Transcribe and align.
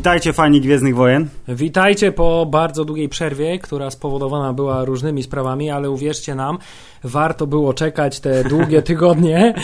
Witajcie 0.00 0.32
fani 0.32 0.60
Gwiezdnych 0.60 0.96
Wojen. 0.96 1.28
Witajcie 1.48 2.12
po 2.12 2.46
bardzo 2.46 2.84
długiej 2.84 3.08
przerwie, 3.08 3.58
która 3.58 3.90
spowodowana 3.90 4.52
była 4.52 4.84
różnymi 4.84 5.22
sprawami, 5.22 5.70
ale 5.70 5.90
uwierzcie 5.90 6.34
nam, 6.34 6.58
warto 7.04 7.46
było 7.46 7.74
czekać 7.74 8.20
te 8.20 8.44
długie 8.44 8.82
tygodnie, 8.90 9.54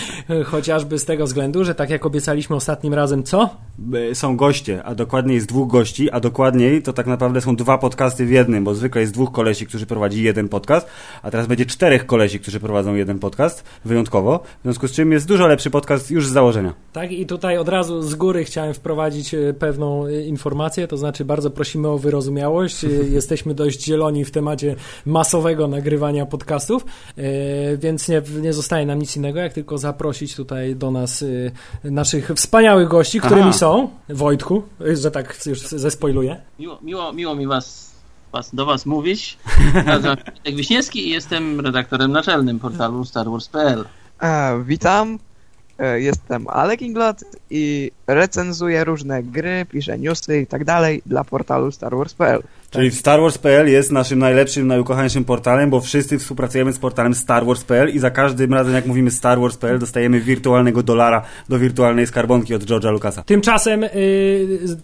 chociażby 0.44 0.98
z 0.98 1.04
tego 1.04 1.24
względu, 1.24 1.64
że 1.64 1.74
tak 1.74 1.90
jak 1.90 2.06
obiecaliśmy 2.06 2.56
ostatnim 2.56 2.94
razem, 2.94 3.22
co? 3.22 3.50
Są 4.12 4.36
goście, 4.36 4.84
a 4.84 4.94
dokładniej 4.94 5.34
jest 5.34 5.48
dwóch 5.48 5.68
gości, 5.68 6.10
a 6.10 6.20
dokładniej 6.20 6.82
to 6.82 6.92
tak 6.92 7.06
naprawdę 7.06 7.40
są 7.40 7.56
dwa 7.56 7.78
podcasty 7.78 8.26
w 8.26 8.30
jednym, 8.30 8.64
bo 8.64 8.74
zwykle 8.74 9.00
jest 9.00 9.12
dwóch 9.12 9.32
kolesi, 9.32 9.66
którzy 9.66 9.86
prowadzi 9.86 10.22
jeden 10.22 10.48
podcast, 10.48 10.86
a 11.22 11.30
teraz 11.30 11.46
będzie 11.46 11.66
czterech 11.66 12.06
kolesi, 12.06 12.40
którzy 12.40 12.60
prowadzą 12.60 12.94
jeden 12.94 13.18
podcast, 13.18 13.64
wyjątkowo, 13.84 14.38
w 14.38 14.62
związku 14.62 14.88
z 14.88 14.92
czym 14.92 15.12
jest 15.12 15.28
dużo 15.28 15.46
lepszy 15.46 15.70
podcast 15.70 16.10
już 16.10 16.28
z 16.28 16.32
założenia. 16.32 16.74
Tak, 16.92 17.12
i 17.12 17.26
tutaj 17.26 17.58
od 17.58 17.68
razu 17.68 18.02
z 18.02 18.14
góry 18.14 18.44
chciałem 18.44 18.74
wprowadzić 18.74 19.34
e, 19.34 19.54
pewną 19.54 20.06
e, 20.06 20.22
informację, 20.22 20.88
to 20.88 20.96
znaczy 20.96 21.24
bardzo 21.24 21.50
prosimy 21.50 21.88
o 21.88 21.98
wyrozumiałość. 21.98 22.84
E, 22.84 22.88
Jesteśmy 23.18 23.54
dość 23.54 23.84
zieloni 23.84 24.24
w 24.24 24.30
temacie 24.30 24.76
masowego 25.06 25.68
nagrywania 25.68 26.26
podcastów, 26.26 26.84
więc 27.78 28.08
nie, 28.08 28.22
nie 28.40 28.52
zostaje 28.52 28.86
nam 28.86 28.98
nic 28.98 29.16
innego, 29.16 29.40
jak 29.40 29.52
tylko 29.52 29.78
zaprosić 29.78 30.36
tutaj 30.36 30.76
do 30.76 30.90
nas 30.90 31.22
e, 31.84 31.90
naszych 31.90 32.30
wspaniałych 32.36 32.88
gości, 32.88 33.20
którymi 33.20 33.40
Aha. 33.42 33.52
są 33.52 33.90
Wojtku, 34.08 34.62
e, 34.80 34.96
że 34.96 35.10
tak 35.10 35.46
już 35.46 35.60
zespoiluję. 35.60 36.40
Miło, 36.58 36.78
miło, 36.82 37.12
miło 37.12 37.34
mi 37.34 37.46
was, 37.46 37.94
was 38.32 38.54
do 38.54 38.66
was 38.66 38.86
mówić. 38.86 39.38
Nazywam 39.86 40.16
się 40.16 40.24
Wojtek 40.24 40.56
Wiśniewski 40.56 41.08
i 41.08 41.10
jestem 41.10 41.60
redaktorem 41.60 42.12
naczelnym 42.12 42.58
portalu 42.58 43.04
StarWars.pl. 43.04 43.84
E, 44.22 44.62
witam, 44.64 45.18
e, 45.78 46.00
jestem 46.00 46.48
Alek 46.48 46.82
Inglot 46.82 47.24
i 47.50 47.90
recenzuję 48.06 48.84
różne 48.84 49.22
gry, 49.22 49.66
piszę 49.70 49.98
newsy 49.98 50.40
i 50.40 50.46
tak 50.46 50.64
dalej 50.64 51.02
dla 51.06 51.24
portalu 51.24 51.70
StarWars.pl. 51.72 52.42
Czyli 52.76 52.90
Star 52.90 53.20
Wars.pl 53.20 53.68
jest 53.68 53.92
naszym 53.92 54.18
najlepszym, 54.18 54.66
najukochańszym 54.66 55.24
portalem, 55.24 55.70
bo 55.70 55.80
wszyscy 55.80 56.18
współpracujemy 56.18 56.72
z 56.72 56.78
portalem 56.78 57.14
Star 57.14 57.46
Wars.pl 57.46 57.94
i 57.94 57.98
za 57.98 58.10
każdym 58.10 58.54
razem 58.54 58.74
jak 58.74 58.86
mówimy 58.86 59.10
Star 59.10 59.40
Wars.pl 59.40 59.78
dostajemy 59.78 60.20
wirtualnego 60.20 60.82
dolara 60.82 61.22
do 61.48 61.58
wirtualnej 61.58 62.06
skarbonki 62.06 62.54
od 62.54 62.62
George'a 62.64 62.92
Lucasa. 62.92 63.22
Tymczasem, 63.22 63.84
y, 63.84 63.88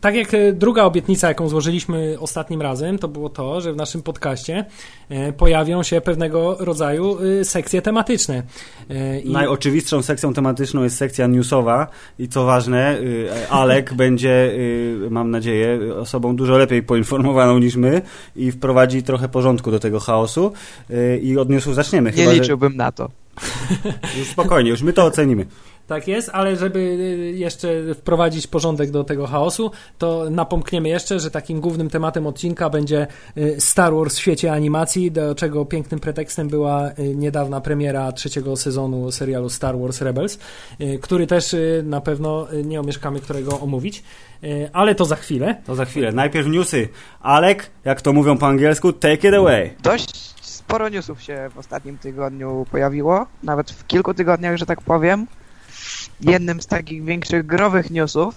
tak 0.01 0.15
jak 0.15 0.35
y, 0.35 0.53
druga 0.53 0.83
obietnica, 0.85 1.29
jaką 1.29 1.49
złożyliśmy 1.49 2.17
ostatnim 2.21 2.63
razem, 2.63 2.99
to 2.99 3.09
było 3.09 3.29
to, 3.29 3.61
że 3.61 3.73
w 3.73 3.77
naszym 3.77 4.03
podcaście 4.03 4.65
y, 5.11 5.33
pojawią 5.33 5.83
się 5.83 6.01
pewnego 6.01 6.57
rodzaju 6.61 7.19
y, 7.41 7.45
sekcje 7.45 7.83
tematyczne. 7.83 8.43
Y, 8.91 9.21
i- 9.21 9.33
Najoczywistszą 9.33 10.03
sekcją 10.03 10.35
tematyczną 10.35 10.83
jest 10.83 10.97
sekcja 10.97 11.27
newsowa 11.27 11.87
i 12.19 12.29
co 12.29 12.45
ważne, 12.45 12.99
y, 13.01 13.29
Alek 13.51 13.95
będzie, 14.03 14.53
mam 15.11 15.31
nadzieję, 15.31 15.79
osobą 15.97 16.37
dużo 16.37 16.59
lepiej 16.59 16.83
poinformowaną 16.83 17.59
niż 17.59 17.77
my 17.77 17.82
i 18.37 18.53
wprowadzi 18.53 19.03
trochę 19.03 19.29
porządku 19.29 19.71
do 19.71 19.81
tego 19.81 20.01
chaosu 20.01 20.53
y, 20.91 21.21
i 21.23 21.39
od 21.39 21.51
newsów 21.51 21.75
zaczniemy. 21.75 22.11
Nie 22.11 22.17
Chyba, 22.17 22.35
że- 22.35 22.41
liczyłbym 22.41 22.77
na 22.77 22.93
to. 22.93 23.11
Już 24.19 24.29
spokojnie, 24.29 24.71
już 24.71 24.83
my 24.83 24.93
to 24.93 25.05
ocenimy. 25.05 25.47
Tak 25.87 26.09
jest, 26.09 26.31
ale 26.33 26.57
żeby 26.57 26.79
y, 26.79 27.33
jeszcze 27.37 27.95
wprowadzić 27.95 28.47
porządek 28.47 28.91
do 28.91 29.05
tego 29.05 29.27
chaosu, 29.27 29.71
to 29.99 30.31
napomkniemy 30.31 30.89
jeszcze, 30.89 31.21
że 31.21 31.31
takim 31.31 31.61
głównym 31.61 31.91
tematem 31.91 32.27
odcinka 32.27 32.71
będzie 32.71 33.07
y, 33.37 33.61
Star 33.61 33.95
Wars 33.95 34.17
w 34.17 34.21
świecie 34.21 34.53
animacji, 34.53 35.11
do 35.11 35.35
czego 35.35 35.65
pięknym 35.65 36.01
pretekstem 36.01 36.49
była 36.49 36.91
y, 36.91 37.15
niedawna 37.15 37.61
premiera 37.61 38.13
trzeciego 38.13 38.57
sezonu 38.57 39.11
serialu 39.11 39.49
Star 39.49 39.79
Wars 39.79 40.01
Rebels, 40.01 40.39
który 41.03 41.27
też 41.27 41.57
na 41.83 42.01
pewno 42.01 42.47
nie 42.65 42.81
omieszkamy 42.81 43.21
którego 43.21 43.61
omówić, 43.61 44.03
ale 44.73 44.95
to 44.95 45.05
za 45.05 45.17
chwilę. 45.17 45.57
To 45.67 45.75
za 45.75 45.85
chwilę. 45.85 46.13
Najpierw 46.13 46.49
newsy. 46.49 46.89
Alek, 47.21 47.71
jak 47.85 48.01
to 48.01 48.13
mówią 48.13 48.39
po 48.39 48.47
angielsku, 48.47 48.93
take 48.93 49.29
it 49.29 49.35
away. 49.35 49.71
Dość 49.83 50.35
sporo 50.43 50.89
newsów 50.89 51.23
się 51.23 51.51
w 51.55 51.59
ostatnim 51.59 51.99
tygodniu 51.99 52.67
pojawiło, 52.71 53.27
nawet 53.43 53.71
w 53.71 53.87
kilku 53.87 54.15
tygodniach, 54.15 54.57
że 54.57 54.67
tak 54.67 54.81
powiem. 54.81 55.27
Jednym 56.21 56.61
z 56.61 56.67
takich 56.67 57.05
większych 57.05 57.47
growych 57.47 57.91
newsów 57.91 58.35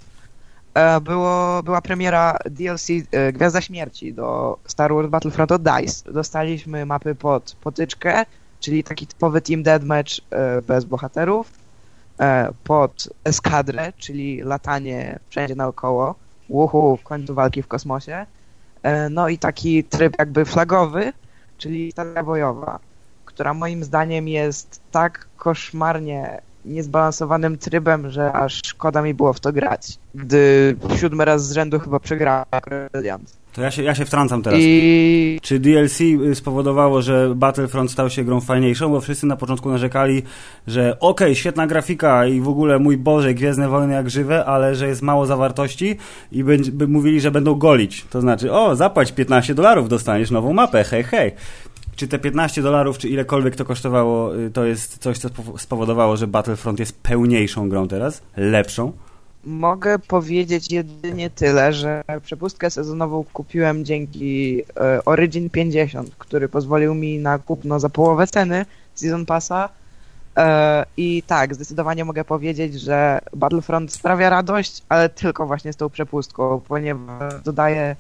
e, 0.73 1.01
było, 1.01 1.63
była 1.63 1.81
premiera 1.81 2.37
DLC 2.45 2.89
e, 2.89 3.33
Gwiazda 3.33 3.61
Śmierci 3.61 4.13
do 4.13 4.57
Star 4.65 4.93
Wars 4.93 5.09
Battlefront 5.09 5.51
od 5.51 5.63
DICE. 5.63 6.13
Dostaliśmy 6.13 6.85
mapy 6.85 7.15
pod 7.15 7.55
potyczkę, 7.61 8.25
czyli 8.59 8.83
taki 8.83 9.07
typowy 9.07 9.41
Team 9.41 9.63
Deathmatch 9.63 10.11
e, 10.29 10.61
bez 10.61 10.85
bohaterów, 10.85 11.65
pod 12.63 13.09
eskadrę, 13.23 13.93
czyli 13.97 14.41
latanie 14.41 15.19
wszędzie 15.29 15.55
naokoło, 15.55 16.15
łuchu 16.49 16.97
w 16.97 17.03
końcu 17.03 17.33
walki 17.33 17.61
w 17.61 17.67
kosmosie, 17.67 18.25
no 19.09 19.29
i 19.29 19.37
taki 19.37 19.83
tryb 19.83 20.15
jakby 20.19 20.45
flagowy, 20.45 21.13
czyli 21.57 21.91
stacja 21.91 22.23
bojowa, 22.23 22.79
która 23.25 23.53
moim 23.53 23.83
zdaniem 23.83 24.27
jest 24.27 24.81
tak 24.91 25.27
koszmarnie 25.37 26.41
niezbalansowanym 26.65 27.57
trybem, 27.57 28.09
że 28.09 28.33
aż 28.33 28.61
szkoda 28.65 29.01
mi 29.01 29.13
było 29.13 29.33
w 29.33 29.39
to 29.39 29.53
grać. 29.53 29.97
Gdy 30.15 30.75
siódmy 30.97 31.25
raz 31.25 31.47
z 31.47 31.51
rzędu 31.51 31.79
chyba 31.79 31.99
przegrałem 31.99 32.45
Rebellion. 32.67 33.21
To 33.55 33.61
ja 33.61 33.71
się, 33.71 33.83
ja 33.83 33.95
się 33.95 34.05
wtrącam 34.05 34.43
teraz. 34.43 34.59
I 34.61 35.39
Czy 35.41 35.59
DLC 35.59 36.01
y, 36.01 36.35
spowodowało, 36.35 37.01
że 37.01 37.35
Battlefront 37.35 37.91
stał 37.91 38.09
się 38.09 38.23
grą 38.23 38.41
fajniejszą? 38.41 38.89
Bo 38.89 39.01
wszyscy 39.01 39.27
na 39.27 39.35
początku 39.35 39.69
narzekali, 39.69 40.23
że 40.67 40.99
okej, 40.99 41.35
świetna 41.35 41.67
grafika 41.67 42.25
i 42.25 42.41
w 42.41 42.47
ogóle 42.47 42.79
mój 42.79 42.97
Boże, 42.97 43.33
Gwiezdne 43.33 43.69
Wojny 43.69 43.93
jak 43.93 44.09
żywe, 44.09 44.45
ale 44.45 44.75
że 44.75 44.87
jest 44.87 45.01
mało 45.01 45.25
zawartości 45.25 45.97
i 46.31 46.43
będzie, 46.43 46.71
by 46.71 46.87
mówili, 46.87 47.21
że 47.21 47.31
będą 47.31 47.55
golić. 47.55 48.05
To 48.09 48.21
znaczy, 48.21 48.51
o, 48.51 48.75
zapłać 48.75 49.11
15 49.11 49.55
dolarów, 49.55 49.89
dostaniesz 49.89 50.31
nową 50.31 50.53
mapę, 50.53 50.83
hej, 50.83 51.03
hej. 51.03 51.31
Czy 51.95 52.07
te 52.07 52.19
15 52.19 52.61
dolarów, 52.61 52.97
czy 52.97 53.09
ilekolwiek 53.09 53.55
to 53.55 53.65
kosztowało, 53.65 54.37
y, 54.37 54.51
to 54.51 54.65
jest 54.65 54.97
coś, 54.97 55.17
co 55.17 55.27
spow- 55.29 55.59
spowodowało, 55.61 56.17
że 56.17 56.27
Battlefront 56.27 56.79
jest 56.79 57.01
pełniejszą 57.01 57.69
grą 57.69 57.87
teraz? 57.87 58.21
Lepszą? 58.37 58.91
mogę 59.45 59.99
powiedzieć 59.99 60.71
jedynie 60.71 61.29
tyle, 61.29 61.73
że 61.73 62.03
przepustkę 62.21 62.69
sezonową 62.69 63.25
kupiłem 63.33 63.85
dzięki 63.85 64.61
e, 64.77 65.05
Origin 65.05 65.49
50, 65.49 66.15
który 66.17 66.49
pozwolił 66.49 66.95
mi 66.95 67.19
na 67.19 67.39
kupno 67.39 67.79
za 67.79 67.89
połowę 67.89 68.27
ceny 68.27 68.65
Season 68.95 69.25
Passa. 69.25 69.69
E, 70.37 70.85
I 70.97 71.23
tak, 71.27 71.55
zdecydowanie 71.55 72.05
mogę 72.05 72.23
powiedzieć, 72.23 72.81
że 72.81 73.19
Battlefront 73.35 73.93
sprawia 73.93 74.29
radość, 74.29 74.83
ale 74.89 75.09
tylko 75.09 75.47
właśnie 75.47 75.73
z 75.73 75.75
tą 75.75 75.89
przepustką, 75.89 76.61
ponieważ 76.67 77.43
dodaje 77.43 77.95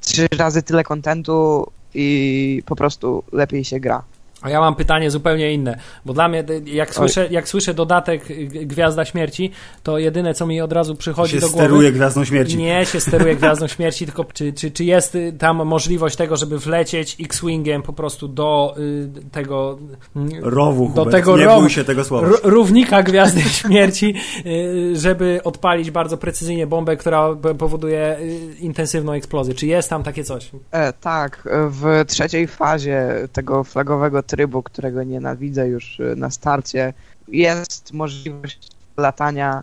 trzy 0.00 0.26
razy 0.38 0.62
tyle 0.62 0.84
kontentu 0.84 1.66
i 1.96 2.62
po 2.66 2.76
prostu 2.76 3.22
lepiej 3.32 3.64
się 3.64 3.80
gra. 3.80 4.04
A 4.46 4.50
ja 4.50 4.60
mam 4.60 4.74
pytanie 4.74 5.10
zupełnie 5.10 5.52
inne, 5.54 5.78
bo 6.04 6.12
dla 6.12 6.28
mnie, 6.28 6.44
jak 6.64 6.94
słyszę, 6.94 7.28
jak 7.30 7.48
słyszę 7.48 7.74
dodatek 7.74 8.30
y, 8.30 8.46
Gwiazda 8.46 9.04
Śmierci, 9.04 9.50
to 9.82 9.98
jedyne, 9.98 10.34
co 10.34 10.46
mi 10.46 10.60
od 10.60 10.72
razu 10.72 10.94
przychodzi 10.96 11.32
się 11.32 11.40
do 11.40 11.48
głowy... 11.48 11.64
steruje 11.64 11.92
Gwiazdą 11.92 12.24
Śmierci. 12.24 12.56
Nie 12.56 12.86
się 12.86 13.00
steruje 13.00 13.36
Gwiazdą 13.40 13.66
Śmierci, 13.66 14.04
tylko 14.04 14.24
czy, 14.24 14.52
czy, 14.52 14.70
czy 14.70 14.84
jest 14.84 15.14
y, 15.14 15.32
tam 15.38 15.56
możliwość 15.66 16.16
tego, 16.16 16.36
żeby 16.36 16.58
wlecieć 16.58 17.16
X-Wingiem 17.20 17.82
po 17.82 17.92
prostu 17.92 18.28
do 18.28 18.74
y, 18.78 19.08
tego... 19.32 19.78
y, 20.16 20.20
Rowu, 20.42 20.88
Do 20.88 21.04
Hubert. 21.04 21.10
tego 21.16 21.36
Nie 21.36 21.44
rowu. 21.44 21.60
bój 21.60 21.70
się 21.70 21.84
tego 21.84 22.04
słowa. 22.04 22.28
równika 22.42 23.02
Gwiazdy 23.02 23.42
Śmierci, 23.60 24.14
y, 24.46 24.96
żeby 24.96 25.40
odpalić 25.44 25.90
bardzo 25.90 26.16
precyzyjnie 26.16 26.66
bombę, 26.66 26.96
która 26.96 27.28
powoduje 27.58 28.16
y, 28.20 28.38
intensywną 28.60 29.12
eksplozję. 29.12 29.54
Czy 29.54 29.66
jest 29.66 29.90
tam 29.90 30.02
takie 30.02 30.24
coś? 30.24 30.50
E, 30.70 30.92
tak, 30.92 31.48
w 31.70 32.04
trzeciej 32.06 32.46
fazie 32.46 33.28
tego 33.32 33.64
flagowego 33.64 34.22
trybu, 34.36 34.62
którego 34.62 35.02
nienawidzę 35.02 35.68
już 35.68 36.00
e, 36.00 36.16
na 36.16 36.30
starcie, 36.30 36.92
jest 37.28 37.92
możliwość 37.92 38.70
latania 38.96 39.62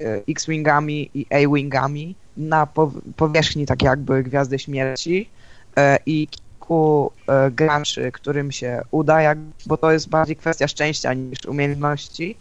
e, 0.00 0.22
X-Wingami 0.28 1.10
i 1.14 1.26
A-Wingami 1.30 2.14
na 2.36 2.66
po 2.66 2.92
powierzchni 3.16 3.66
tak 3.66 3.82
jakby 3.82 4.22
Gwiazdy 4.22 4.58
Śmierci 4.58 5.28
e, 5.76 5.98
i 6.06 6.28
kilku 6.28 7.12
graczy, 7.50 8.12
którym 8.12 8.52
się 8.52 8.82
uda, 8.90 9.34
bo 9.66 9.76
to 9.76 9.92
jest 9.92 10.08
bardziej 10.08 10.36
kwestia 10.36 10.68
szczęścia 10.68 11.14
niż 11.14 11.44
umiejętności, 11.46 12.36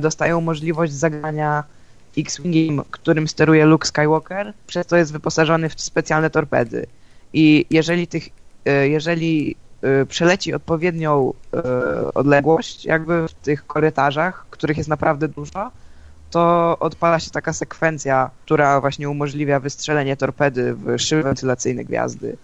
dostają 0.00 0.40
możliwość 0.40 0.92
zagrania 0.92 1.64
X-Wingiem, 2.18 2.82
którym 2.90 3.28
steruje 3.28 3.64
Luke 3.64 3.86
Skywalker, 3.86 4.52
przez 4.66 4.86
co 4.86 4.96
jest 4.96 5.12
wyposażony 5.12 5.68
w 5.68 5.80
specjalne 5.80 6.30
torpedy. 6.30 6.86
I 7.32 7.66
jeżeli 7.70 8.06
tych, 8.06 8.28
jeżeli 8.84 9.56
przeleci 10.08 10.54
odpowiednią 10.54 11.32
e, 11.54 12.14
odległość, 12.14 12.84
jakby 12.84 13.28
w 13.28 13.34
tych 13.34 13.66
korytarzach, 13.66 14.46
których 14.50 14.76
jest 14.76 14.88
naprawdę 14.88 15.28
dużo, 15.28 15.70
to 16.30 16.76
odpala 16.80 17.20
się 17.20 17.30
taka 17.30 17.52
sekwencja, 17.52 18.30
która 18.44 18.80
właśnie 18.80 19.10
umożliwia 19.10 19.60
wystrzelenie 19.60 20.16
torpedy 20.16 20.74
w 20.74 20.98
szyby 20.98 21.22
wentylacyjne 21.22 21.84
gwiazdy. 21.84 22.36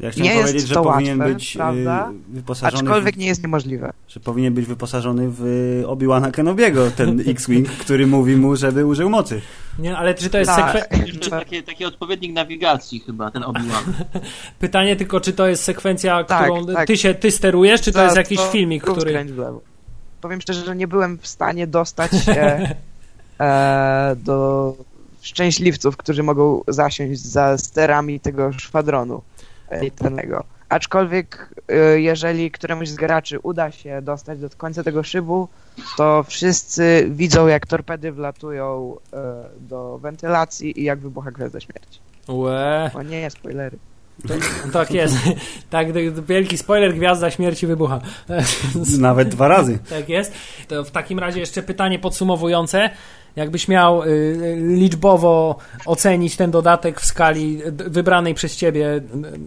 Ja 0.00 0.10
chciałem 0.10 0.24
Nie 0.32 0.34
jest 0.34 0.48
powiedzieć, 0.48 0.68
że 0.68 0.74
to 0.74 0.82
powinien 0.82 1.18
łatwe, 1.18 1.34
być 1.34 1.52
prawda? 1.52 2.10
y, 2.30 2.34
wyposażony 2.34 2.82
Aczkolwiek 2.82 3.14
w, 3.14 3.18
nie 3.18 3.26
jest 3.26 3.42
niemożliwe. 3.42 3.92
że 4.08 4.20
powinien 4.20 4.54
być 4.54 4.66
wyposażony 4.66 5.26
w 5.30 5.42
Obi-Wana 5.86 6.30
Kenobiego, 6.30 6.90
ten 6.90 7.20
X-Wing, 7.30 7.68
który 7.68 8.06
mówi 8.06 8.36
mu, 8.36 8.56
żeby 8.56 8.86
użył 8.86 9.10
mocy. 9.10 9.40
Nie, 9.78 9.96
ale 9.96 10.14
czy 10.14 10.30
to 10.30 10.38
jest 10.38 10.50
Tak. 10.50 10.72
sekwen... 10.90 11.18
To 11.20 11.30
takie, 11.30 11.62
taki 11.62 11.84
odpowiednik 11.84 12.32
nawigacji 12.32 13.00
chyba, 13.00 13.30
ten 13.30 13.42
Obi-Wan. 13.42 13.92
Pytanie 14.58 14.96
tylko, 14.96 15.20
czy 15.20 15.32
to 15.32 15.46
jest 15.46 15.64
sekwencja, 15.64 16.24
Tak, 16.24 16.50
którą 16.52 16.66
tak. 16.66 16.86
ty 16.86 16.96
się 16.96 17.14
ty 17.14 17.30
sterujesz, 17.30 17.80
czy 17.82 17.92
to 17.92 17.98
Za 17.98 18.04
jest 18.04 18.16
jakiś 18.16 18.38
to 18.38 18.46
filmik, 18.46 18.82
który... 18.82 19.24
w 19.24 19.38
lewo. 19.38 19.60
Powiem 20.20 20.40
szczerze, 20.40 20.64
że 20.64 20.76
nie 20.76 20.88
byłem 20.88 21.18
w 21.18 21.26
stanie 21.26 21.66
dostać 21.66 22.10
się 22.24 22.68
e, 23.40 24.16
do 24.24 24.74
szczęśliwców, 25.20 25.96
którzy 25.96 26.22
mogą 26.22 26.62
zasiąść 26.68 27.20
za 27.20 27.58
sterami 27.58 28.20
tego 28.20 28.52
szwadronu 28.52 29.22
elitarnego. 29.68 30.44
Aczkolwiek, 30.68 31.54
e, 31.68 32.00
jeżeli 32.00 32.50
któremuś 32.50 32.88
z 32.88 32.94
graczy 32.94 33.38
uda 33.42 33.70
się 33.70 34.02
dostać 34.02 34.38
do 34.40 34.50
końca 34.50 34.82
tego 34.82 35.02
szybu, 35.02 35.48
to 35.96 36.22
wszyscy 36.28 37.06
widzą, 37.10 37.46
jak 37.46 37.66
torpedy 37.66 38.12
wlatują 38.12 38.96
e, 39.12 39.16
do 39.60 39.98
wentylacji 39.98 40.80
i 40.80 40.84
jak 40.84 40.98
wybucha 40.98 41.30
Gwiazda 41.30 41.60
Śmierci. 41.60 42.00
Łe, 42.28 42.90
O 42.94 43.02
nie, 43.02 43.30
spoilery. 43.30 43.78
tak 44.72 44.90
jest. 44.90 45.16
tak, 45.70 45.86
wielki 46.26 46.58
spoiler, 46.58 46.94
Gwiazda 46.94 47.30
Śmierci 47.30 47.66
wybucha. 47.66 48.00
Nawet 48.98 49.28
dwa 49.28 49.48
razy. 49.48 49.78
Tak 49.90 50.08
jest. 50.08 50.32
To 50.68 50.84
w 50.84 50.90
takim 50.90 51.18
razie 51.18 51.40
jeszcze 51.40 51.62
pytanie 51.62 51.98
podsumowujące. 51.98 52.90
Jakbyś 53.36 53.68
miał 53.68 54.02
y, 54.02 54.06
y, 54.06 54.56
liczbowo 54.56 55.58
ocenić 55.86 56.36
ten 56.36 56.50
dodatek 56.50 57.00
w 57.00 57.06
skali 57.06 57.60
wybranej 57.72 58.34
przez 58.34 58.56
ciebie 58.56 58.94
y, 58.96 59.02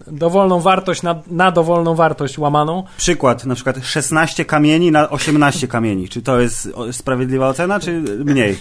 dowolną 0.06 0.60
wartość 0.60 1.02
na, 1.02 1.22
na 1.26 1.52
dowolną 1.52 1.94
wartość 1.94 2.38
łamaną, 2.38 2.84
Przykład, 2.96 3.44
na 3.44 3.54
przykład 3.54 3.76
16 3.82 4.44
kamieni 4.44 4.90
na 4.90 5.10
18 5.10 5.68
kamieni. 5.68 6.08
Czy 6.08 6.22
to 6.22 6.40
jest 6.40 6.68
sprawiedliwa 6.92 7.48
ocena, 7.48 7.80
czy 7.80 8.00
mniej? 8.24 8.58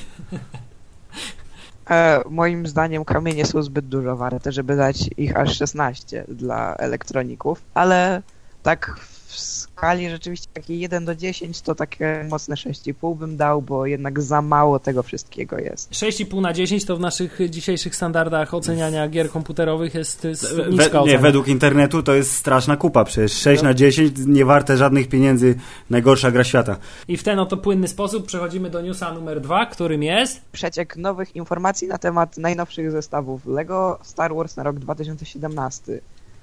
E, 1.89 2.21
moim 2.29 2.67
zdaniem 2.67 3.05
kamienie 3.05 3.45
są 3.45 3.63
zbyt 3.63 3.87
dużo 3.87 4.17
warte, 4.17 4.51
żeby 4.51 4.75
dać 4.75 5.09
ich 5.17 5.37
aż 5.37 5.57
16 5.57 6.25
dla 6.27 6.75
elektroników, 6.75 7.61
ale 7.73 8.21
tak 8.63 8.99
w 8.99 9.18
skali 9.31 10.09
rzeczywiście 10.09 10.47
takiej 10.53 10.79
1 10.79 11.05
do 11.05 11.15
10 11.15 11.61
to 11.61 11.75
takie 11.75 12.25
mocne 12.29 12.55
6,5 12.55 13.17
bym 13.17 13.37
dał, 13.37 13.61
bo 13.61 13.85
jednak 13.85 14.21
za 14.21 14.41
mało 14.41 14.79
tego 14.79 15.03
wszystkiego 15.03 15.57
jest. 15.57 15.91
6,5 15.91 16.41
na 16.41 16.53
10 16.53 16.85
to 16.85 16.97
w 16.97 16.99
naszych 16.99 17.39
dzisiejszych 17.49 17.95
standardach 17.95 18.53
oceniania 18.53 19.07
gier 19.07 19.29
komputerowych 19.31 19.93
jest, 19.95 20.27
We, 20.55 20.69
niska 20.69 21.01
nie, 21.01 21.17
według 21.17 21.47
internetu 21.47 22.03
to 22.03 22.13
jest 22.13 22.31
straszna 22.35 22.77
kupa. 22.77 23.03
Przecież 23.03 23.31
6 23.33 23.61
No. 23.63 23.69
na 23.69 23.73
10 23.73 24.13
nie 24.25 24.45
warte 24.45 24.77
żadnych 24.77 25.07
pieniędzy. 25.09 25.55
Najgorsza 25.89 26.31
gra 26.31 26.43
świata. 26.43 26.77
I 27.07 27.17
w 27.17 27.23
ten 27.23 27.39
oto 27.39 27.57
płynny 27.57 27.87
sposób 27.87 28.25
przechodzimy 28.27 28.69
do 28.69 28.81
newsa 28.81 29.13
numer 29.13 29.41
2, 29.41 29.65
którym 29.65 30.03
jest 30.03 30.41
Przeciek 30.51 30.97
nowych 30.97 31.35
informacji 31.35 31.87
na 31.87 31.97
temat 31.97 32.37
najnowszych 32.37 32.91
zestawów 32.91 33.45
LEGO 33.45 33.99
Star 34.03 34.35
Wars 34.35 34.55
na 34.55 34.63
rok 34.63 34.79
2017. 34.79 35.99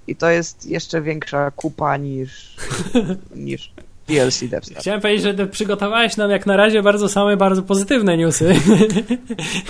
I 0.09 0.17
to 0.17 0.31
jest 0.31 0.67
jeszcze 0.67 1.03
większa 1.03 1.51
kupa 1.51 1.97
niż, 1.97 2.57
niż 3.35 3.71
DLC 4.09 4.45
Death 4.49 4.67
Star. 4.67 4.81
Chciałem 4.81 5.01
powiedzieć, 5.01 5.37
że 5.39 5.47
przygotowałeś 5.47 6.17
nam 6.17 6.31
jak 6.31 6.47
na 6.47 6.57
razie 6.57 6.83
bardzo 6.83 7.09
same 7.09 7.37
bardzo 7.37 7.63
pozytywne 7.63 8.17
newsy. 8.17 8.61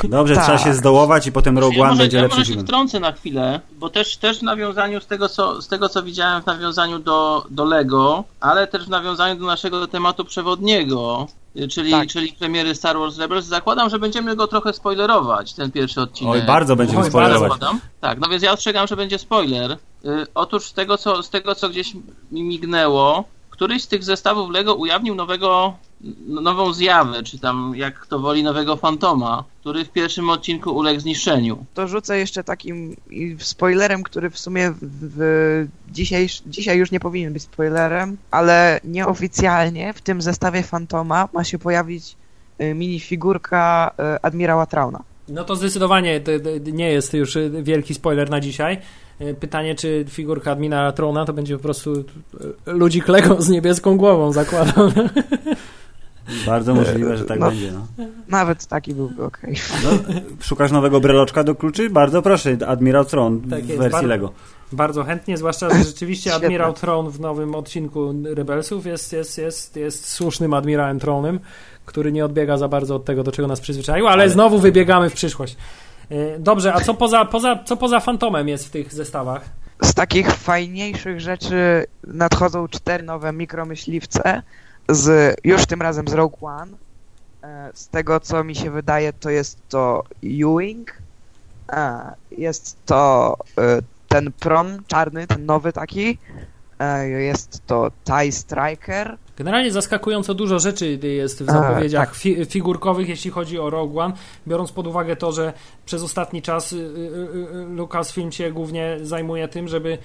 Dobrze, 0.04 0.34
Tak. 0.34 0.44
trzeba 0.44 0.58
się 0.58 0.74
zdołować 0.74 1.26
i 1.26 1.32
potem 1.32 1.58
Rogue 1.58 1.74
ja 1.74 1.80
One 1.80 1.90
może, 1.90 2.02
będzie 2.02 2.16
ja 2.16 2.22
lepszym 2.22 2.38
może 2.40 2.54
się 2.54 2.60
wtrącę 2.60 3.00
na 3.00 3.12
chwilę, 3.12 3.60
bo 3.78 3.90
też, 3.90 4.16
też 4.16 4.38
w 4.38 4.42
nawiązaniu 4.42 5.00
z 5.00 5.06
tego, 5.06 5.28
co, 5.28 5.62
z 5.62 5.68
tego, 5.68 5.88
co 5.88 6.02
widziałem 6.02 6.42
w 6.42 6.46
nawiązaniu 6.46 6.98
do, 6.98 7.46
do 7.50 7.64
Lego, 7.64 8.24
ale 8.40 8.66
też 8.66 8.86
w 8.86 8.88
nawiązaniu 8.88 9.40
do 9.40 9.46
naszego 9.46 9.86
tematu 9.86 10.24
przewodniego, 10.24 11.26
czyli, 11.70 11.90
Tak. 11.90 12.08
czyli 12.08 12.32
premiery 12.32 12.74
Star 12.74 12.98
Wars 12.98 13.18
Rebels, 13.18 13.46
zakładam, 13.46 13.90
że 13.90 13.98
będziemy 13.98 14.36
go 14.36 14.46
trochę 14.46 14.72
spoilerować, 14.72 15.54
ten 15.54 15.72
pierwszy 15.72 16.00
odcinek. 16.00 16.34
Oj, 16.34 16.42
bardzo 16.42 16.76
będziemy 16.76 17.02
Oj, 17.02 17.08
spoilerować. 17.08 17.60
Tak, 18.00 18.18
no 18.20 18.28
więc 18.28 18.42
ja 18.42 18.52
ostrzegam, 18.52 18.86
że 18.86 18.96
będzie 18.96 19.18
spoiler. 19.18 19.76
Y, 20.04 20.26
otóż 20.34 20.66
z 20.66 20.72
tego, 20.72 20.98
co, 20.98 21.22
z 21.22 21.30
tego, 21.30 21.54
co 21.54 21.68
gdzieś 21.68 21.94
mi 22.32 22.42
mignęło, 22.42 23.24
któryś 23.56 23.82
z 23.82 23.88
tych 23.88 24.04
zestawów 24.04 24.50
Lego 24.50 24.74
ujawnił 24.74 25.14
nowego, 25.14 25.76
nową 26.26 26.72
zjawę, 26.72 27.22
czy 27.22 27.38
tam, 27.38 27.72
jak 27.76 28.00
kto 28.00 28.18
woli, 28.18 28.42
nowego 28.42 28.76
fantoma, 28.76 29.44
który 29.60 29.84
w 29.84 29.88
pierwszym 29.88 30.30
odcinku 30.30 30.70
uległ 30.76 31.00
zniszczeniu. 31.00 31.64
To 31.74 31.88
rzucę 31.88 32.18
jeszcze 32.18 32.44
takim 32.44 32.96
spoilerem, 33.38 34.02
który 34.02 34.30
w 34.30 34.38
sumie 34.38 34.70
w, 34.70 34.78
w 34.82 35.68
dzisiaj, 35.92 36.28
dzisiaj 36.46 36.78
już 36.78 36.90
nie 36.90 37.00
powinien 37.00 37.32
być 37.32 37.42
spoilerem, 37.42 38.16
ale 38.30 38.80
nieoficjalnie 38.84 39.92
w 39.92 40.00
tym 40.00 40.22
zestawie 40.22 40.62
Fantoma 40.62 41.28
ma 41.32 41.44
się 41.44 41.58
pojawić 41.58 42.16
y, 42.60 42.74
minifigurka 42.74 43.94
y, 44.16 44.22
admirała 44.22 44.66
Trauna. 44.66 45.02
No 45.28 45.44
to 45.44 45.56
zdecydowanie 45.56 46.20
nie 46.72 46.92
jest 46.92 47.14
już 47.14 47.38
wielki 47.62 47.94
spoiler 47.94 48.30
na 48.30 48.40
dzisiaj. 48.40 48.78
Y, 49.20 49.34
Pytanie, 49.34 49.74
czy 49.74 50.04
figurka 50.08 50.52
admina 50.52 50.92
Trona 50.92 51.24
to 51.24 51.32
będzie 51.32 51.56
po 51.56 51.62
prostu 51.62 51.92
y, 51.94 52.04
ludzik 52.66 53.08
Lego 53.08 53.42
z 53.42 53.48
niebieską 53.48 53.96
głową, 53.96 54.32
zakładam. 54.32 54.92
Bardzo 56.46 56.74
możliwe, 56.74 57.16
że 57.16 57.24
tak 57.24 57.38
No. 57.40 57.48
będzie. 57.50 57.72
No. 57.72 57.86
Nawet 58.28 58.66
taki 58.66 58.94
byłby 58.94 59.24
okej. 59.24 59.54
No, 59.84 59.90
szukasz 60.40 60.72
nowego 60.72 61.00
breloczka 61.00 61.44
do 61.44 61.54
kluczy? 61.54 61.90
Bardzo 61.90 62.22
proszę, 62.22 62.56
Admiral 62.66 63.06
Tron 63.06 63.40
Tak 63.40 63.64
w 63.64 63.68
jest, 63.68 63.78
wersji 63.80 63.92
bardzo- 63.92 64.08
Lego. 64.08 64.32
Bardzo 64.72 65.04
chętnie, 65.04 65.36
zwłaszcza, 65.36 65.70
że 65.70 65.84
rzeczywiście 65.84 66.34
admirał 66.34 66.72
Tron 66.72 67.10
w 67.10 67.20
nowym 67.20 67.54
odcinku 67.54 68.14
Rebelsów 68.24 68.86
jest, 68.86 69.12
jest, 69.12 69.38
jest, 69.38 69.76
jest 69.76 70.08
słusznym 70.08 70.54
admirałem 70.54 70.98
Tronem, 71.00 71.40
który 71.84 72.12
nie 72.12 72.24
odbiega 72.24 72.56
za 72.56 72.68
bardzo 72.68 72.96
od 72.96 73.04
tego, 73.04 73.22
do 73.22 73.32
czego 73.32 73.48
nas 73.48 73.60
przyzwyczaił, 73.60 74.06
ale, 74.06 74.22
Ale- 74.22 74.30
znowu 74.30 74.58
wybiegamy 74.58 75.10
w 75.10 75.14
przyszłość. 75.14 75.56
Y, 76.12 76.36
Dobrze, 76.38 76.74
a 76.74 76.80
co 76.80 76.94
poza, 76.94 77.24
poza, 77.24 77.58
co 77.64 77.76
poza 77.76 78.00
Fantomem 78.00 78.48
jest 78.48 78.66
w 78.66 78.70
tych 78.70 78.94
zestawach? 78.94 79.44
Z 79.82 79.94
takich 79.94 80.30
fajniejszych 80.32 81.20
rzeczy 81.20 81.86
nadchodzą 82.06 82.68
cztery 82.68 83.04
nowe 83.04 83.32
mikromyśliwce, 83.32 84.42
z, 84.88 85.36
już 85.44 85.66
tym 85.66 85.82
razem 85.82 86.08
z 86.08 86.12
Rogue 86.12 86.46
One. 86.46 86.72
E, 87.42 87.70
Z 87.74 87.88
tego 87.88 88.20
co 88.20 88.44
mi 88.44 88.54
się 88.54 88.70
wydaje, 88.70 89.12
to 89.12 89.30
jest 89.30 89.58
to 89.68 90.04
Ewing. 90.24 90.92
E, 91.72 92.00
Jest 92.30 92.76
to 92.86 93.36
e, 93.58 93.62
ten 94.08 94.32
prom 94.32 94.66
czarny, 94.86 95.26
ten 95.26 95.46
nowy 95.46 95.72
taki. 95.72 96.18
Jest 97.18 97.66
to 97.66 97.90
TIE 98.04 98.32
Striker. 98.32 99.16
Generalnie 99.36 99.72
zaskakująco 99.72 100.34
dużo 100.34 100.58
rzeczy 100.58 100.98
jest 101.02 101.42
w 101.44 101.48
A, 101.50 101.52
zapowiedziach 101.52 102.08
tak. 102.08 102.18
fi- 102.18 102.46
figurkowych, 102.46 103.08
jeśli 103.08 103.30
chodzi 103.30 103.58
o 103.58 103.70
Rogue 103.70 104.00
One, 104.00 104.14
biorąc 104.48 104.72
pod 104.72 104.86
uwagę 104.86 105.16
to, 105.16 105.32
że 105.32 105.52
przez 105.86 106.02
ostatni 106.02 106.42
czas 106.42 106.72
y, 106.72 106.76
y, 106.76 106.80
y, 106.80 107.64
Lucasfilm 107.74 108.32
się 108.32 108.50
głównie 108.52 108.96
zajmuje 109.02 109.48
tym, 109.48 109.68
żeby 109.68 109.98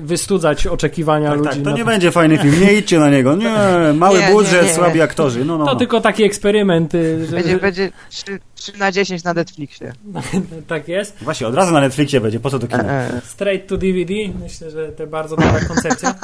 wystudzać 0.00 0.66
oczekiwania 0.66 1.28
Tak, 1.28 1.38
ludzi. 1.38 1.50
tak, 1.50 1.62
to 1.64 1.70
nie 1.70 1.84
będzie 1.84 2.10
fajny 2.10 2.38
film, 2.38 2.60
nie 2.60 2.72
idźcie 2.74 2.98
na 2.98 3.10
niego. 3.10 3.36
Nie, 3.36 3.56
mały 3.94 4.18
Nie, 4.18 4.26
nie, 4.26 4.32
budżet, 4.32 4.66
nie. 4.66 4.74
słabi 4.74 5.00
aktorzy. 5.00 5.44
No, 5.44 5.58
no, 5.58 5.64
To 5.66 5.72
no. 5.72 5.78
tylko 5.78 6.00
taki 6.00 6.24
eksperyment, 6.24 6.94
y, 6.94 7.26
że, 7.26 7.36
Będzie, 7.36 7.56
będzie 7.58 7.90
3, 8.10 8.38
3 8.54 8.78
na 8.78 8.92
10 8.92 9.24
na 9.24 9.34
Netflixie. 9.34 9.92
tak 10.68 10.88
jest. 10.88 11.16
Właśnie, 11.22 11.46
od 11.46 11.54
razu 11.54 11.72
na 11.72 11.80
Netflixie 11.80 12.20
będzie, 12.20 12.40
po 12.40 12.50
co 12.50 12.58
to 12.58 12.66
kino? 12.68 12.82
E, 12.84 13.14
e. 13.14 13.20
Straight 13.24 13.68
to 13.68 13.76
DVD, 13.76 14.14
myślę, 14.42 14.70
że 14.70 14.88
to 14.92 15.06
bardzo 15.06 15.36
dobra 15.36 15.60
koncepcja. 15.68 16.14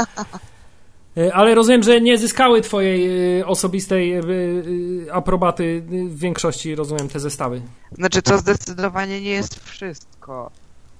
Y, 1.16 1.34
Ale 1.34 1.54
rozumiem, 1.54 1.82
że 1.82 2.00
nie 2.00 2.18
zyskały 2.18 2.60
twojej 2.60 3.38
y, 3.40 3.46
osobistej 3.46 4.14
y, 4.18 5.12
aprobaty 5.12 5.82
w 6.08 6.18
większości, 6.18 6.74
rozumiem, 6.74 7.08
te 7.08 7.20
zestawy. 7.20 7.62
Znaczy, 7.92 8.22
to 8.22 8.38
zdecydowanie 8.38 9.20
nie 9.20 9.30
jest 9.30 9.64
wszystko. 9.64 10.50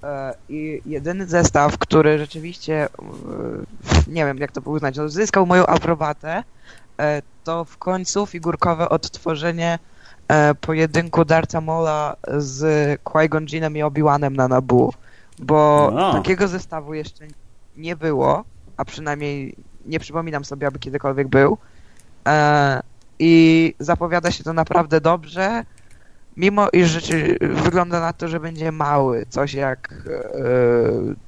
E, 0.03 0.33
I 0.49 0.81
jedyny 0.85 1.27
zestaw, 1.27 1.77
który 1.77 2.17
rzeczywiście, 2.17 2.83
e, 2.83 2.89
nie 4.07 4.25
wiem 4.25 4.37
jak 4.37 4.51
to 4.51 4.61
uznać, 4.61 4.97
no, 4.97 5.09
zyskał 5.09 5.45
moją 5.45 5.65
aprobatę, 5.65 6.43
e, 6.99 7.21
to 7.43 7.65
w 7.65 7.77
końcu 7.77 8.25
figurkowe 8.25 8.89
odtworzenie 8.89 9.79
e, 10.27 10.55
pojedynku 10.55 11.25
Darta 11.25 11.61
Mola 11.61 12.15
z 12.37 12.63
Qui-Gon 13.03 13.45
Jinnem 13.53 13.77
i 13.77 13.83
Obi-Wanem 13.83 14.35
na 14.35 14.47
Naboo. 14.47 14.93
Bo 15.39 15.91
No. 15.95 16.13
takiego 16.13 16.47
zestawu 16.47 16.93
jeszcze 16.93 17.25
nie 17.77 17.95
było, 17.95 18.43
a 18.77 18.85
przynajmniej 18.85 19.55
nie 19.85 19.99
przypominam 19.99 20.45
sobie, 20.45 20.67
aby 20.67 20.79
kiedykolwiek 20.79 21.27
był. 21.27 21.57
E, 22.27 22.81
I 23.19 23.73
zapowiada 23.79 24.31
się 24.31 24.43
to 24.43 24.53
naprawdę 24.53 25.01
dobrze. 25.01 25.63
Mimo 26.37 26.67
iż 26.73 26.87
rzeczy, 26.87 27.37
wygląda 27.41 27.99
na 27.99 28.13
to, 28.13 28.27
że 28.27 28.39
będzie 28.39 28.71
mały, 28.71 29.25
coś 29.29 29.53
jak 29.53 29.93
e, 30.07 30.21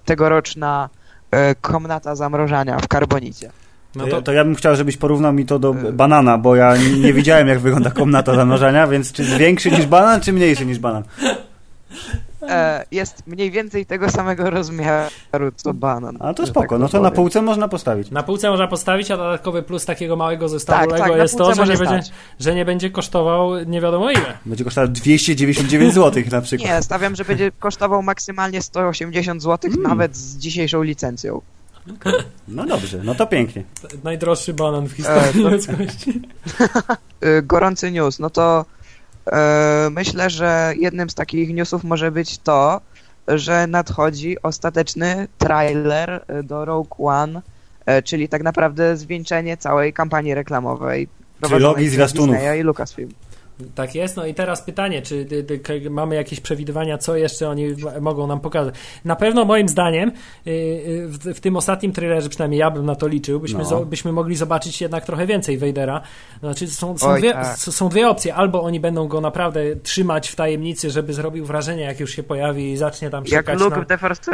tegoroczna 0.05 0.89
e, 1.31 1.55
komnata 1.55 2.15
zamrożania 2.15 2.79
w 2.79 2.87
karbonicie. 2.87 3.51
No 3.95 4.07
to, 4.07 4.21
to, 4.21 4.31
ja, 4.31 4.43
bym 4.43 4.55
chciał, 4.55 4.75
żebyś 4.75 4.97
porównał 4.97 5.33
mi 5.33 5.45
to 5.45 5.59
do 5.59 5.73
banana, 5.73 6.37
bo 6.37 6.55
ja 6.55 6.77
nie, 6.77 6.99
nie 6.99 7.13
widziałem, 7.13 7.47
jak 7.47 7.59
wygląda 7.59 7.91
komnata 7.91 8.35
zamrażania, 8.35 8.87
więc 8.87 9.11
czy 9.11 9.23
większy 9.23 9.71
niż 9.71 9.85
banan, 9.85 10.21
czy 10.21 10.33
mniejszy 10.33 10.65
niż 10.65 10.79
banan? 10.79 11.03
e, 12.51 12.85
jest 12.91 13.27
mniej 13.27 13.51
więcej 13.51 13.85
tego 13.85 14.09
samego 14.09 14.49
rozmiaru 14.49 15.51
co 15.55 15.73
banan. 15.73 16.17
A 16.19 16.33
to 16.33 16.47
spoko, 16.47 16.67
tak 16.69 16.79
no 16.79 16.89
to 16.89 16.97
na 16.97 17.09
powiem. 17.09 17.15
półce 17.15 17.41
można 17.41 17.67
postawić. 17.67 18.11
Na 18.11 18.23
półce 18.23 18.49
można 18.49 18.67
postawić, 18.67 19.11
a 19.11 19.17
dodatkowy 19.17 19.63
plus 19.63 19.85
takiego 19.85 20.15
małego 20.15 20.49
zestawu 20.49 20.79
Tak, 20.81 20.91
Lego 20.91 21.03
tak, 21.03 21.11
na 21.11 21.17
jest 21.23 21.37
to, 21.37 21.55
że 21.55 21.65
nie, 21.67 21.77
będzie, 21.77 21.99
że 22.39 22.55
nie 22.55 22.65
będzie 22.65 22.89
kosztował 22.89 23.63
nie 23.65 23.81
wiadomo 23.81 24.11
ile. 24.11 24.37
Będzie 24.45 24.63
kosztował 24.63 24.87
299 24.87 25.93
zł 25.93 26.23
na 26.31 26.41
przykład. 26.41 26.69
Nie, 26.69 26.81
stawiam, 26.81 27.15
że 27.15 27.25
będzie 27.25 27.51
kosztował 27.59 28.01
maksymalnie 28.03 28.61
180 28.61 29.41
zł, 29.43 29.71
Mm. 29.71 29.83
nawet 29.83 30.17
z 30.17 30.37
dzisiejszą 30.37 30.81
licencją. 30.83 31.41
No 32.47 32.65
dobrze, 32.65 32.99
no 33.03 33.15
to 33.15 33.27
pięknie. 33.27 33.63
Najdroższy 34.03 34.53
banan 34.53 34.87
w 34.87 34.91
historii 34.91 35.39
E, 35.39 35.43
to- 35.43 35.49
ludzkości. 35.49 36.21
Y, 37.25 37.41
gorący 37.51 37.91
news, 37.91 38.19
no 38.19 38.29
to 38.29 38.65
e, 38.80 38.80
myślę, 39.91 40.29
że 40.29 40.73
jednym 40.77 41.09
z 41.09 41.15
takich 41.15 41.53
newsów 41.53 41.83
może 41.83 42.11
być 42.11 42.37
to, 42.37 42.81
że 43.27 43.67
nadchodzi 43.67 44.41
ostateczny 44.43 45.27
trailer 45.37 46.25
e, 46.27 46.43
do 46.43 46.65
Rogue 46.65 47.07
One, 47.07 47.41
e, 47.85 48.01
czyli 48.01 48.29
tak 48.29 48.43
naprawdę 48.43 48.97
zwieńczenie 48.97 49.57
całej 49.57 49.93
kampanii 49.93 50.33
reklamowej. 50.33 51.07
prowadzonej 51.39 51.59
Trylogii 51.59 51.89
zwiastunów. 51.89 52.35
Disneya 52.35 52.59
i 52.59 52.63
Lucasfilm. 52.63 53.11
Tak 53.75 53.95
jest, 53.95 54.17
no 54.17 54.25
i 54.25 54.33
teraz 54.33 54.61
pytanie, 54.63 55.01
czy 55.01 55.25
ty, 55.25 55.59
k- 55.59 55.73
mamy 55.89 56.15
jakieś 56.15 56.39
przewidywania, 56.39 56.97
co 56.97 57.15
jeszcze 57.15 57.49
oni 57.49 57.67
mogą 58.01 58.27
nam 58.27 58.39
pokazać. 58.39 58.75
Na 59.05 59.15
pewno 59.15 59.45
moim 59.45 59.69
zdaniem 59.69 60.09
y, 60.47 60.51
y, 60.51 61.07
w, 61.07 61.17
w 61.17 61.39
tym 61.39 61.55
ostatnim 61.55 61.91
trailerze, 61.93 62.29
przynajmniej 62.29 62.59
ja 62.59 62.71
bym 62.71 62.85
na 62.85 62.95
to 62.95 63.07
liczył, 63.07 63.39
byśmy, 63.39 63.63
No. 63.71 63.85
byśmy 63.85 64.11
mogli 64.11 64.35
zobaczyć 64.35 64.81
jednak 64.81 65.05
trochę 65.05 65.25
więcej 65.27 65.57
Vadera. 65.57 66.01
Znaczy 66.39 66.67
są, 66.67 66.97
są, 66.97 67.09
Oj, 67.09 67.19
dwie, 67.19 67.33
tak. 67.33 67.57
są 67.57 67.89
dwie 67.89 68.09
opcje, 68.09 68.35
albo 68.35 68.61
oni 68.63 68.79
będą 68.79 69.07
go 69.07 69.21
naprawdę 69.21 69.75
trzymać 69.75 70.29
w 70.29 70.35
tajemnicy, 70.35 70.89
żeby 70.89 71.13
zrobił 71.13 71.45
wrażenie, 71.45 71.83
jak 71.83 71.99
już 71.99 72.11
się 72.11 72.23
pojawi 72.23 72.71
i 72.71 72.77
zacznie 72.77 73.09
tam 73.09 73.23
Jak 73.23 73.45
czekać 73.45 73.59
Luke 73.59 73.75
na... 73.75 73.81
w 73.81 73.87
The 73.87 73.97
Force 73.97 74.31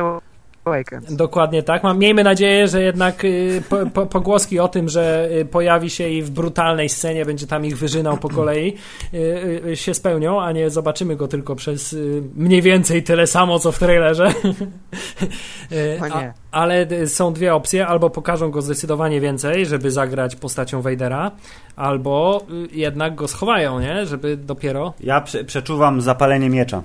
Awakens. 0.67 1.15
Dokładnie 1.15 1.63
tak. 1.63 1.83
Mam, 1.83 1.99
miejmy 1.99 2.23
nadzieję, 2.23 2.67
że 2.67 2.81
jednak 2.81 3.25
y, 3.25 3.61
po, 3.69 3.77
po, 3.93 4.05
pogłoski 4.05 4.59
o 4.59 4.67
tym, 4.67 4.89
że 4.89 5.29
y, 5.31 5.45
pojawi 5.45 5.89
się 5.89 6.09
i 6.09 6.21
w 6.21 6.29
brutalnej 6.29 6.89
scenie 6.89 7.25
będzie 7.25 7.47
tam 7.47 7.65
ich 7.65 7.77
wyżynał 7.77 8.17
po 8.17 8.29
kolei, 8.29 8.73
y, 9.13 9.75
się 9.75 9.93
spełnią, 9.93 10.41
a 10.41 10.51
nie 10.51 10.69
zobaczymy 10.69 11.15
go 11.15 11.27
tylko 11.27 11.55
przez 11.55 11.95
mniej 12.35 12.61
więcej 12.61 13.03
tyle 13.03 13.27
samo, 13.27 13.59
co 13.59 13.71
w 13.71 13.79
trailerze. 13.79 14.31
A, 16.13 16.33
ale 16.51 16.87
są 17.07 17.33
dwie 17.33 17.55
opcje. 17.55 17.87
Albo 17.87 18.09
pokażą 18.09 18.51
go 18.51 18.61
zdecydowanie 18.61 19.21
więcej, 19.21 19.65
żeby 19.65 19.91
zagrać 19.91 20.35
postacią 20.35 20.81
Vadera, 20.81 21.31
albo 21.75 22.45
jednak 22.71 23.15
go 23.15 23.27
schowają, 23.27 23.79
nie? 23.79 24.05
Żeby 24.05 24.37
dopiero... 24.37 24.93
Ja 24.99 25.21
prze, 25.21 25.43
przeczuwam 25.43 26.01
zapalenie 26.01 26.49
miecza 26.49 26.83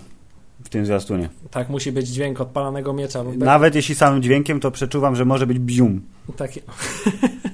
w 0.64 0.68
tym 0.68 0.86
zwiastunie. 0.86 1.28
Tak, 1.50 1.68
musi 1.68 1.92
być 1.92 2.08
dźwięk 2.08 2.40
odpalanego 2.40 2.92
miecza. 2.92 3.24
Nawet 3.36 3.74
jeśli 3.74 3.94
samym 3.94 4.22
dźwiękiem, 4.22 4.60
to 4.60 4.70
przeczuwam, 4.70 5.16
że 5.16 5.24
może 5.24 5.46
być 5.46 5.58
bzium. 5.58 6.00
Takie. 6.36 6.60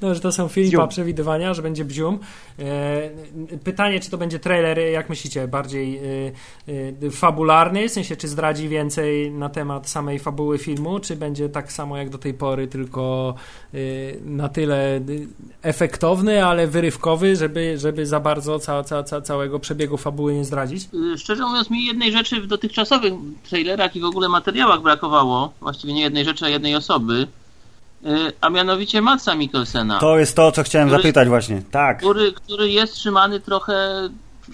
No, 0.00 0.14
że 0.14 0.20
to 0.20 0.32
są 0.32 0.48
Filipa 0.48 0.76
Bzium. 0.76 0.88
przewidywania, 0.88 1.54
że 1.54 1.62
będzie 1.62 1.84
bzium. 1.84 2.18
E, 2.58 3.10
pytanie, 3.64 4.00
czy 4.00 4.10
to 4.10 4.18
będzie 4.18 4.38
trailer, 4.38 4.78
jak 4.78 5.08
myślicie, 5.08 5.48
bardziej 5.48 5.96
e, 5.96 6.02
e, 7.06 7.10
fabularny, 7.10 7.88
w 7.88 7.92
sensie, 7.92 8.16
czy 8.16 8.28
zdradzi 8.28 8.68
więcej 8.68 9.30
na 9.30 9.48
temat 9.48 9.88
samej 9.88 10.18
fabuły 10.18 10.58
filmu, 10.58 11.00
czy 11.00 11.16
będzie 11.16 11.48
tak 11.48 11.72
samo 11.72 11.96
jak 11.96 12.10
do 12.10 12.18
tej 12.18 12.34
pory, 12.34 12.68
tylko 12.68 13.34
na 14.24 14.48
tyle 14.48 15.00
efektowny, 15.62 16.44
ale 16.46 16.66
wyrywkowy, 16.66 17.36
żeby, 17.36 17.78
żeby 17.78 18.06
za 18.06 18.20
bardzo 18.20 18.58
ca, 18.58 18.84
ca, 18.84 19.02
ca, 19.02 19.20
całego 19.20 19.58
przebiegu 19.58 19.96
fabuły 19.96 20.34
nie 20.34 20.44
zdradzić? 20.44 20.88
Szczerze 21.16 21.46
mówiąc, 21.46 21.70
mi 21.70 21.86
jednej 21.86 22.12
rzeczy 22.12 22.40
w 22.40 22.46
dotychczasowych 22.46 23.12
trailerach 23.48 23.96
i 23.96 24.00
w 24.00 24.04
ogóle 24.04 24.28
materiałach 24.28 24.82
brakowało. 24.82 25.52
Właściwie 25.60 25.92
nie 25.92 26.02
jednej 26.02 26.24
rzeczy, 26.24 26.44
a 26.44 26.48
jednej 26.48 26.76
osoby. 26.76 27.26
Y, 28.04 28.32
A 28.40 28.50
mianowicie 28.50 29.00
Matsa 29.02 29.34
Mikkelsena. 29.34 29.98
To 29.98 30.18
jest 30.18 30.36
to, 30.36 30.52
co 30.52 30.62
chciałem 30.62 30.88
Który- 30.88 31.02
zapytać 31.02 31.28
właśnie. 31.28 31.62
Tak. 31.70 31.98
który, 31.98 32.32
który 32.32 32.68
jest 32.70 32.94
trzymany 32.94 33.40
trochę. 33.40 34.08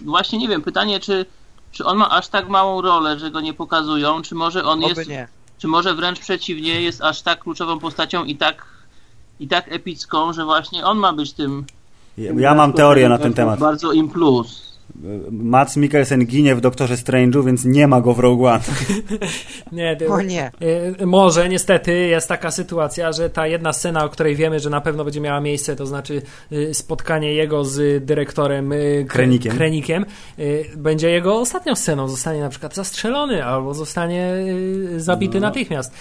Właśnie 0.05 0.39
nie 0.39 0.49
wiem, 0.49 0.63
pytanie, 0.63 1.01
czy, 1.01 1.27
czy 1.73 1.85
on 1.85 1.97
ma 1.99 2.11
aż 2.11 2.29
tak 2.29 2.49
małą 2.49 2.81
rolę, 2.83 3.19
że 3.19 3.31
go 3.31 3.41
nie 3.41 3.55
pokazują, 3.55 4.23
czy 4.23 4.35
może 4.35 4.65
on 4.65 4.85
Oby 4.85 4.95
jest. 4.95 5.11
nie. 5.11 5.29
Czy 5.59 5.69
może 5.69 5.95
wręcz 5.95 6.19
przeciwnie, 6.21 6.81
jest 6.83 7.03
aż 7.03 7.23
tak 7.23 7.41
kluczową 7.41 7.79
postacią 7.79 8.25
i 8.25 8.37
tak, 8.37 8.65
i 9.41 9.49
tak 9.49 9.73
epicką, 9.73 10.33
że 10.33 10.45
właśnie 10.45 10.85
on 10.87 10.99
ma 10.99 11.13
być 11.13 11.33
tym. 11.33 11.65
Ja, 12.19 12.33
ja 12.37 12.55
mam 12.55 12.73
teorię 12.73 13.09
na 13.09 13.19
ten 13.19 13.35
temat. 13.35 13.61
Bardzo 13.61 13.93
im 13.93 14.09
plus. 14.09 14.72
Mats 15.31 15.77
Mikkelsen 15.77 16.27
ginie 16.27 16.55
w 16.55 16.61
Doktorze 16.61 16.95
Strange'u, 16.95 17.45
więc 17.47 17.65
nie 17.65 17.87
ma 17.89 18.01
go 18.01 18.15
w 18.15 18.19
Rogue 18.19 18.47
One. 18.47 18.61
Nie, 19.73 19.97
ty- 19.97 20.09
O 20.09 20.21
nie. 20.23 20.51
Y, 21.01 21.07
Może 21.07 21.49
niestety 21.49 21.93
jest 21.93 22.29
taka 22.29 22.51
sytuacja, 22.51 23.13
że 23.13 23.31
ta 23.31 23.47
jedna 23.47 23.73
scena, 23.73 24.05
o 24.05 24.09
której 24.09 24.37
wiemy, 24.37 24.61
że 24.61 24.71
na 24.71 24.81
pewno 24.81 25.05
będzie 25.05 25.21
miała 25.21 25.41
miejsce, 25.41 25.77
to 25.77 25.87
znaczy 25.87 26.23
y, 26.53 26.75
spotkanie 26.75 27.35
jego 27.35 27.65
z 27.65 28.05
dyrektorem 28.05 28.73
y, 28.73 29.05
Kre- 29.09 29.13
Krenikiem. 29.13 29.57
Krenikiem 29.57 30.07
będzie 30.77 31.11
jego 31.11 31.41
ostatnią 31.41 31.75
sceną. 31.75 32.09
Zostanie 32.09 32.41
na 32.41 32.49
przykład 32.49 32.75
zastrzelony 32.75 33.45
albo 33.45 33.75
zostanie 33.75 34.33
zabity 34.97 35.41
No. 35.41 35.47
natychmiast. 35.47 35.93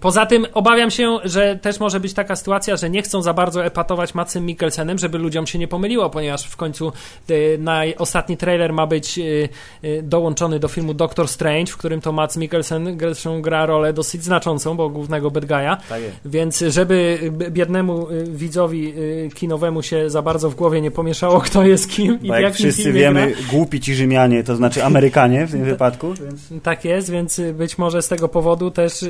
Poza 0.00 0.26
tym 0.26 0.46
obawiam 0.54 0.90
się, 0.90 1.18
że 1.24 1.58
też 1.62 1.80
może 1.80 2.00
być 2.00 2.14
taka 2.14 2.36
sytuacja, 2.36 2.76
że 2.76 2.90
nie 2.90 3.02
chcą 3.02 3.22
za 3.22 3.34
bardzo 3.34 3.64
epatować 3.64 4.14
Matsem 4.14 4.46
Mikkelsenem, 4.46 4.98
żeby 4.98 5.18
ludziom 5.18 5.46
się 5.46 5.58
nie 5.58 5.68
pomyliło, 5.68 6.10
ponieważ 6.10 6.44
w 6.44 6.56
końcu 6.56 6.92
y, 7.30 7.56
na 7.60 7.82
ostatni 7.98 8.36
trailer 8.36 8.72
ma 8.72 8.86
być 8.86 9.18
y, 9.18 9.48
y, 9.84 10.02
dołączony 10.02 10.58
do 10.58 10.68
filmu 10.68 10.94
Doctor 10.94 11.28
Strange, 11.28 11.72
w 11.72 11.76
którym 11.76 12.00
to 12.00 12.12
Mats 12.12 12.36
Mikkelsen 12.36 12.98
gra 13.40 13.66
rolę 13.66 13.92
dosyć 13.92 14.24
znaczącą, 14.24 14.76
bo 14.76 14.88
głównego 14.88 15.30
bad 15.30 15.44
guy'a. 15.44 15.76
Tak. 15.88 16.00
Więc 16.24 16.64
żeby 16.68 17.18
biednemu 17.50 18.06
widzowi 18.26 18.94
kinowemu 19.34 19.82
się 19.82 20.10
za 20.10 20.22
bardzo 20.22 20.50
w 20.50 20.54
głowie 20.54 20.80
nie 20.80 20.90
pomieszało, 20.90 21.40
kto 21.40 21.62
jest 21.62 21.90
kim 21.90 22.18
i 22.22 22.28
Bo 22.28 22.34
w 22.34 22.40
jak 22.40 22.54
wszyscy 22.54 22.92
wiemy, 22.92 23.26
gra. 23.26 23.40
głupi 23.50 23.80
ci 23.80 23.94
Rzymianie, 23.94 24.44
to 24.44 24.56
znaczy 24.56 24.84
Amerykanie 24.84 25.46
w 25.46 25.50
tym 25.50 25.64
wypadku. 25.72 26.14
Więc... 26.14 26.62
Tak 26.62 26.84
jest, 26.84 27.10
więc 27.10 27.40
być 27.54 27.78
może 27.78 28.02
z 28.02 28.08
tego 28.08 28.28
powodu 28.28 28.70
też 28.70 29.04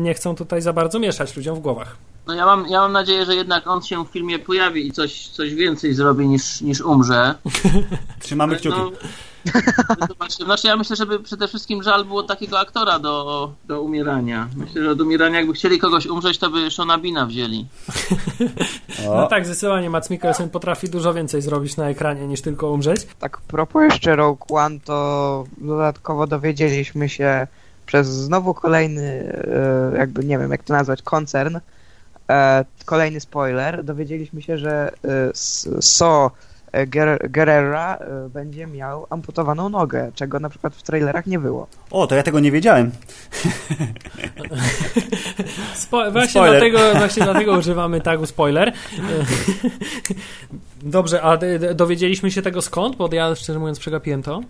nie 0.00 0.14
chcą 0.14 0.34
tutaj 0.34 0.62
za 0.62 0.72
bardzo 0.72 0.98
mieszać 0.98 1.36
ludziom 1.36 1.56
w 1.56 1.60
głowach. 1.60 1.96
No 2.26 2.34
ja 2.34 2.46
mam, 2.46 2.66
ja 2.68 2.80
mam 2.80 2.92
nadzieję, 2.92 3.24
że 3.24 3.34
jednak 3.34 3.66
on 3.66 3.82
się 3.82 4.04
w 4.04 4.08
filmie 4.08 4.38
pojawi 4.38 4.86
i 4.86 4.92
coś, 4.92 5.28
coś 5.28 5.54
więcej 5.54 5.94
zrobi 5.94 6.28
niż, 6.28 6.60
niż 6.60 6.80
umrze. 6.80 7.34
Trzymamy 8.20 8.56
kciuki. 8.56 8.78
No, 8.78 10.36
znaczy 10.44 10.66
ja 10.68 10.76
myślę, 10.76 10.96
żeby 10.96 11.20
przede 11.20 11.48
wszystkim 11.48 11.82
żal 11.82 12.04
było 12.04 12.22
takiego 12.22 12.58
aktora 12.58 12.98
do, 12.98 13.52
do 13.64 13.82
umierania. 13.82 14.48
Myślę, 14.56 14.82
że 14.82 14.90
od 14.90 15.00
umierania 15.00 15.38
jakby 15.38 15.52
chcieli 15.52 15.78
kogoś 15.78 16.06
umrzeć, 16.06 16.38
to 16.38 16.50
by 16.50 16.70
Shona 16.70 16.98
Bina 16.98 17.26
wzięli. 17.26 17.66
O, 19.08 19.16
No 19.20 19.26
tak, 19.26 19.46
zdecydowanie 19.46 19.90
Mats 19.90 20.10
Mikkelsen 20.10 20.50
potrafi 20.50 20.88
dużo 20.88 21.14
więcej 21.14 21.42
zrobić 21.42 21.76
na 21.76 21.88
ekranie 21.88 22.26
niż 22.26 22.42
tylko 22.42 22.70
umrzeć. 22.70 23.06
Tak 23.18 23.40
propos 23.40 23.82
jeszcze 23.82 24.16
Rogue 24.16 24.56
One, 24.56 24.80
to 24.80 25.44
dodatkowo 25.58 26.26
dowiedzieliśmy 26.26 27.08
się 27.08 27.46
przez 27.86 28.06
znowu 28.08 28.54
kolejny, 28.54 29.02
e, 29.94 29.98
jakby 29.98 30.24
nie 30.24 30.38
wiem 30.38 30.50
jak 30.50 30.62
to 30.62 30.72
nazwać, 30.72 31.02
koncern, 31.02 31.58
e, 32.30 32.64
kolejny 32.84 33.20
spoiler, 33.20 33.84
dowiedzieliśmy 33.84 34.42
się, 34.42 34.58
że 34.58 34.90
e, 35.04 35.80
So 35.80 36.30
Guer- 36.72 37.30
Guerrera 37.30 37.98
będzie 38.30 38.66
miał 38.66 39.06
amputowaną 39.10 39.68
nogę, 39.68 40.10
czego 40.14 40.40
na 40.40 40.48
przykład 40.48 40.74
w 40.74 40.82
trailerach 40.82 41.26
nie 41.26 41.38
było. 41.38 41.66
o, 41.90 42.06
to 42.06 42.14
ja 42.14 42.22
tego 42.22 42.40
nie 42.40 42.52
wiedziałem. 42.52 42.90
Spo- 45.76 46.12
właśnie, 46.12 46.30
Spoiler. 46.30 46.60
dlatego, 46.72 46.98
właśnie 46.98 47.22
dlatego 47.24 47.52
używamy 47.58 48.00
tagu 48.00 48.26
spoiler. 48.26 48.72
Dobrze, 50.82 51.22
a 51.22 51.38
dowiedzieliśmy 51.74 52.30
się 52.30 52.42
tego 52.42 52.62
skąd? 52.62 52.96
Bo 52.96 53.08
ja 53.12 53.34
szczerze 53.34 53.58
mówiąc 53.58 53.78
przegapiłem 53.78 54.22
to. 54.22 54.40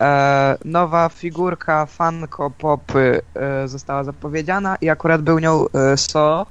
E, 0.00 0.58
nowa 0.64 1.08
figurka 1.08 1.86
Funko 1.86 2.50
Popy 2.50 3.20
e, 3.34 3.68
została 3.68 4.04
zapowiedziana 4.04 4.76
i 4.76 4.88
akurat 4.88 5.22
był 5.22 5.38
nią 5.38 5.66
e, 5.68 5.96
So 5.96 6.46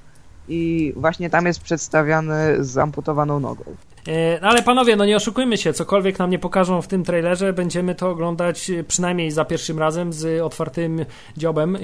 i 0.48 0.94
właśnie 0.96 1.30
tam 1.30 1.46
jest 1.46 1.62
przedstawiany 1.62 2.64
z 2.64 2.78
amputowaną 2.78 3.40
nogą. 3.40 3.64
E, 4.08 4.40
no 4.42 4.48
ale 4.48 4.64
panowie, 4.64 4.96
no 4.96 5.06
nie 5.06 5.16
oszukujmy 5.16 5.58
się, 5.58 5.74
cokolwiek 5.74 6.20
nam 6.20 6.30
nie 6.30 6.40
pokażą 6.40 6.82
w 6.82 6.88
tym 6.88 7.04
trailerze, 7.04 7.54
będziemy 7.54 7.96
to 7.96 8.10
oglądać 8.10 8.70
e, 8.70 8.84
przynajmniej 8.84 9.32
za 9.32 9.46
pierwszym 9.46 9.80
razem 9.80 10.14
z 10.14 10.42
otwartym 10.42 11.06
dziobem. 11.38 11.78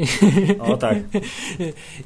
O 0.59 0.77
tak. 0.77 0.97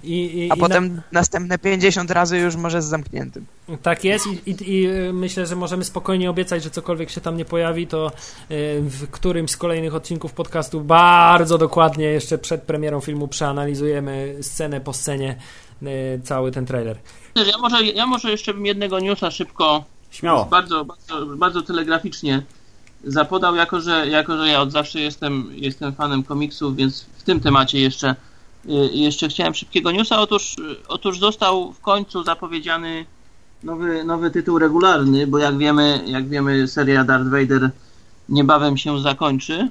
I, 0.03 0.37
i, 0.39 0.51
A 0.51 0.55
i 0.55 0.59
potem 0.59 1.01
następne 1.11 1.57
50 1.57 2.11
razy 2.11 2.37
już 2.37 2.55
może 2.55 2.81
z 2.81 2.85
zamkniętym. 2.85 3.45
Na, 3.67 3.77
tak 3.77 4.03
jest 4.03 4.25
i, 4.27 4.51
i, 4.51 4.71
i 4.71 4.85
e, 4.85 5.13
myślę, 5.13 5.45
że 5.45 5.55
możemy 5.55 5.83
spokojnie 5.83 6.29
obiecać, 6.29 6.63
że 6.63 6.69
cokolwiek 6.69 7.09
się 7.09 7.21
tam 7.21 7.37
nie 7.37 7.45
pojawi, 7.45 7.87
to 7.87 8.11
w 8.79 9.07
którymś 9.11 9.51
z 9.51 9.57
kolejnych 9.57 9.95
odcinków 9.95 10.33
podcastu 10.33 10.81
bardzo 10.81 11.57
dokładnie 11.57 12.05
jeszcze 12.05 12.37
przed 12.37 12.61
premierą 12.61 12.99
filmu 12.99 13.27
przeanalizujemy 13.27 14.37
scenę 14.41 14.81
po 14.81 14.93
scenie 14.93 15.35
cały 16.23 16.51
ten 16.51 16.65
trailer. 16.65 16.97
Ja 17.35 17.57
może, 17.57 17.85
ja 17.85 18.05
może 18.05 18.31
jeszcze 18.31 18.53
bym 18.53 18.65
jednego 18.65 18.99
newsa 18.99 19.31
szybko 19.31 19.83
Śmiało. 20.13 20.45
Bardzo, 20.45 20.85
bardzo, 20.85 21.25
bardzo 21.25 21.61
telegraficznie 21.61 22.43
zapodał, 23.03 23.55
jako 23.55 23.81
że, 23.81 24.07
jako 24.07 24.37
że 24.37 24.47
ja 24.47 24.61
od 24.61 24.71
zawsze 24.71 24.99
jestem, 24.99 25.49
jestem 25.51 25.93
fanem 25.93 26.23
komiksów, 26.23 26.75
więc 26.75 27.01
w 27.17 27.23
tym 27.23 27.39
temacie 27.39 27.79
jeszcze, 27.79 28.15
y, 28.65 28.69
jeszcze 28.93 29.27
chciałem 29.27 29.53
szybkiego 29.53 29.91
newsa. 29.91 30.21
Otóż, 30.21 30.55
otóż 30.87 31.19
został 31.19 31.73
w 31.73 31.79
końcu 31.79 32.23
zapowiedziany 32.23 33.05
nowy, 33.63 34.03
nowy 34.03 34.31
tytuł 34.31 34.59
regularny, 34.59 35.27
bo 35.27 35.37
jak 35.37 35.57
wiemy, 35.57 36.03
jak 36.05 36.27
wiemy, 36.27 36.67
seria 36.67 37.03
Darth 37.03 37.29
Vader 37.29 37.69
niebawem 38.29 38.77
się 38.77 39.01
zakończy. 39.01 39.69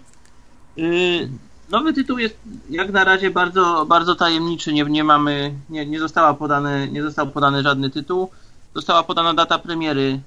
Y, 0.79 1.29
nowy 1.71 1.93
tytuł 1.93 2.19
jest 2.19 2.37
jak 2.71 2.93
na 2.93 3.05
razie 3.05 3.31
bardzo, 3.31 3.87
bardzo 3.89 4.15
tajemniczy. 4.15 4.73
Nie, 4.73 4.85
nie 4.85 5.05
mamy, 5.05 5.55
nie, 5.71 5.87
nie, 5.87 6.01
została 6.01 6.35
podane, 6.35 6.89
nie 6.89 7.03
został 7.03 7.27
podany 7.31 7.63
żadny 7.63 7.91
tytuł. 7.91 8.31
Została 8.75 9.03
podana 9.03 9.35
data 9.35 9.59
premiery, 9.59 10.21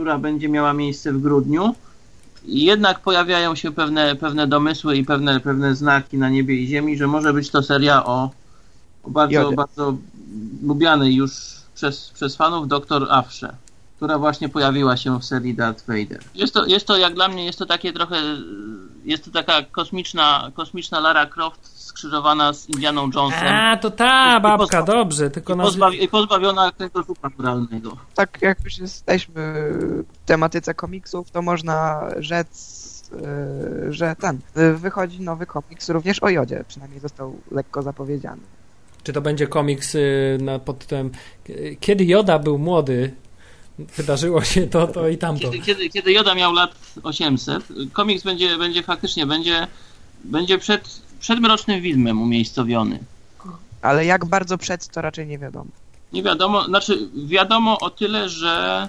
która 0.00 0.18
będzie 0.18 0.48
miała 0.48 0.72
miejsce 0.72 1.12
w 1.12 1.20
grudniu. 1.20 1.74
Jednak 2.44 3.00
pojawiają 3.00 3.54
się 3.54 3.72
pewne, 3.72 4.16
pewne 4.16 4.46
domysły 4.46 4.96
i 4.96 5.04
pewne, 5.04 5.40
pewne 5.40 5.74
znaki 5.74 6.18
na 6.18 6.28
niebie 6.28 6.54
i 6.54 6.66
ziemi, 6.66 6.96
że 6.96 7.06
może 7.06 7.32
być 7.32 7.50
to 7.50 7.62
seria 7.62 8.04
o, 8.04 8.30
o 9.02 9.10
bardzo, 9.10 9.52
bardzo 9.52 9.96
lubianej 10.62 11.14
już 11.14 11.30
przez, 11.74 12.10
przez 12.14 12.36
fanów 12.36 12.68
doktor 12.68 13.06
Afrze, 13.10 13.52
która 13.96 14.18
właśnie 14.18 14.48
pojawiła 14.48 14.96
się 14.96 15.20
w 15.20 15.24
serii 15.24 15.54
Darth 15.54 15.86
Vader. 15.86 16.20
Jest 16.34 16.54
to, 16.54 16.66
jest 16.66 16.86
to 16.86 16.96
jak 16.96 17.14
dla 17.14 17.28
mnie, 17.28 17.44
jest 17.44 17.58
to 17.58 17.66
takie 17.66 17.92
trochę, 17.92 18.16
jest 19.04 19.24
to 19.24 19.30
taka 19.30 19.62
kosmiczna, 19.62 20.50
kosmiczna 20.54 21.00
Lara 21.00 21.26
Croft 21.26 21.79
skrzyżowana 21.90 22.52
z 22.52 22.68
Indianą 22.68 23.10
Jonesem. 23.14 23.48
A, 23.48 23.76
to 23.76 23.90
ta 23.90 24.38
I 24.38 24.42
babka, 24.42 24.82
dobrze, 24.82 25.30
tylko 25.30 25.54
I, 25.54 25.56
na... 25.56 25.64
pozbawi- 25.64 26.02
I 26.02 26.08
pozbawiona 26.08 26.72
kręgosłupa 26.72 27.28
naturalnego. 27.28 27.96
Tak 28.14 28.38
jak 28.42 28.64
już 28.64 28.78
jesteśmy 28.78 29.34
w 29.34 30.04
tematyce 30.26 30.74
komiksów, 30.74 31.30
to 31.30 31.42
można 31.42 32.00
rzec, 32.18 32.50
y, 33.88 33.92
że 33.92 34.16
ten, 34.16 34.38
y, 34.56 34.72
wychodzi 34.76 35.20
nowy 35.20 35.46
komiks 35.46 35.88
również 35.88 36.18
o 36.22 36.28
Jodzie, 36.28 36.64
przynajmniej 36.68 37.00
został 37.00 37.36
lekko 37.50 37.82
zapowiedziany. 37.82 38.42
Czy 39.02 39.12
to 39.12 39.20
będzie 39.20 39.46
komiks 39.46 39.94
y, 39.94 40.38
na, 40.40 40.58
pod 40.58 40.78
tytułem 40.78 41.10
Kiedy 41.80 42.04
Joda 42.04 42.38
był 42.38 42.58
młody, 42.58 43.14
wydarzyło 43.96 44.44
się 44.44 44.66
to, 44.66 44.86
to 44.86 45.08
i 45.08 45.18
tamto. 45.18 45.42
Kiedy, 45.42 45.58
kiedy, 45.58 45.88
kiedy 45.88 46.12
Joda 46.12 46.34
miał 46.34 46.52
lat 46.52 46.74
800, 47.02 47.64
komiks 47.92 48.24
będzie, 48.24 48.58
będzie 48.58 48.82
faktycznie, 48.82 49.26
będzie, 49.26 49.66
będzie 50.24 50.58
przed, 50.58 51.00
przed 51.20 51.40
Mrocznym 51.40 51.80
Widmem 51.80 52.22
umiejscowiony. 52.22 52.98
Ale 53.82 54.04
jak 54.04 54.24
bardzo 54.24 54.58
przed, 54.58 54.88
to 54.88 55.02
raczej 55.02 55.26
nie 55.26 55.38
wiadomo. 55.38 55.70
Nie 56.12 56.22
wiadomo, 56.22 56.64
znaczy 56.64 57.08
wiadomo 57.26 57.78
o 57.78 57.90
tyle, 57.90 58.28
że 58.28 58.88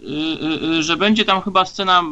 y, 0.00 0.04
y, 0.04 0.78
y, 0.78 0.82
że 0.82 0.96
będzie 0.96 1.24
tam 1.24 1.42
chyba 1.42 1.64
scena, 1.64 2.02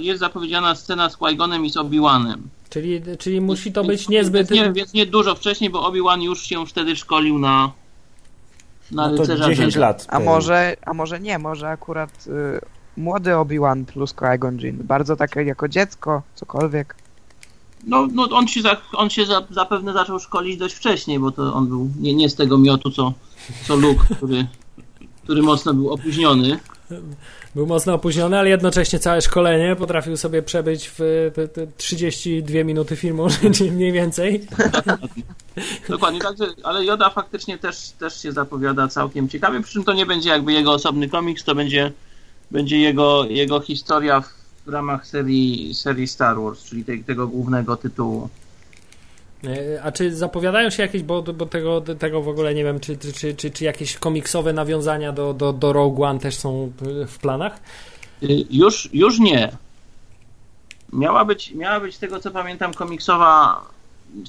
jest 0.00 0.20
zapowiedziana 0.20 0.74
scena 0.74 1.10
z 1.10 1.16
Qui-Gonem 1.16 1.64
i 1.64 1.70
z 1.70 1.76
Obi-Wanem. 1.76 2.36
Czyli, 2.70 3.00
czyli 3.18 3.40
musi 3.40 3.72
to 3.72 3.84
być 3.84 4.08
niezbyt... 4.08 4.48
Więc 4.48 4.62
nie, 4.62 4.72
więc 4.72 4.92
nie 4.92 5.06
dużo 5.06 5.34
wcześniej, 5.34 5.70
bo 5.70 5.90
Obi-Wan 5.90 6.22
już 6.22 6.42
się 6.42 6.66
wtedy 6.66 6.96
szkolił 6.96 7.38
na 7.38 7.72
na 8.92 9.08
No 9.08 9.16
to 9.16 9.22
rycerza 9.22 9.44
10 9.48 9.58
Jedi. 9.58 9.78
lat. 9.78 10.06
A 10.08 10.20
może, 10.20 10.76
a 10.86 10.94
może 10.94 11.20
nie, 11.20 11.38
może 11.38 11.68
akurat 11.68 12.26
y, 12.26 12.60
młody 12.96 13.36
Obi-Wan 13.36 13.84
plus 13.84 14.14
Qui-Gon 14.14 14.58
Jinn, 14.58 14.78
bardzo 14.84 15.16
takie 15.16 15.42
jako 15.42 15.68
dziecko, 15.68 16.22
cokolwiek. 16.34 16.94
No, 17.84 18.08
no 18.12 18.28
on 18.30 18.48
się, 18.48 18.62
za, 18.62 18.76
on 18.92 19.10
się 19.10 19.26
za, 19.26 19.46
zapewne 19.50 19.92
zaczął 19.92 20.18
szkolić 20.18 20.56
dość 20.56 20.74
wcześniej, 20.74 21.18
bo 21.18 21.30
to 21.30 21.54
on 21.54 21.66
był 21.68 21.90
nie, 22.00 22.14
nie 22.14 22.28
z 22.28 22.34
tego 22.34 22.58
miotu, 22.58 22.90
co, 22.90 23.12
co 23.66 23.76
Luke, 23.76 24.14
który, 24.16 24.46
który 25.24 25.42
mocno 25.42 25.74
był 25.74 25.90
opóźniony. 25.90 26.58
Był 27.54 27.66
mocno 27.66 27.94
opóźniony, 27.94 28.38
ale 28.38 28.48
jednocześnie 28.48 28.98
całe 28.98 29.22
szkolenie 29.22 29.76
potrafił 29.76 30.16
sobie 30.16 30.42
przebyć 30.42 30.88
w 30.88 30.98
te- 31.34 31.48
te 31.48 31.66
32 31.66 32.64
minuty 32.64 32.96
filmu, 32.96 33.26
mniej 33.72 33.92
więcej. 33.92 34.46
Dokładnie, 35.88 36.20
także, 36.20 36.44
ale 36.62 36.84
Joda 36.84 37.10
faktycznie 37.10 37.58
też, 37.58 37.90
też 37.90 38.22
się 38.22 38.32
zapowiada 38.32 38.88
całkiem 38.88 39.28
ciekawie, 39.28 39.62
przy 39.62 39.72
czym 39.72 39.84
to 39.84 39.92
nie 39.92 40.06
będzie 40.06 40.30
jakby 40.30 40.52
jego 40.52 40.72
osobny 40.72 41.08
komiks, 41.08 41.44
to 41.44 41.54
będzie, 41.54 41.92
będzie 42.50 42.78
jego, 42.78 43.24
jego 43.24 43.60
historia 43.60 44.20
w 44.20 44.41
ramach 44.68 45.06
serii, 45.06 45.74
serii 45.74 46.08
Star 46.08 46.40
Wars, 46.40 46.64
czyli 46.64 46.84
tej, 46.84 47.04
tego 47.04 47.28
głównego 47.28 47.76
tytułu. 47.76 48.28
E, 49.44 49.82
A 49.82 49.92
czy 49.92 50.16
zapowiadają 50.16 50.70
się 50.70 50.82
jakieś, 50.82 51.02
bo, 51.02 51.22
bo 51.22 51.46
tego, 51.46 51.80
tego 51.80 52.22
w 52.22 52.28
ogóle 52.28 52.54
nie 52.54 52.64
wiem, 52.64 52.80
czy, 52.80 52.96
czy, 52.96 53.34
czy, 53.34 53.50
czy, 53.50 53.64
jakieś 53.64 53.96
komiksowe 53.96 54.52
nawiązania 54.52 55.12
do, 55.12 55.34
do, 55.34 55.52
do 55.52 55.72
Rogue 55.72 56.04
One 56.04 56.20
też 56.20 56.36
są 56.36 56.72
w 57.08 57.18
planach? 57.18 57.60
Y, 58.22 58.46
Już, 58.50 58.88
już 58.92 59.18
nie. 59.18 59.52
Miała 60.92 61.24
być, 61.24 61.54
miała 61.54 61.80
być 61.80 61.94
z 61.94 61.98
tego 61.98 62.20
co 62.20 62.30
pamiętam 62.30 62.74
komiksowa. 62.74 63.60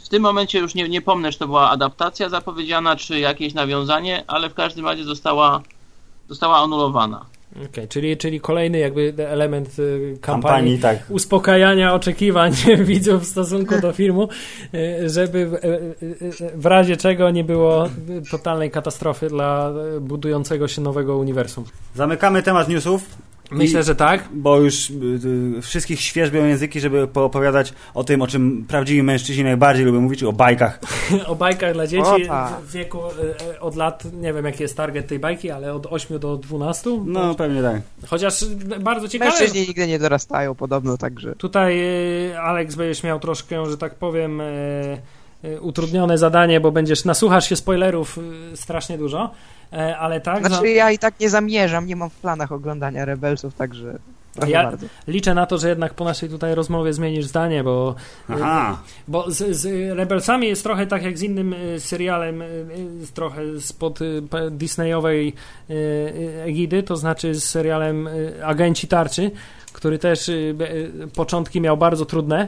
W 0.06 0.10
tym 0.10 0.22
momencie 0.22 0.60
już 0.60 0.76
nie, 0.76 0.90
nie 0.90 1.02
pomnę, 1.02 1.32
czy 1.32 1.40
to 1.40 1.46
była 1.48 1.70
adaptacja 1.70 2.30
zapowiedziana, 2.30 2.96
czy 2.96 3.20
jakieś 3.20 3.54
nawiązanie, 3.54 4.24
ale 4.28 4.50
w 4.50 4.54
każdym 4.54 4.86
razie 4.86 5.04
została, 5.04 5.62
została 6.30 6.58
anulowana. 6.58 7.26
Okej, 7.56 7.88
czyli, 7.88 8.18
czyli 8.18 8.42
kolejny 8.42 8.80
jakby 8.80 9.14
element 9.18 9.70
e, 9.70 9.72
kampanii, 9.72 10.20
Kampanii, 10.20 10.80
tak. 10.80 10.98
uspokajania 11.10 11.94
oczekiwań 11.94 12.54
widzów 12.86 13.24
w 13.24 13.26
stosunku 13.26 13.82
do 13.82 13.92
filmu, 13.92 14.30
e, 14.74 15.10
żeby 15.10 15.48
w, 15.48 15.54
e, 15.54 15.60
w 16.56 16.66
razie 16.66 16.98
czego 16.98 17.30
nie 17.32 17.44
było 17.44 17.90
totalnej 18.32 18.72
katastrofy 18.72 19.28
dla 19.28 19.74
budującego 20.02 20.68
się 20.68 20.82
nowego 20.82 21.18
uniwersum. 21.18 21.64
Zamykamy 21.96 22.44
temat 22.44 22.70
newsów, 22.70 23.06
Myślę, 23.54 23.84
że 23.84 23.96
tak. 23.96 24.30
bo 24.34 24.60
już 24.60 24.90
y, 24.90 24.94
y, 25.58 25.62
wszystkich 25.62 26.02
świeżbią 26.02 26.46
języki, 26.46 26.80
żeby 26.80 27.08
poopowiadać 27.08 27.74
o 27.94 28.04
tym, 28.04 28.22
o 28.22 28.28
czym 28.28 28.66
prawdziwi 28.68 29.04
mężczyźni 29.04 29.44
najbardziej 29.44 29.86
lubią 29.86 30.02
mówić, 30.02 30.24
o 30.24 30.34
bajkach. 30.34 30.80
o 31.26 31.36
bajkach 31.36 31.74
dla 31.74 31.88
dzieci 31.88 32.04
O, 32.04 32.28
tak. 32.28 32.62
w 32.62 32.72
wieku 32.72 33.00
e, 33.52 33.60
od 33.60 33.76
lat, 33.76 34.04
nie 34.14 34.34
wiem 34.34 34.46
jaki 34.46 34.64
jest 34.64 34.78
target 34.78 35.08
tej 35.08 35.20
bajki, 35.20 35.52
ale 35.52 35.74
od 35.74 35.86
8 35.86 36.20
do 36.20 36.38
12. 36.38 36.90
No, 37.06 37.36
pewnie 37.36 37.62
tak. 37.62 37.82
Chociaż 38.08 38.46
bardzo 38.80 39.08
ciekawe. 39.08 39.32
Mężczyźni 39.32 39.68
nigdy 39.68 39.88
nie 39.88 40.00
dorastają 40.00 40.56
podobno, 40.56 40.98
także 40.98 41.36
Tutaj 41.36 41.80
e, 42.32 42.42
Alex 42.42 42.76
będziesz 42.76 43.04
miał 43.04 43.20
troszkę, 43.20 43.70
że 43.70 43.78
tak 43.78 43.96
powiem, 43.96 44.42
e, 44.42 44.98
utrudnione 45.62 46.18
zadanie, 46.18 46.60
bo 46.60 46.72
będziesz 46.72 47.06
nasłuchasz 47.06 47.50
się 47.50 47.56
spoilerów 47.56 48.20
strasznie 48.56 48.98
dużo, 48.98 49.32
ale 50.00 50.22
tak, 50.22 50.48
Znaczy 50.48 50.70
ja 50.70 50.92
i 50.92 50.98
tak 51.00 51.20
nie 51.20 51.30
zamierzam, 51.30 51.88
nie 51.88 51.96
mam 51.96 52.10
w 52.10 52.16
planach 52.16 52.52
oglądania 52.52 53.06
Rebelsów, 53.06 53.56
także 53.56 54.00
Ja- 54.48 54.64
bardzo. 54.64 54.86
liczę 55.08 55.34
na 55.34 55.46
to, 55.46 55.58
że 55.58 55.70
jednak 55.70 55.94
po 55.94 56.04
naszej 56.04 56.30
tutaj 56.30 56.56
rozmowie 56.56 56.94
zmienisz 56.94 57.26
zdanie, 57.26 57.64
bo 57.64 57.96
Aha. 58.30 58.80
Bo 59.08 59.32
z, 59.32 59.56
z 59.58 59.92
Rebelsami 59.98 60.48
jest 60.48 60.64
trochę 60.64 60.88
tak 60.88 61.04
jak 61.04 61.18
z 61.18 61.24
innym 61.24 61.54
y, 61.54 61.80
serialem, 61.80 62.42
y, 62.42 62.46
y, 63.04 63.08
trochę 63.14 63.42
spod 63.62 64.02
y, 64.02 64.22
Disneyowej 64.52 65.34
y, 65.70 65.74
y, 65.74 66.42
egidy, 66.46 66.84
to 66.84 66.98
znaczy 66.98 67.36
z 67.36 67.44
serialem 67.50 68.08
y, 68.08 68.46
Agenci 68.46 68.88
Tarczy, 68.88 69.32
który 69.74 70.00
też 70.00 70.30
y, 70.30 70.56
y, 71.04 71.08
początki 71.16 71.62
miał 71.62 71.78
bardzo 71.78 72.06
trudne 72.06 72.48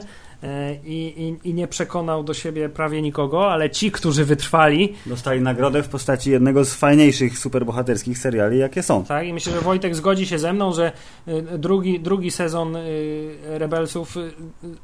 i, 0.84 1.36
i, 1.44 1.48
i 1.50 1.54
nie 1.54 1.68
przekonał 1.68 2.24
do 2.24 2.34
siebie 2.34 2.68
prawie 2.68 3.02
nikogo, 3.02 3.52
ale 3.52 3.70
ci, 3.70 3.90
którzy 3.90 4.24
wytrwali, 4.24 4.94
Dostali 5.06 5.40
nagrodę 5.40 5.82
w 5.82 5.88
postaci 5.88 6.30
jednego 6.30 6.64
z 6.64 6.74
fajniejszych 6.74 7.38
superbohaterskich 7.38 8.18
seriali, 8.18 8.58
jakie 8.58 8.82
są. 8.82 9.04
tak, 9.04 9.26
i 9.26 9.32
myślę, 9.32 9.52
że 9.52 9.60
Wojtek 9.60 9.96
zgodzi 9.96 10.26
się 10.26 10.38
ze 10.38 10.52
mną, 10.52 10.72
że 10.72 10.92
y, 11.28 11.58
drugi, 11.58 12.00
drugi 12.00 12.30
sezon 12.30 12.76
y, 12.76 13.36
Rebelsów 13.44 14.16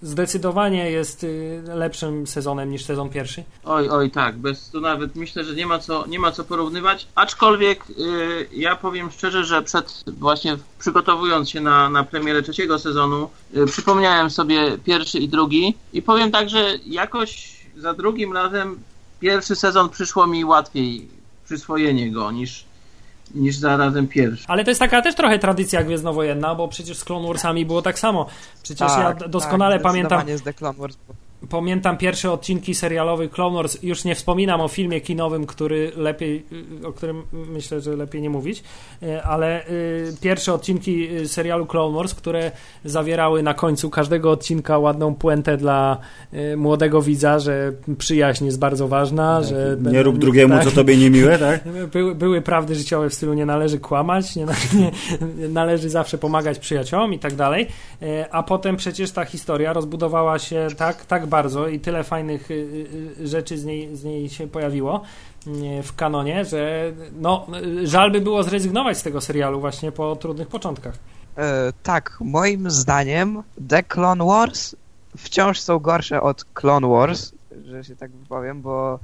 zdecydowanie 0.02 0.90
jest 0.90 1.26
lepszym 1.74 2.26
sezonem 2.26 2.70
niż 2.70 2.84
sezon 2.84 3.08
pierwszy. 3.10 3.44
Oj, 3.64 3.88
oj, 3.88 4.10
tak, 4.10 4.36
bez 4.38 4.70
tu 4.70 4.80
nawet 4.80 5.16
myślę, 5.16 5.44
że 5.44 5.54
nie 5.54 5.66
ma 5.66 5.78
co, 5.78 6.06
nie 6.06 6.18
ma 6.18 6.32
co 6.32 6.44
porównywać. 6.44 7.06
Aczkolwiek 7.14 7.90
y, 7.90 7.94
ja 8.52 8.76
powiem 8.76 9.10
szczerze, 9.10 9.44
że 9.44 9.62
przed 9.62 10.04
właśnie 10.06 10.56
przygotowując 10.78 11.50
się 11.50 11.60
na, 11.60 11.90
na 11.90 12.04
premierę 12.04 12.42
trzeciego 12.42 12.78
sezonu, 12.78 13.30
y, 13.56 13.66
przypomniałem 13.66 14.30
sobie 14.30 14.78
pierwszy 14.78 15.18
i 15.18 15.28
drugi 15.28 15.41
i 15.92 16.02
powiem 16.02 16.30
tak, 16.30 16.48
że 16.50 16.78
jakoś 16.86 17.52
za 17.76 17.94
drugim 17.94 18.32
razem 18.32 18.78
pierwszy 19.20 19.56
sezon 19.56 19.88
przyszło 19.88 20.26
mi 20.26 20.44
łatwiej 20.44 21.08
przyswojenie 21.44 22.10
go 22.10 22.30
niż, 22.30 22.64
niż 23.34 23.56
za 23.56 23.76
razem 23.76 24.08
pierwszy. 24.08 24.44
Ale 24.48 24.64
to 24.64 24.70
jest 24.70 24.78
taka 24.80 25.02
też 25.02 25.14
trochę 25.14 25.38
tradycja 25.38 25.82
gwiezdnowojenna, 25.84 26.54
bo 26.54 26.68
przecież 26.68 26.98
z 26.98 27.04
Clone 27.04 27.28
Warsami 27.28 27.66
było 27.66 27.82
tak 27.82 27.98
samo. 27.98 28.26
Przecież 28.62 28.88
ja 28.98 29.12
d- 29.14 29.28
doskonale 29.28 29.74
tak, 29.74 29.82
pamiętam, 29.82 30.38
z 30.38 30.42
The 30.42 30.54
Clone 30.54 30.78
Wars. 30.78 30.96
Pamiętam 31.50 31.96
pierwsze 31.96 32.32
odcinki 32.32 32.74
serialowych 32.74 33.30
Clone 33.30 33.56
Wars. 33.56 33.82
Już 33.82 34.04
nie 34.04 34.14
wspominam 34.14 34.60
o 34.60 34.68
filmie 34.68 35.00
kinowym, 35.00 35.46
który 35.46 35.92
lepiej, 35.96 36.46
o 36.84 36.92
którym 36.92 37.22
myślę, 37.32 37.80
że 37.80 37.96
lepiej 37.96 38.22
nie 38.22 38.30
mówić, 38.30 38.62
y, 39.02 39.22
ale 39.22 39.68
y, 39.68 40.14
pierwsze 40.20 40.54
odcinki 40.54 41.08
serialu 41.26 41.66
Clone 41.66 41.96
Wars, 41.96 42.14
które 42.14 42.50
zawierały 42.84 43.42
na 43.42 43.54
końcu 43.54 43.90
każdego 43.90 44.30
odcinka 44.30 44.78
ładną 44.78 45.14
puentę 45.14 45.56
dla 45.56 45.98
młodego 46.56 47.02
widza, 47.02 47.38
że 47.38 47.72
przyjaźń 47.98 48.44
jest 48.44 48.58
bardzo 48.58 48.88
ważna, 48.88 49.40
tak, 49.40 49.48
że 49.48 49.76
nie 49.80 50.02
rób 50.02 50.18
drugiemu, 50.18 50.54
tak, 50.54 50.64
co 50.64 50.70
tobie 50.70 50.96
niemiłe, 50.96 51.38
tak? 51.38 51.60
Były, 51.92 52.14
były 52.14 52.42
prawdy 52.42 52.74
życiowe 52.74 53.10
w 53.10 53.14
stylu 53.14 53.34
nie 53.34 53.46
należy 53.46 53.78
kłamać, 53.78 54.36
nie, 54.36 54.46
nie, 54.74 54.90
należy 55.48 55.90
zawsze 55.90 56.18
pomagać 56.18 56.58
przyjaciołom 56.58 57.14
i 57.14 57.18
tak 57.18 57.34
dalej, 57.34 57.66
a 58.30 58.42
potem 58.42 58.76
przecież 58.76 59.10
ta 59.10 59.24
historia 59.24 59.72
rozbudowała 59.72 60.38
się 60.38 60.68
tak, 60.76 61.06
tak 61.06 61.26
bardzo 61.32 61.68
i 61.68 61.80
tyle 61.80 62.04
fajnych 62.04 62.50
y, 62.50 62.54
y, 63.20 63.26
rzeczy 63.28 63.58
z 63.58 63.64
niej, 63.64 63.96
z 63.96 64.04
niej 64.04 64.28
się 64.28 64.48
pojawiło 64.48 65.02
y, 65.46 65.82
w 65.82 65.94
kanonie, 65.96 66.44
że 66.44 66.92
no, 67.20 67.46
żal 67.84 68.10
by 68.10 68.20
było 68.20 68.42
zrezygnować 68.42 68.98
z 68.98 69.02
tego 69.02 69.20
serialu 69.20 69.60
właśnie 69.60 69.92
po 69.92 70.16
trudnych 70.16 70.48
początkach. 70.48 70.94
E, 71.38 71.72
tak, 71.82 72.18
moim 72.20 72.70
zdaniem 72.70 73.42
The 73.68 73.82
Clone 73.82 74.24
Wars 74.24 74.76
wciąż 75.16 75.60
są 75.60 75.78
gorsze 75.78 76.20
od 76.20 76.44
Clone 76.44 76.88
Wars, 76.88 77.32
że 77.64 77.84
się 77.84 77.96
tak 77.96 78.10
wypowiem, 78.10 78.62
bo 78.62 78.98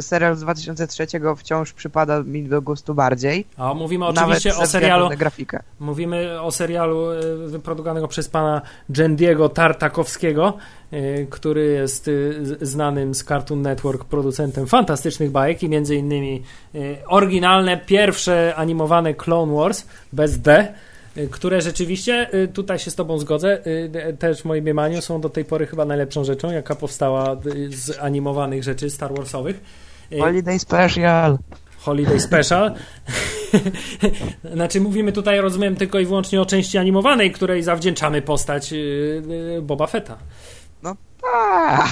serial 0.00 0.36
z 0.36 0.40
2003 0.40 1.06
wciąż 1.36 1.72
przypada 1.72 2.22
mi 2.22 2.42
do 2.42 2.62
gustu 2.62 2.94
bardziej. 2.94 3.46
A 3.56 3.74
mówimy 3.74 4.06
oczywiście 4.06 4.56
o 4.56 4.66
serialu. 4.66 5.08
grafikę. 5.18 5.62
Mówimy 5.80 6.40
o 6.40 6.50
serialu 6.50 7.10
e, 7.10 7.20
wyprodukowanego 7.46 8.08
przez 8.08 8.28
pana 8.28 8.62
Jendiego 8.98 9.48
Tartakowskiego, 9.48 10.56
e, 10.90 11.24
który 11.24 11.64
jest 11.64 12.10
znanym 12.60 13.14
z 13.14 13.24
Cartoon 13.24 13.62
Network 13.62 14.04
producentem 14.04 14.66
fantastycznych 14.66 15.30
bajek 15.30 15.62
i 15.62 15.68
między 15.68 15.96
innymi 15.96 16.42
oryginalne, 17.06 17.76
pierwsze 17.76 18.54
animowane 18.56 19.14
Clone 19.14 19.54
Wars 19.54 19.86
bez 20.12 20.40
D 20.40 20.74
które 21.30 21.60
rzeczywiście, 21.60 22.30
tutaj 22.52 22.78
się 22.78 22.90
z 22.90 22.94
Tobą 22.94 23.18
zgodzę, 23.18 23.58
też 24.18 24.42
w 24.42 24.44
moim 24.44 24.62
mniemaniu 24.64 25.02
są 25.02 25.20
do 25.20 25.28
tej 25.28 25.44
pory 25.44 25.66
chyba 25.66 25.84
najlepszą 25.84 26.24
rzeczą, 26.24 26.50
jaka 26.50 26.74
powstała 26.74 27.36
z 27.68 27.98
animowanych 28.00 28.62
rzeczy 28.62 28.90
Star 28.90 29.14
Warsowych. 29.14 29.60
Holiday 30.20 30.58
Special. 30.58 31.38
Holiday 31.78 32.20
Special. 32.20 32.74
znaczy 34.54 34.80
mówimy 34.80 35.12
tutaj, 35.12 35.40
rozumiem, 35.40 35.76
tylko 35.76 35.98
i 35.98 36.06
wyłącznie 36.06 36.40
o 36.40 36.46
części 36.46 36.78
animowanej, 36.78 37.32
której 37.32 37.62
zawdzięczamy 37.62 38.22
postać 38.22 38.74
Boba 39.62 39.86
Fetta. 39.86 40.18
No 40.82 40.96
tak. 41.22 41.88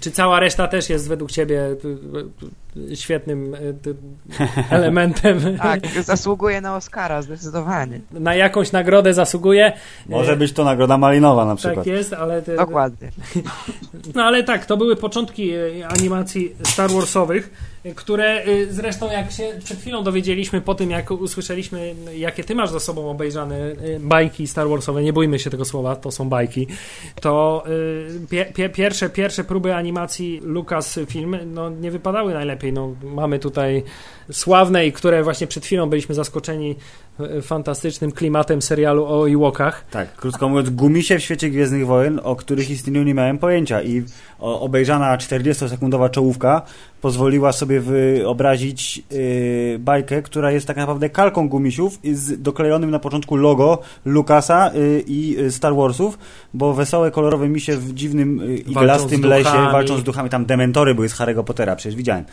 Czy 0.00 0.10
cała 0.10 0.40
reszta 0.40 0.68
też 0.68 0.90
jest 0.90 1.08
według 1.08 1.30
Ciebie 1.30 1.60
świetnym 2.94 3.54
e, 3.54 4.74
elementem. 4.74 5.40
Tak, 5.66 5.86
zasługuje 6.02 6.60
na 6.60 6.76
Oscara, 6.76 7.22
zdecydowanie. 7.22 8.00
Na 8.10 8.34
jakąś 8.34 8.72
nagrodę 8.72 9.14
zasługuje. 9.14 9.72
Może 10.08 10.36
być 10.36 10.52
to 10.52 10.64
nagroda 10.64 10.98
malinowa 10.98 11.44
na 11.44 11.56
przykład. 11.56 11.84
Tak 11.84 11.86
jest, 11.86 12.12
ale... 12.12 12.42
Te... 12.42 12.56
Dokładnie. 12.56 13.10
No 14.14 14.24
ale 14.24 14.42
tak, 14.42 14.66
to 14.66 14.76
były 14.76 14.96
początki 14.96 15.50
e, 15.50 15.88
animacji 15.88 16.54
Star 16.62 16.90
Warsowych, 16.90 17.50
które 17.94 18.24
e, 18.24 18.66
zresztą 18.70 19.10
jak 19.10 19.32
się 19.32 19.44
przed 19.64 19.78
chwilą 19.78 20.04
dowiedzieliśmy 20.04 20.60
po 20.60 20.74
tym, 20.74 20.90
jak 20.90 21.10
usłyszeliśmy, 21.10 21.94
jakie 22.14 22.44
ty 22.44 22.54
masz 22.54 22.70
za 22.70 22.80
sobą 22.80 23.10
obejrzane 23.10 23.58
bajki 24.00 24.46
Star 24.46 24.68
Warsowe, 24.68 25.02
nie 25.02 25.12
bójmy 25.12 25.38
się 25.38 25.50
tego 25.50 25.64
słowa, 25.64 25.96
to 25.96 26.10
są 26.10 26.28
bajki, 26.28 26.66
to 27.20 27.64
pie, 28.30 28.44
pie, 28.44 28.68
pierwsze, 28.68 29.10
pierwsze 29.10 29.44
próby 29.44 29.74
animacji 29.74 30.40
Lucasfilm 30.42 31.36
no, 31.46 31.70
nie 31.70 31.90
wypadały 31.90 32.34
najlepiej 32.34 32.65
no, 32.72 32.94
mamy 33.02 33.38
tutaj 33.38 33.82
sławne 34.32 34.86
i 34.86 34.92
które 34.92 35.22
właśnie 35.22 35.46
przed 35.46 35.64
chwilą 35.64 35.90
byliśmy 35.90 36.14
zaskoczeni 36.14 36.76
fantastycznym 37.42 38.12
klimatem 38.12 38.62
serialu 38.62 39.04
o 39.06 39.30
Ewokach. 39.30 39.84
Tak, 39.90 40.16
krótko 40.16 40.48
mówiąc, 40.48 40.70
gumisie 40.70 41.18
w 41.18 41.22
świecie 41.22 41.50
Gwiezdnych 41.50 41.86
Wojen, 41.86 42.20
o 42.22 42.36
których 42.36 42.70
istnieniu 42.70 43.02
nie 43.02 43.14
miałem 43.14 43.38
pojęcia 43.38 43.82
i 43.82 44.04
obejrzana 44.38 45.16
40-sekundowa 45.16 46.10
czołówka 46.10 46.62
pozwoliła 47.00 47.52
sobie 47.52 47.80
wyobrazić 47.80 49.02
yy, 49.10 49.78
bajkę, 49.78 50.22
która 50.22 50.50
jest 50.50 50.66
tak 50.66 50.76
naprawdę 50.76 51.10
kalką 51.10 51.48
gumisiów 51.48 51.98
z 52.12 52.42
doklejonym 52.42 52.90
na 52.90 52.98
początku 52.98 53.36
logo 53.36 53.82
Lucasa 54.04 54.70
yy, 54.74 55.04
i 55.06 55.36
Star 55.50 55.74
Warsów, 55.74 56.18
bo 56.54 56.74
wesołe, 56.74 57.10
kolorowe 57.10 57.48
misie 57.48 57.76
w 57.76 57.94
dziwnym 57.94 58.38
yy, 58.38 58.56
iglastym 58.56 59.22
lesie 59.22 59.68
walczą 59.72 59.98
z 59.98 60.02
duchami. 60.02 60.30
Tam 60.30 60.46
dementory 60.46 60.94
były 60.94 61.08
z 61.08 61.14
Harry'ego 61.14 61.44
Pottera, 61.44 61.76
przecież 61.76 61.96
widziałem. 61.96 62.24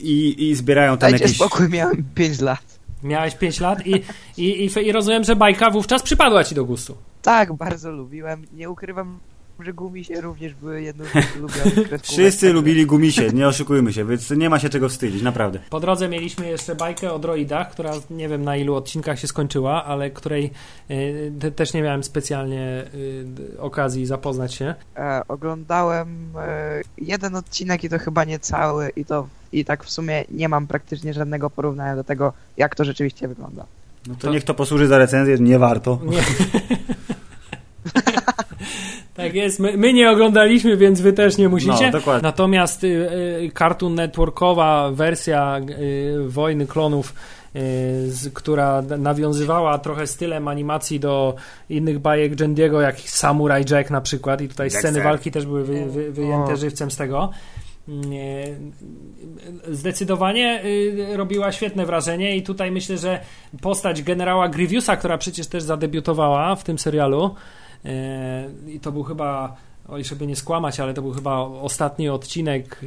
I, 0.00 0.50
i 0.50 0.54
zbierają 0.54 0.98
tam 0.98 1.10
Dajcie 1.10 1.24
jakieś... 1.24 1.36
spokój, 1.36 1.68
miałem 1.68 2.04
5 2.14 2.40
lat. 2.40 2.71
Miałeś 3.02 3.34
5 3.34 3.60
lat 3.60 3.86
i, 3.86 4.02
i, 4.36 4.64
i, 4.64 4.86
i 4.86 4.92
rozumiem, 4.92 5.24
że 5.24 5.36
bajka 5.36 5.70
wówczas 5.70 6.02
przypadła 6.02 6.44
ci 6.44 6.54
do 6.54 6.64
gustu. 6.64 6.96
Tak, 7.22 7.52
bardzo 7.52 7.90
lubiłem. 7.90 8.46
Nie 8.52 8.70
ukrywam, 8.70 9.18
że 9.60 9.72
gumisie 9.72 10.20
również 10.20 10.54
były 10.54 10.82
jedną 10.82 11.04
z 11.04 11.36
ulubionych 11.36 12.02
Wszyscy 12.02 12.52
lubili 12.52 12.86
gumisie, 12.86 13.28
nie 13.32 13.48
oszukujmy 13.48 13.92
się, 13.92 14.04
więc 14.04 14.30
nie 14.30 14.50
ma 14.50 14.58
się 14.58 14.68
czego 14.68 14.88
wstydzić, 14.88 15.22
naprawdę. 15.22 15.58
Po 15.70 15.80
drodze 15.80 16.08
mieliśmy 16.08 16.48
jeszcze 16.48 16.74
bajkę 16.74 17.12
o 17.12 17.18
droidach, 17.18 17.70
która 17.70 17.92
nie 18.10 18.28
wiem 18.28 18.44
na 18.44 18.56
ilu 18.56 18.74
odcinkach 18.74 19.18
się 19.18 19.26
skończyła, 19.26 19.84
ale 19.84 20.10
której 20.10 20.50
y, 20.90 21.52
też 21.56 21.72
nie 21.72 21.82
miałem 21.82 22.04
specjalnie 22.04 22.84
y, 22.94 23.60
okazji 23.60 24.06
zapoznać 24.06 24.54
się. 24.54 24.74
E, 24.96 25.22
oglądałem 25.28 26.36
e, 26.36 26.80
jeden 26.98 27.36
odcinek 27.36 27.84
i 27.84 27.88
to 27.88 27.98
chyba 27.98 28.24
nie 28.24 28.38
cały 28.38 28.90
i 28.96 29.04
to 29.04 29.28
i 29.52 29.64
tak 29.64 29.84
w 29.84 29.90
sumie 29.90 30.24
nie 30.30 30.48
mam 30.48 30.66
praktycznie 30.66 31.14
żadnego 31.14 31.50
porównania 31.50 31.96
do 31.96 32.04
tego, 32.04 32.32
jak 32.56 32.74
to 32.74 32.84
rzeczywiście 32.84 33.28
wygląda. 33.28 33.66
No 34.06 34.14
to, 34.14 34.20
to... 34.20 34.32
niech 34.32 34.44
to 34.44 34.54
posłuży 34.54 34.86
za 34.86 34.98
recenzję, 34.98 35.36
nie 35.38 35.58
warto. 35.58 36.00
Nie. 36.04 36.18
Tak 39.14 39.34
jest, 39.34 39.60
my, 39.60 39.76
my, 39.76 39.92
nie 39.92 40.10
oglądaliśmy, 40.10 40.76
więc 40.76 41.00
wy 41.00 41.12
też 41.12 41.38
nie 41.38 41.48
musicie. 41.48 41.86
No, 41.86 41.92
dokładnie. 41.92 42.22
Natomiast 42.22 42.84
y, 42.84 42.86
y, 42.86 43.50
Cartoon 43.58 43.94
Networkowa 43.94 44.90
wersja 44.90 45.60
y, 45.80 46.28
Wojny 46.28 46.66
Klonów, 46.66 47.14
y, 47.56 47.58
z, 48.10 48.32
która 48.34 48.82
nawiązywała 48.98 49.78
trochę 49.78 50.06
stylem 50.06 50.48
animacji 50.48 51.00
do 51.00 51.34
innych 51.70 51.98
bajek 51.98 52.40
Jendiego, 52.40 52.80
jak 52.80 53.00
Samurai 53.00 53.64
Jack 53.70 53.90
na 53.90 54.00
przykład 54.00 54.40
i 54.40 54.48
tutaj 54.48 54.70
sceny 54.70 55.02
walki 55.02 55.30
też 55.30 55.46
były 55.46 55.64
wy, 55.64 55.86
wy, 55.86 56.12
wyjęte 56.12 56.56
żywcem 56.56 56.90
z 56.90 56.96
tego. 56.96 57.30
Zdecydowanie 59.70 60.64
y, 60.64 61.16
robiła 61.16 61.52
świetne 61.52 61.86
wrażenie 61.86 62.36
i 62.36 62.42
tutaj 62.42 62.70
myślę, 62.70 62.98
że 62.98 63.20
postać 63.60 64.02
generała 64.02 64.48
Grievousa, 64.48 64.96
która 64.96 65.18
przecież 65.18 65.46
też 65.46 65.62
zadebiutowała 65.62 66.56
w 66.56 66.64
tym 66.64 66.78
serialu, 66.78 67.34
E, 67.84 68.50
I 68.66 68.80
to 68.80 68.92
był 68.92 69.02
chyba, 69.02 69.56
oj, 69.88 70.04
żeby 70.04 70.26
nie 70.26 70.36
skłamać, 70.36 70.80
ale 70.80 70.94
to 70.94 71.02
był 71.02 71.12
chyba 71.12 71.38
ostatni 71.38 72.08
odcinek 72.08 72.80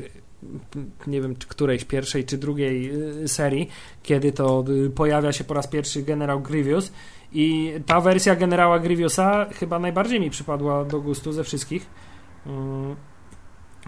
nie 1.08 1.21
wiem, 1.21 1.36
czy 1.36 1.47
którejś 1.47 1.86
pierwszej 1.86 2.25
czy 2.25 2.38
drugiej 2.38 2.91
serii, 3.27 3.69
kiedy 4.03 4.31
to 4.31 4.63
pojawia 4.95 5.31
się 5.31 5.43
po 5.43 5.53
raz 5.53 5.67
pierwszy 5.67 6.03
generał 6.03 6.41
Grievous 6.41 6.91
i 7.34 7.73
ta 7.86 8.01
wersja 8.01 8.36
generała 8.36 8.79
Grievousa 8.79 9.45
chyba 9.45 9.79
najbardziej 9.79 10.19
mi 10.19 10.29
przypadła 10.29 10.86
do 10.86 11.01
gustu 11.01 11.31
ze 11.31 11.43
wszystkich. 11.43 11.88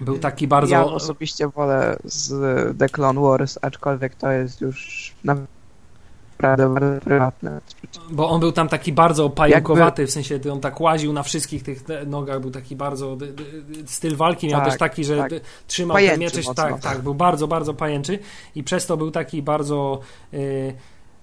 Był 0.02 0.20
taki 0.20 0.48
bardzo... 0.48 0.76
Ja 0.76 0.86
osobiście 0.86 1.48
wolę 1.48 1.98
z 2.04 2.30
The 2.80 2.90
Clone 2.90 3.22
Wars, 3.22 3.60
aczkolwiek 3.62 4.16
to 4.16 4.32
jest 4.32 4.62
już 4.62 5.14
naprawdę 5.24 5.58
bardzo 6.70 7.02
prywatne. 7.02 7.62
Bo 8.12 8.30
on 8.30 8.40
był 8.40 8.52
tam 8.52 8.70
taki 8.70 8.94
bardzo 8.94 9.30
pająkowaty, 9.30 10.02
Jakby... 10.02 10.08
w 10.08 10.12
sensie 10.12 10.40
on 10.52 10.60
tak 10.60 10.82
łaził 10.82 11.14
na 11.14 11.24
wszystkich 11.24 11.64
tych 11.64 11.84
nogach, 12.08 12.42
był 12.42 12.52
taki 12.52 12.76
bardzo 12.76 13.18
styl 13.86 14.16
walki 14.16 14.48
miał 14.48 14.60
tak, 14.60 14.70
też 14.70 14.80
taki, 14.80 15.04
że 15.04 15.18
tak. 15.18 15.32
trzymał 15.68 15.96
pajęczy 15.96 16.44
ten 16.44 16.56
tak, 16.56 16.80
tak, 16.82 17.02
był 17.02 17.14
bardzo, 17.14 17.48
bardzo 17.48 17.74
pajęczy 17.74 18.20
i 18.56 18.64
przez 18.64 18.86
to 18.86 18.98
był 18.98 19.12
taki 19.12 19.42
bardzo 19.42 20.00
yy, 20.32 20.74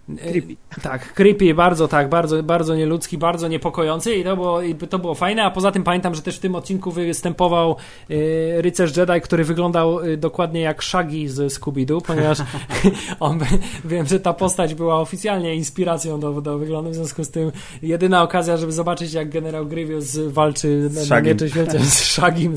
Creepy. 0.07 0.57
Tak, 0.83 1.15
creepy, 1.15 1.55
bardzo 1.55 1.89
tak, 1.89 2.09
bardzo, 2.09 2.43
bardzo 2.43 2.77
nieludzki, 2.77 3.19
bardzo 3.19 3.49
niepokojący 3.49 4.15
i 4.15 4.25
to 4.25 4.37
było, 4.37 4.63
i 4.63 4.75
to 4.75 4.99
było 4.99 5.15
fajne, 5.15 5.45
a 5.45 5.51
poza 5.51 5.73
tym 5.73 5.83
pamiętam, 5.83 6.15
że 6.15 6.23
też 6.23 6.37
w 6.37 6.41
tym 6.41 6.55
odcinku 6.55 6.91
występował 6.91 7.77
y, 8.11 8.55
rycerz 8.59 8.97
Jedi, 8.97 9.21
który 9.23 9.45
wyglądał 9.45 10.05
y, 10.05 10.17
dokładnie 10.17 10.61
jak 10.61 10.85
Shaggy 10.85 11.29
z 11.29 11.61
Scooby-Doo, 11.61 12.03
ponieważ 12.03 12.39
on, 13.21 13.39
wiem, 13.85 14.07
że 14.07 14.21
ta 14.21 14.33
postać 14.33 14.75
była 14.75 15.01
oficjalnie 15.01 15.55
inspiracją 15.55 16.21
do, 16.21 16.41
do 16.41 16.59
wyglądu, 16.59 16.91
w 16.91 16.95
związku 16.95 17.25
z 17.25 17.31
tym 17.31 17.53
jedyna 17.83 18.23
okazja, 18.23 18.57
żeby 18.57 18.73
zobaczyć 18.73 19.13
jak 19.13 19.31
generał 19.31 19.67
Grievous 19.67 20.17
walczy 20.17 20.89
z 20.89 21.11
na 21.11 21.49
świecie 21.49 21.79
z 21.79 21.95
Shagim. 21.95 22.55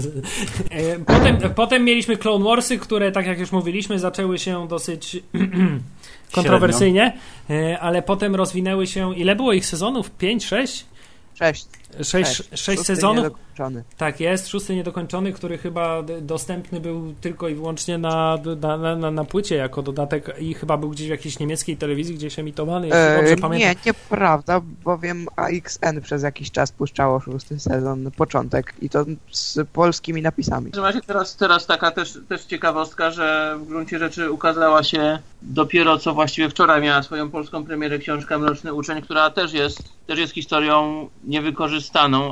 Potem, 1.05 1.37
potem 1.55 1.83
mieliśmy 1.83 2.17
Clone 2.17 2.45
Warsy, 2.45 2.77
które, 2.77 3.11
tak 3.11 3.27
jak 3.27 3.39
już 3.39 3.51
mówiliśmy, 3.51 3.99
zaczęły 3.99 4.39
się 4.39 4.67
dosyć 4.67 5.17
kontrowersyjnie, 6.31 7.13
Średnio. 7.47 7.79
ale 7.79 8.01
potem 8.01 8.35
rozwinęły 8.35 8.87
się. 8.87 9.15
Ile 9.15 9.35
było 9.35 9.53
ich 9.53 9.65
sezonów? 9.65 10.11
5, 10.11 10.45
6? 10.45 10.85
6. 11.39 11.65
Sześć, 12.03 12.35
Sześć. 12.35 12.49
sześć 12.49 12.79
Szósty 12.79 12.95
sezonów. 12.95 13.33
Tak 13.97 14.19
jest, 14.19 14.47
szósty 14.47 14.75
niedokończony, 14.75 15.33
który 15.33 15.57
chyba 15.57 16.03
dostępny 16.21 16.79
był 16.79 17.13
tylko 17.21 17.49
i 17.49 17.55
wyłącznie 17.55 17.97
na, 17.97 18.37
na, 18.61 18.95
na, 18.95 19.11
na, 19.11 19.23
płycie 19.23 19.55
jako 19.55 19.81
dodatek 19.81 20.35
i 20.39 20.53
chyba 20.53 20.77
był 20.77 20.89
gdzieś 20.89 21.07
w 21.07 21.09
jakiejś 21.09 21.39
niemieckiej 21.39 21.77
telewizji 21.77 22.15
gdzieś 22.15 22.39
emitowany, 22.39 22.87
jeśli 22.87 23.01
dobrze 23.17 23.33
E, 23.33 23.37
pamiętam. 23.37 23.51
nie, 23.51 23.75
nieprawda, 23.85 24.61
bowiem 24.83 25.27
AXN 25.35 26.01
przez 26.03 26.23
jakiś 26.23 26.51
czas 26.51 26.71
puszczało 26.71 27.19
szósty 27.19 27.59
sezon, 27.59 28.11
początek 28.11 28.73
i 28.81 28.89
to 28.89 29.05
z 29.31 29.67
polskimi 29.73 30.21
napisami. 30.21 30.71
Teraz, 31.07 31.35
teraz 31.35 31.65
taka 31.65 31.91
też, 31.91 32.19
też 32.29 32.45
ciekawostka, 32.45 33.11
że 33.11 33.57
w 33.59 33.67
gruncie 33.67 33.99
rzeczy 33.99 34.31
ukazała 34.31 34.83
się 34.83 35.19
dopiero 35.41 35.97
co 35.97 36.13
właściwie 36.13 36.49
wczoraj 36.49 36.81
miała 36.81 37.03
swoją 37.03 37.31
polską 37.31 37.65
premierę 37.65 37.99
książka 37.99 38.39
Mroczny 38.39 38.73
Uczeń, 38.73 39.01
która 39.01 39.29
też 39.29 39.53
jest, 39.53 39.83
też 40.07 40.19
jest 40.19 40.33
historią 40.33 41.09
niewykorzystaną, 41.23 41.76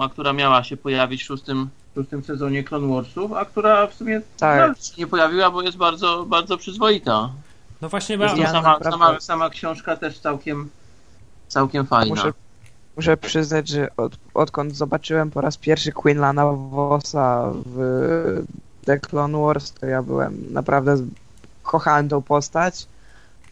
a 0.01 0.09
która 0.09 0.33
miała 0.33 0.63
się 0.63 0.77
pojawić 0.77 1.23
w 1.23 1.25
szóstym, 1.25 1.69
szóstym 1.95 2.23
sezonie 2.23 2.63
Clone 2.63 2.95
Warsów, 2.95 3.33
a 3.33 3.45
która 3.45 3.87
w 3.87 3.93
sumie 3.93 4.21
Tak. 4.37 4.73
nie 4.97 5.07
pojawiła, 5.07 5.51
bo 5.51 5.61
jest 5.61 5.77
bardzo, 5.77 6.25
bardzo 6.25 6.57
przyzwoita. 6.57 7.29
No 7.81 7.89
właśnie, 7.89 8.15
Ja 8.15 8.51
sama, 8.51 8.79
sama, 8.83 9.19
sama 9.19 9.49
książka 9.49 9.95
też 9.95 10.19
całkiem, 10.19 10.69
całkiem 11.47 11.85
fajna. 11.85 12.15
Muszę, 12.15 12.33
muszę 12.95 13.17
przyznać, 13.17 13.69
że 13.69 13.87
od, 13.97 14.17
odkąd 14.33 14.75
zobaczyłem 14.75 15.31
po 15.31 15.41
raz 15.41 15.57
pierwszy 15.57 15.91
Quinlana 15.91 16.45
Vossa 16.45 17.51
w 17.65 18.43
The 18.85 18.99
Clone 18.99 19.37
Wars, 19.37 19.71
to 19.71 19.85
ja 19.85 20.03
byłem 20.03 20.53
naprawdę 20.53 20.97
kochałem 21.63 22.09
tą 22.09 22.21
postać 22.21 22.87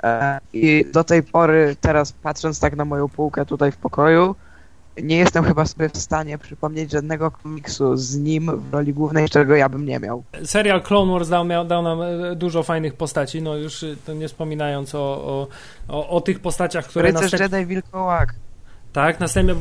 e, 0.03 0.39
i 0.53 0.85
do 0.93 1.03
tej 1.03 1.23
pory 1.23 1.75
teraz 1.81 2.11
patrząc 2.11 2.59
tak 2.59 2.75
na 2.75 2.85
moją 2.85 3.09
półkę 3.09 3.45
tutaj 3.45 3.71
w 3.71 3.77
pokoju 3.77 4.35
nie 5.01 5.17
jestem 5.17 5.43
chyba 5.43 5.65
sobie 5.65 5.89
w 5.89 5.97
stanie 5.97 6.37
przypomnieć 6.37 6.91
żadnego 6.91 7.31
komiksu 7.31 7.95
z 7.95 8.17
nim 8.17 8.51
w 8.59 8.73
roli 8.73 8.93
głównej, 8.93 9.29
czego 9.29 9.55
ja 9.55 9.69
bym 9.69 9.85
nie 9.85 9.99
miał. 9.99 10.23
serial 10.43 10.81
Clone 10.81 11.11
Wars 11.11 11.29
dał, 11.29 11.45
miał, 11.45 11.65
dał 11.65 11.83
nam 11.83 12.01
e, 12.01 12.35
dużo 12.35 12.63
fajnych 12.63 12.93
postaci, 12.93 13.41
no 13.41 13.55
już 13.55 13.83
e, 13.83 13.95
to 14.05 14.13
nie 14.13 14.27
wspominając 14.27 14.95
o, 14.95 14.99
o, 14.99 15.47
o, 15.87 16.09
o 16.09 16.21
tych 16.21 16.39
postaciach, 16.39 16.85
które 16.85 17.07
Rycerz 17.07 17.31
następ... 17.31 17.53
Jedi 17.53 17.65
Wilkołak. 17.65 18.35
Tak, 18.93 19.19
następnie, 19.19 19.55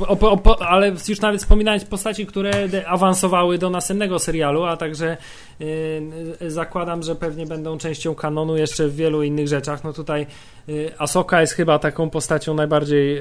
ale 0.58 0.92
już 1.08 1.20
nawet 1.20 1.40
wspominając 1.40 1.84
postaci, 1.84 2.26
które 2.26 2.52
awansowały 2.86 3.58
do 3.58 3.70
następnego 3.70 4.18
serialu, 4.18 4.64
a 4.64 4.76
także 4.76 5.16
y, 5.60 6.50
zakładam, 6.50 7.02
że 7.02 7.14
pewnie 7.14 7.46
będą 7.46 7.78
częścią 7.78 8.14
kanonu 8.14 8.56
jeszcze 8.56 8.88
w 8.88 8.96
wielu 8.96 9.22
innych 9.22 9.48
rzeczach. 9.48 9.84
No 9.84 9.92
tutaj 9.92 10.26
Asoka 10.98 11.40
jest 11.40 11.52
chyba 11.52 11.78
taką 11.78 12.10
postacią 12.10 12.54
najbardziej 12.54 13.20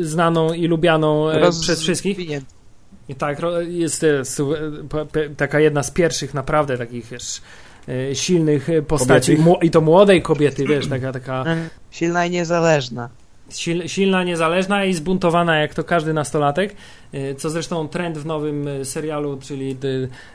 znaną 0.00 0.52
i 0.52 0.66
lubianą 0.66 1.30
e, 1.30 1.50
przez 1.60 1.80
wszystkich. 1.80 2.18
I 3.08 3.14
tak, 3.14 3.38
jest 3.68 4.04
e, 4.04 4.20
e, 4.20 5.28
taka 5.36 5.60
jedna 5.60 5.82
z 5.82 5.90
pierwszych 5.90 6.34
naprawdę 6.34 6.78
takich, 6.78 7.06
wiesz, 7.06 7.42
silnych 8.12 8.68
postaci 8.88 9.36
Kobietych. 9.36 9.46
mło- 9.46 9.58
i 9.64 9.70
to 9.70 9.80
młodej 9.80 10.22
kobiety, 10.22 10.64
wiesz, 10.66 10.86
taka, 10.86 11.12
taka 11.12 11.44
Silna 11.90 12.26
i 12.26 12.30
niezależna. 12.30 13.08
sil, 13.58 13.78
silna, 13.88 14.24
niezależna 14.24 14.84
i 14.84 14.94
zbuntowana 14.94 15.56
jak 15.58 15.74
to 15.74 15.84
każdy 15.84 16.12
nastolatek, 16.12 16.74
co 17.38 17.50
zresztą 17.50 17.88
trend 17.88 18.18
w 18.18 18.26
nowym 18.26 18.68
e, 18.68 18.84
serialu, 18.84 19.38
czyli 19.42 19.76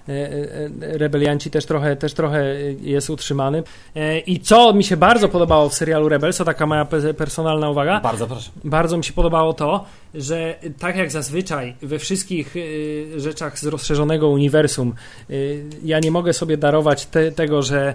e, 0.08 0.13
e, 0.13 0.98
Rebelianci 0.98 1.52
też 1.52 1.65
trochę, 1.65 1.96
też 1.96 2.13
trochę 2.13 2.39
e, 2.42 2.72
jest 2.82 3.10
utrzymany. 3.10 3.63
E, 3.96 4.20
I 4.20 4.39
co 4.39 4.74
mi 4.74 4.84
się 4.84 4.98
bardzo 4.98 5.30
podobało 5.30 5.70
w 5.70 5.74
serialu 5.74 6.10
Rebels, 6.10 6.38
to 6.38 6.46
taka 6.46 6.65
moja 6.65 6.86
pe- 6.86 7.13
personalna 7.13 7.70
uwaga, 7.70 8.00
Bardzo 8.02 8.28
proszę. 8.28 8.52
bardzo 8.63 8.98
mi 8.98 9.04
się 9.04 9.13
podobało 9.13 9.54
to, 9.54 9.86
że 10.13 10.56
tak 10.80 10.96
jak 10.96 11.12
zazwyczaj 11.12 11.76
we 11.82 12.00
wszystkich 12.00 12.56
rzeczach 13.18 13.60
z 13.60 13.65
rozszerzonego 13.65 14.30
uniwersum, 14.30 14.94
ja 15.84 16.00
nie 16.00 16.12
mogę 16.12 16.34
sobie 16.34 16.58
darować 16.58 17.06
te, 17.06 17.32
tego, 17.32 17.62
że 17.62 17.94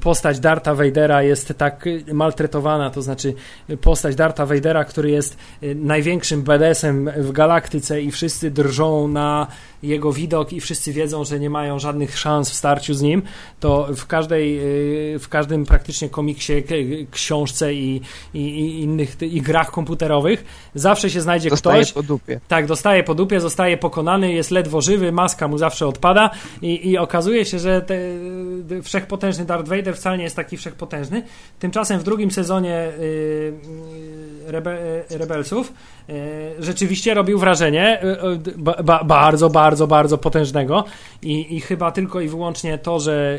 postać 0.00 0.40
Darta 0.40 0.74
Vadera 0.74 1.22
jest 1.22 1.54
tak 1.58 1.84
maltretowana, 2.12 2.90
to 2.90 3.02
znaczy 3.02 3.34
postać 3.80 4.14
Darta 4.16 4.46
Vadera, 4.46 4.84
który 4.84 5.10
jest 5.10 5.36
największym 5.74 6.42
BDS-em 6.42 7.10
w 7.16 7.32
galaktyce 7.32 8.02
i 8.02 8.10
wszyscy 8.22 8.50
drżą 8.50 9.08
na 9.08 9.46
jego 9.82 10.12
widok 10.12 10.52
i 10.52 10.60
wszyscy 10.60 10.92
wiedzą, 10.92 11.24
że 11.24 11.40
nie 11.40 11.50
mają 11.50 11.78
żadnych 11.78 12.18
szans 12.18 12.50
w 12.50 12.54
starciu 12.54 12.94
z 12.94 13.02
nim, 13.02 13.22
to 13.60 13.88
w 13.96 14.06
każdej, 14.06 14.58
y, 15.14 15.18
w 15.18 15.28
każdym 15.28 15.66
praktycznie 15.66 16.08
komiksie, 16.08 16.52
książce 17.10 17.74
i, 17.74 18.00
i, 18.34 18.40
i 18.40 18.82
innych 18.82 19.22
i 19.22 19.42
grach 19.42 19.70
komputerowych 19.70 20.44
zawsze 20.74 21.10
się 21.10 21.20
znajdzie 21.20 21.50
Dostaje 21.50 21.82
ktoś, 21.82 21.92
po 21.92 22.02
dupie. 22.02 22.40
tak, 22.48 22.66
dostaje 22.66 23.02
po 23.04 23.14
dupie, 23.14 23.40
zostaje 23.40 23.76
pokonany, 23.76 24.32
jest 24.32 24.50
ledwo 24.50 24.80
żywy, 24.80 25.12
maska 25.12 25.48
mu 25.48 25.58
zawsze 25.58 25.86
odpada 25.86 26.30
i, 26.62 26.90
i 26.90 26.98
okazuje 26.98 27.44
się, 27.44 27.58
że 27.58 27.80
te, 27.82 27.94
y, 27.94 28.82
wszechpotężny 28.82 29.44
Darth 29.44 29.68
Vader 29.68 29.96
wcale 29.96 30.18
nie 30.18 30.24
jest 30.24 30.36
taki 30.36 30.56
wszechpotężny. 30.56 31.22
Tymczasem 31.58 32.00
w 32.00 32.02
drugim 32.02 32.30
sezonie 32.30 32.88
y, 32.98 33.02
y, 33.02 34.31
Rebe, 34.52 34.78
y, 35.10 35.18
Rebelsów 35.18 35.72
y, 36.10 36.12
rzeczywiście 36.58 37.14
robił 37.14 37.38
wrażenie 37.38 38.02
y, 38.02 38.58
ba, 38.58 38.82
ba, 38.82 39.04
bardzo, 39.04 39.50
bardzo, 39.50 39.86
bardzo 39.86 40.18
potężnego 40.18 40.84
i, 41.22 41.56
i 41.56 41.60
chyba 41.60 41.92
tylko 41.92 42.20
i 42.20 42.28
wyłącznie 42.28 42.78
to, 42.78 43.00
że 43.00 43.38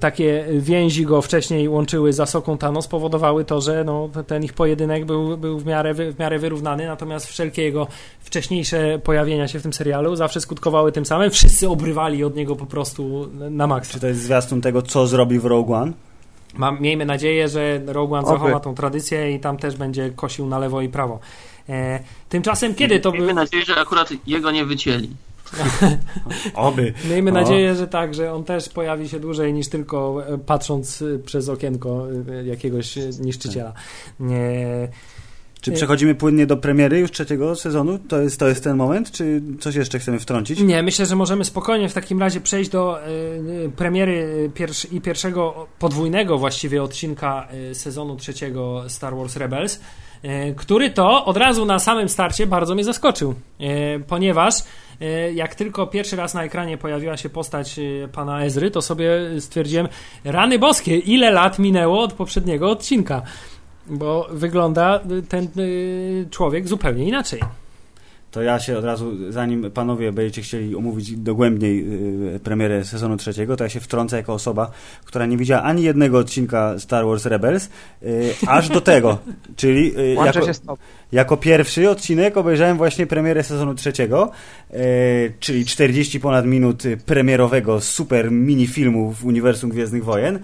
takie 0.00 0.44
więzi 0.52 1.04
go 1.06 1.22
wcześniej 1.22 1.68
łączyły 1.68 2.12
z 2.12 2.20
Asoką 2.20 2.58
Tano 2.58 2.82
spowodowały 2.82 3.44
to, 3.44 3.60
że 3.60 3.84
no, 3.84 4.08
ten 4.26 4.44
ich 4.44 4.52
pojedynek 4.52 5.04
był, 5.04 5.36
był 5.38 5.58
w, 5.58 5.66
miarę, 5.66 5.94
w 5.94 6.18
miarę 6.18 6.38
wyrównany, 6.38 6.86
natomiast 6.86 7.26
wszelkie 7.26 7.62
jego 7.62 7.86
wcześniejsze 8.20 8.98
pojawienia 8.98 9.48
się 9.48 9.58
w 9.58 9.62
tym 9.62 9.72
serialu 9.72 10.16
zawsze 10.16 10.40
skutkowały 10.40 10.92
tym 10.92 11.06
samym. 11.06 11.30
Wszyscy 11.30 11.68
obrywali 11.68 12.24
od 12.24 12.36
niego 12.36 12.56
po 12.56 12.66
prostu 12.66 13.28
na 13.50 13.66
maksa. 13.66 13.92
Czy 13.92 14.00
to 14.00 14.06
jest 14.06 14.20
zwiastun 14.20 14.60
tego, 14.60 14.82
co 14.82 15.06
zrobi 15.06 15.38
w 15.38 15.44
Rogue 15.44 15.74
One? 15.74 15.92
Mam, 16.56 16.80
miejmy 16.80 17.06
nadzieję, 17.06 17.48
że 17.48 17.80
Rogue 17.86 18.14
One 18.14 18.28
zachowa 18.28 18.60
tą 18.60 18.74
tradycję 18.74 19.32
i 19.32 19.40
tam 19.40 19.56
też 19.56 19.76
będzie 19.76 20.10
kosił 20.10 20.46
na 20.46 20.58
lewo 20.58 20.82
i 20.82 20.88
prawo. 20.88 21.20
E, 21.68 22.00
tymczasem 22.28 22.74
kiedy 22.74 23.00
to 23.00 23.12
Miejmy 23.12 23.34
nadzieję, 23.34 23.64
że 23.64 23.80
akurat 23.80 24.08
jego 24.26 24.50
nie 24.50 24.64
wycięli. 24.64 25.10
Oby. 26.54 26.94
Miejmy 27.10 27.30
O. 27.30 27.34
nadzieję, 27.34 27.74
że 27.74 27.86
tak, 27.86 28.14
że 28.14 28.32
on 28.32 28.44
też 28.44 28.68
pojawi 28.68 29.08
się 29.08 29.20
dłużej 29.20 29.52
niż 29.52 29.68
tylko 29.68 30.26
e, 30.26 30.38
patrząc 30.38 31.02
e, 31.02 31.18
przez 31.18 31.48
okienko 31.48 32.06
e, 32.32 32.44
jakiegoś 32.44 32.96
niszczyciela. 33.20 33.72
E, 34.20 34.88
Czy 35.64 35.72
przechodzimy 35.72 36.14
płynnie 36.14 36.46
do 36.46 36.56
premiery 36.56 36.98
już 36.98 37.10
trzeciego 37.10 37.56
sezonu? 37.56 37.98
To 38.08 38.20
jest, 38.20 38.40
to 38.40 38.48
jest 38.48 38.64
ten 38.64 38.76
moment? 38.76 39.10
Czy 39.10 39.42
coś 39.60 39.74
jeszcze 39.74 39.98
chcemy 39.98 40.18
wtrącić? 40.18 40.60
Nie, 40.60 40.82
myślę, 40.82 41.06
że 41.06 41.16
możemy 41.16 41.44
spokojnie 41.44 41.88
w 41.88 41.92
takim 41.92 42.20
razie 42.20 42.40
przejść 42.40 42.70
do 42.70 43.00
e, 43.00 43.04
e, 43.04 43.68
premiery 43.76 44.50
pierwsz, 44.54 44.92
i 44.92 45.00
pierwszego 45.00 45.66
podwójnego 45.78 46.38
właściwie 46.38 46.82
odcinka 46.82 47.48
e, 47.70 47.74
sezonu 47.74 48.16
trzeciego 48.16 48.84
Star 48.88 49.16
Wars 49.16 49.36
Rebels, 49.36 49.80
e, 50.22 50.54
który 50.54 50.90
to 50.90 51.24
od 51.24 51.36
razu 51.36 51.64
na 51.64 51.78
samym 51.78 52.08
starcie 52.08 52.46
bardzo 52.46 52.74
mnie 52.74 52.84
zaskoczył, 52.84 53.34
ponieważ 54.08 54.54
jak 55.34 55.54
tylko 55.54 55.86
pierwszy 55.86 56.16
raz 56.16 56.34
na 56.34 56.44
ekranie 56.44 56.78
pojawiła 56.78 57.16
się 57.16 57.28
postać 57.28 57.80
pana 58.12 58.44
Ezry, 58.44 58.70
to 58.70 58.82
sobie 58.82 59.10
stwierdziłem, 59.38 59.88
rany 60.24 60.58
boskie, 60.58 60.98
ile 60.98 61.30
lat 61.30 61.58
minęło 61.58 62.00
od 62.00 62.12
poprzedniego 62.12 62.70
odcinka. 62.70 63.22
Bo 63.86 64.28
wygląda 64.30 65.00
ten 65.28 65.44
e, 65.44 65.50
człowiek 66.30 66.68
zupełnie 66.68 67.08
inaczej. 67.08 67.40
To 68.34 68.42
ja 68.42 68.60
się 68.60 68.78
od 68.78 68.84
razu, 68.84 69.32
zanim 69.32 69.70
panowie 69.70 70.12
będziecie 70.12 70.42
chcieli 70.42 70.76
omówić 70.76 71.16
dogłębniej 71.16 71.84
y, 72.34 72.40
premierę 72.40 72.84
sezonu 72.84 73.16
trzeciego, 73.16 73.56
to 73.56 73.64
ja 73.64 73.70
się 73.70 73.80
wtrącę 73.80 74.16
jako 74.16 74.32
osoba, 74.32 74.70
która 75.04 75.26
nie 75.26 75.36
widziała 75.36 75.62
ani 75.62 75.82
jednego 75.82 76.18
odcinka 76.18 76.78
Star 76.78 77.06
Wars 77.06 77.26
Rebels, 77.26 77.68
y, 78.02 78.34
aż 78.46 78.68
do 78.68 78.80
tego. 78.80 79.18
Czyli 79.56 79.98
y, 79.98 80.14
jako, 80.14 80.40
jako 81.12 81.36
pierwszy 81.36 81.90
odcinek 81.90 82.36
obejrzałem 82.36 82.76
właśnie 82.76 83.06
premierę 83.06 83.42
sezonu 83.42 83.74
trzeciego, 83.74 84.30
y, 84.70 85.32
czyli 85.40 85.64
40 85.64 86.20
ponad 86.20 86.46
minut 86.46 86.84
y, 86.84 86.96
premierowego 86.96 87.80
super 87.80 88.32
mini 88.32 88.66
filmu 88.66 89.12
w 89.12 89.24
uniwersum 89.24 89.70
Gwiezdnych 89.70 90.04
Wojen. 90.04 90.38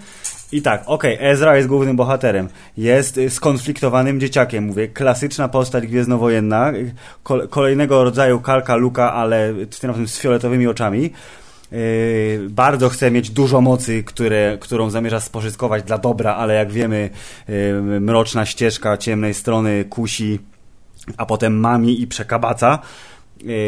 I 0.51 0.61
tak, 0.61 0.83
okej, 0.85 1.17
Ezra 1.19 1.57
jest 1.57 1.67
głównym 1.67 1.95
bohaterem. 1.95 2.49
Jest 2.77 3.17
y, 3.17 3.29
skonfliktowanym 3.29 4.19
dzieciakiem, 4.19 4.63
mówię, 4.63 4.87
klasyczna 4.87 5.47
postać 5.47 5.87
gwiezdnowojenna, 5.87 6.71
y, 6.73 6.93
kol- 7.23 7.47
kolejnego 7.47 8.03
rodzaju 8.03 8.39
kalka 8.39 8.75
Luka, 8.75 9.13
ale 9.13 9.53
tym 9.79 9.89
razem 9.89 10.07
z 10.07 10.19
fioletowymi 10.19 10.67
oczami. 10.67 11.09
Yy, 11.71 11.79
bardzo 12.49 12.89
chce 12.89 13.11
mieć 13.11 13.29
dużo 13.29 13.61
mocy, 13.61 14.03
które, 14.03 14.57
którą 14.59 14.89
zamierza 14.89 15.19
spożytkować 15.19 15.83
dla 15.83 15.97
dobra, 15.97 16.35
ale 16.35 16.53
jak 16.53 16.71
wiemy, 16.71 17.09
yy, 17.47 17.99
mroczna 18.01 18.45
ścieżka 18.45 18.97
ciemnej 18.97 19.33
strony 19.33 19.85
kusi, 19.85 20.39
a 21.17 21.25
potem 21.25 21.59
mami 21.59 22.01
i 22.01 22.07
przekabaca. 22.07 22.79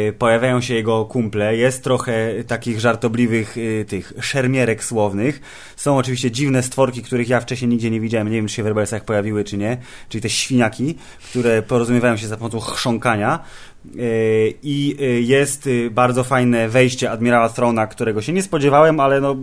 Y, 0.09 0.13
pojawiają 0.13 0.61
się 0.61 0.73
jego 0.73 1.05
kumple, 1.05 1.57
jest 1.57 1.83
trochę 1.83 2.43
takich 2.47 2.79
żartobliwych 2.79 3.57
y, 3.57 3.85
tych 3.87 4.13
szermierek 4.21 4.83
słownych. 4.83 5.41
Są 5.75 5.97
oczywiście 5.97 6.31
dziwne 6.31 6.63
stworki, 6.63 7.03
których 7.03 7.29
ja 7.29 7.39
wcześniej 7.39 7.69
nigdzie 7.69 7.91
nie 7.91 7.99
widziałem, 7.99 8.29
nie 8.29 8.35
wiem 8.35 8.47
czy 8.47 8.53
się 8.53 8.63
w 8.63 8.67
Rebelsach 8.67 9.05
pojawiły 9.05 9.43
czy 9.43 9.57
nie, 9.57 9.77
czyli 10.09 10.21
te 10.21 10.29
świniaki, 10.29 10.95
które 11.29 11.61
porozumiewają 11.61 12.17
się 12.17 12.27
za 12.27 12.37
pomocą 12.37 12.59
chrząkania. 12.59 13.39
Y, 13.85 14.53
I 14.63 14.97
y, 15.01 15.21
jest 15.21 15.67
y, 15.67 15.89
bardzo 15.91 16.23
fajne 16.23 16.69
wejście 16.69 17.11
admirała 17.11 17.49
Strona, 17.49 17.87
którego 17.87 18.21
się 18.21 18.33
nie 18.33 18.43
spodziewałem, 18.43 18.99
ale 18.99 19.21
no, 19.21 19.35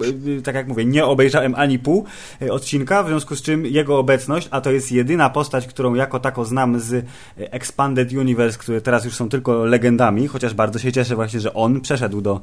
tak 0.44 0.54
jak 0.54 0.68
mówię, 0.68 0.84
nie 0.84 1.04
obejrzałem 1.04 1.54
ani 1.54 1.78
pół 1.78 2.04
odcinka, 2.50 3.02
w 3.02 3.08
związku 3.08 3.36
z 3.36 3.42
czym 3.42 3.66
jego 3.66 3.98
obecność, 3.98 4.48
a 4.50 4.60
to 4.60 4.70
jest 4.70 4.92
jedyna 4.92 5.30
postać, 5.30 5.66
którą 5.66 5.94
jako 5.94 6.20
tako 6.20 6.44
znam 6.44 6.80
z 6.80 7.06
Expanded 7.36 8.12
Universe, 8.12 8.58
które 8.58 8.80
teraz 8.80 9.04
już 9.04 9.14
są 9.14 9.28
tylko 9.28 9.64
legendami, 9.64 10.28
chociaż 10.28 10.54
bardzo 10.54 10.78
się 10.78 10.92
cieszę 10.92 11.14
właśnie, 11.14 11.40
że 11.40 11.54
on 11.54 11.80
przeszedł 11.80 12.20
do 12.20 12.40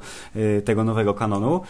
tego 0.65 0.83
nowego 0.83 1.13
kanonu, 1.13 1.61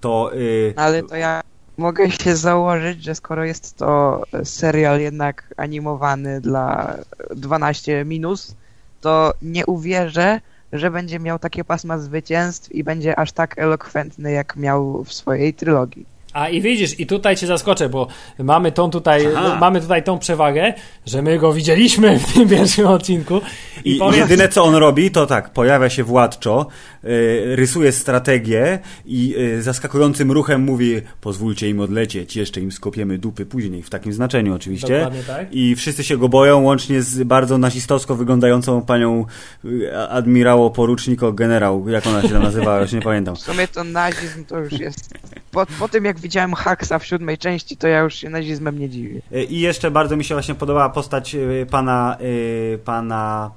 to... 0.00 0.30
Ale 0.76 1.02
to 1.02 1.16
ja 1.16 1.40
mogę 1.76 2.10
się 2.10 2.36
założyć, 2.36 3.04
że 3.04 3.14
skoro 3.14 3.44
jest 3.44 3.76
to 3.76 4.22
serial 4.44 5.00
jednak 5.00 5.54
animowany 5.56 6.40
dla 6.40 6.96
12 7.36 8.04
minus, 8.04 8.56
to 9.04 9.34
nie 9.42 9.66
uwierzę, 9.66 10.40
że 10.72 10.90
będzie 10.90 11.18
miał 11.20 11.38
takie 11.38 11.64
pasma 11.64 11.98
zwycięstw 11.98 12.72
i 12.72 12.84
będzie 12.84 13.18
aż 13.18 13.32
tak 13.32 13.58
elokwentny, 13.58 14.32
jak 14.32 14.56
miał 14.56 15.04
w 15.04 15.12
swojej 15.12 15.54
trylogii. 15.54 16.13
A 16.34 16.48
i 16.48 16.60
widzisz, 16.60 17.00
i 17.00 17.06
tutaj 17.06 17.36
cię 17.36 17.46
zaskoczę, 17.46 17.88
bo 17.88 18.06
mamy 18.38 18.72
tą 18.72 18.90
tutaj, 18.90 19.26
mamy 19.60 19.80
tutaj 19.80 20.02
tą 20.02 20.18
przewagę, 20.18 20.74
że 21.06 21.22
my 21.22 21.38
go 21.38 21.52
widzieliśmy 21.52 22.18
w 22.18 22.32
tym 22.32 22.48
pierwszym 22.48 22.86
odcinku. 22.86 23.40
I, 23.84 23.96
I 23.96 23.98
powiem... 23.98 24.20
jedyne 24.20 24.48
co 24.48 24.64
on 24.64 24.74
robi, 24.74 25.10
to 25.10 25.26
tak, 25.26 25.50
pojawia 25.50 25.90
się 25.90 26.04
władczo, 26.04 26.66
y, 27.04 27.56
rysuje 27.56 27.92
strategię 27.92 28.78
i 29.06 29.34
y, 29.38 29.62
zaskakującym 29.62 30.32
ruchem 30.32 30.60
mówi 30.62 31.02
pozwólcie 31.20 31.68
im 31.68 31.80
odlecieć, 31.80 32.36
jeszcze 32.36 32.60
im 32.60 32.72
skopiemy 32.72 33.18
dupy 33.18 33.46
później, 33.46 33.82
w 33.82 33.90
takim 33.90 34.12
znaczeniu 34.12 34.54
oczywiście. 34.54 35.10
Tak. 35.26 35.46
I 35.50 35.74
wszyscy 35.76 36.04
się 36.04 36.16
go 36.16 36.28
boją, 36.28 36.62
łącznie 36.62 37.02
z 37.02 37.22
bardzo 37.22 37.58
nazistowsko 37.58 38.14
wyglądającą 38.14 38.82
panią 38.82 39.24
y, 39.64 39.98
admirało, 39.98 40.70
poruczniko, 40.70 41.32
generał, 41.32 41.88
jak 41.88 42.06
ona 42.06 42.22
się 42.22 42.28
tam 42.28 42.42
nazywała, 42.42 42.80
już 42.80 42.92
nie 42.92 43.02
pamiętam. 43.02 43.36
W 43.36 43.40
sumie 43.40 43.68
to 43.68 43.84
nazizm 43.84 44.44
to 44.44 44.58
już 44.58 44.72
jest, 44.72 45.14
po, 45.54 45.66
po 45.78 45.88
tym 45.88 46.04
jak 46.04 46.18
widziałem 46.18 46.54
Haxa 46.54 46.98
w 46.98 47.06
siódmej 47.06 47.38
części, 47.38 47.76
to 47.76 47.88
ja 47.88 48.00
już 48.00 48.14
się 48.14 48.30
nazizmem 48.30 48.78
nie 48.78 48.88
dziwię. 48.88 49.20
I 49.48 49.60
jeszcze 49.60 49.90
bardzo 49.90 50.16
mi 50.16 50.24
się 50.24 50.34
właśnie 50.34 50.54
podobała 50.54 50.88
postać 50.88 51.34
y, 51.34 51.66
pana, 51.70 52.16
y, 52.20 52.78
pana 52.84 53.50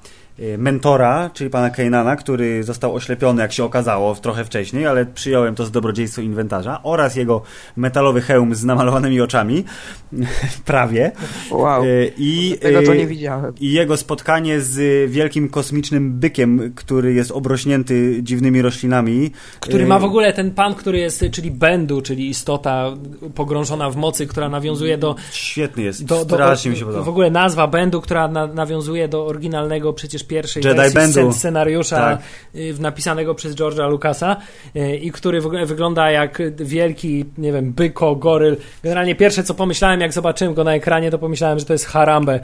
mentora, 0.58 1.30
czyli 1.34 1.50
pana 1.50 1.70
Keinana, 1.70 2.16
który 2.16 2.64
został 2.64 2.96
oślepiony, 2.96 3.42
jak 3.42 3.54
się 3.54 3.64
okazało, 3.64 4.16
trochę 4.16 4.46
wcześniej, 4.46 4.86
ale 4.86 5.06
przyjąłem 5.06 5.56
to 5.56 5.66
z 5.66 5.72
dobrodziejstwa 5.72 6.22
inwentarza, 6.22 6.80
oraz 6.84 7.16
jego 7.16 7.42
metalowy 7.76 8.22
hełm 8.22 8.56
z 8.56 8.64
namalowanymi 8.64 9.22
oczami, 9.22 9.64
prawie. 10.66 11.12
Wow, 11.52 11.86
y, 11.86 12.14
I, 12.18 12.58
tego 12.62 12.82
to 12.82 12.94
y, 12.94 12.98
nie 12.98 13.08
widziałem. 13.08 13.54
I 13.60 13.72
jego 13.72 13.98
spotkanie 13.98 14.62
z 14.62 15.12
wielkim 15.12 15.50
kosmicznym 15.50 16.20
bykiem, 16.20 16.74
który 16.76 17.14
jest 17.14 17.32
obrośnięty 17.32 18.20
dziwnymi 18.24 18.62
roślinami. 18.62 19.32
Który 19.60 19.86
ma 19.86 20.00
w 20.00 20.04
ogóle 20.04 20.34
ten 20.34 20.52
pan, 20.52 20.76
który 20.76 21.00
jest, 21.00 21.26
czyli 21.32 21.52
Bendu, 21.52 22.02
czyli 22.02 22.30
istota 22.30 22.94
pogrążona 23.36 23.90
w 23.90 23.96
mocy, 23.96 24.28
która 24.28 24.50
nawiązuje 24.50 24.98
do... 24.98 25.16
Świetny 25.32 25.84
jest, 25.84 26.06
do, 26.06 26.24
strasznie 26.24 26.72
do, 26.72 26.74
mi 26.74 26.80
się 26.80 26.86
podoba. 26.86 27.04
W 27.04 27.10
ogóle 27.10 27.32
nazwa 27.32 27.68
Bendu, 27.68 28.02
która 28.02 28.28
na, 28.28 28.48
nawiązuje 28.48 29.08
do 29.08 29.26
oryginalnego 29.26 29.94
przecież 29.94 30.27
pierwszej 30.28 30.64
Jedi 30.64 30.78
wersji 30.78 30.96
Bandu. 30.96 31.34
scenariusza 31.34 31.96
tak. 31.96 32.20
Y, 32.56 32.76
napisanego 32.80 33.36
przez 33.36 33.56
George'a 33.56 33.90
Lucasa 33.90 34.38
y, 34.76 34.98
i 34.98 35.12
który 35.12 35.42
wygląda 35.66 36.12
jak 36.12 36.42
wielki, 36.56 37.26
nie 37.38 37.52
wiem, 37.52 37.74
byko, 37.74 38.16
goryl. 38.16 38.58
Generalnie 38.84 39.16
pierwsze, 39.16 39.44
co 39.44 39.54
pomyślałem, 39.54 40.02
jak 40.02 40.14
zobaczyłem 40.14 40.54
go 40.54 40.64
na 40.64 40.74
ekranie, 40.74 41.12
to 41.12 41.20
pomyślałem, 41.20 41.60
że 41.60 41.66
to 41.66 41.74
jest 41.74 41.86
Harambe. 41.86 42.40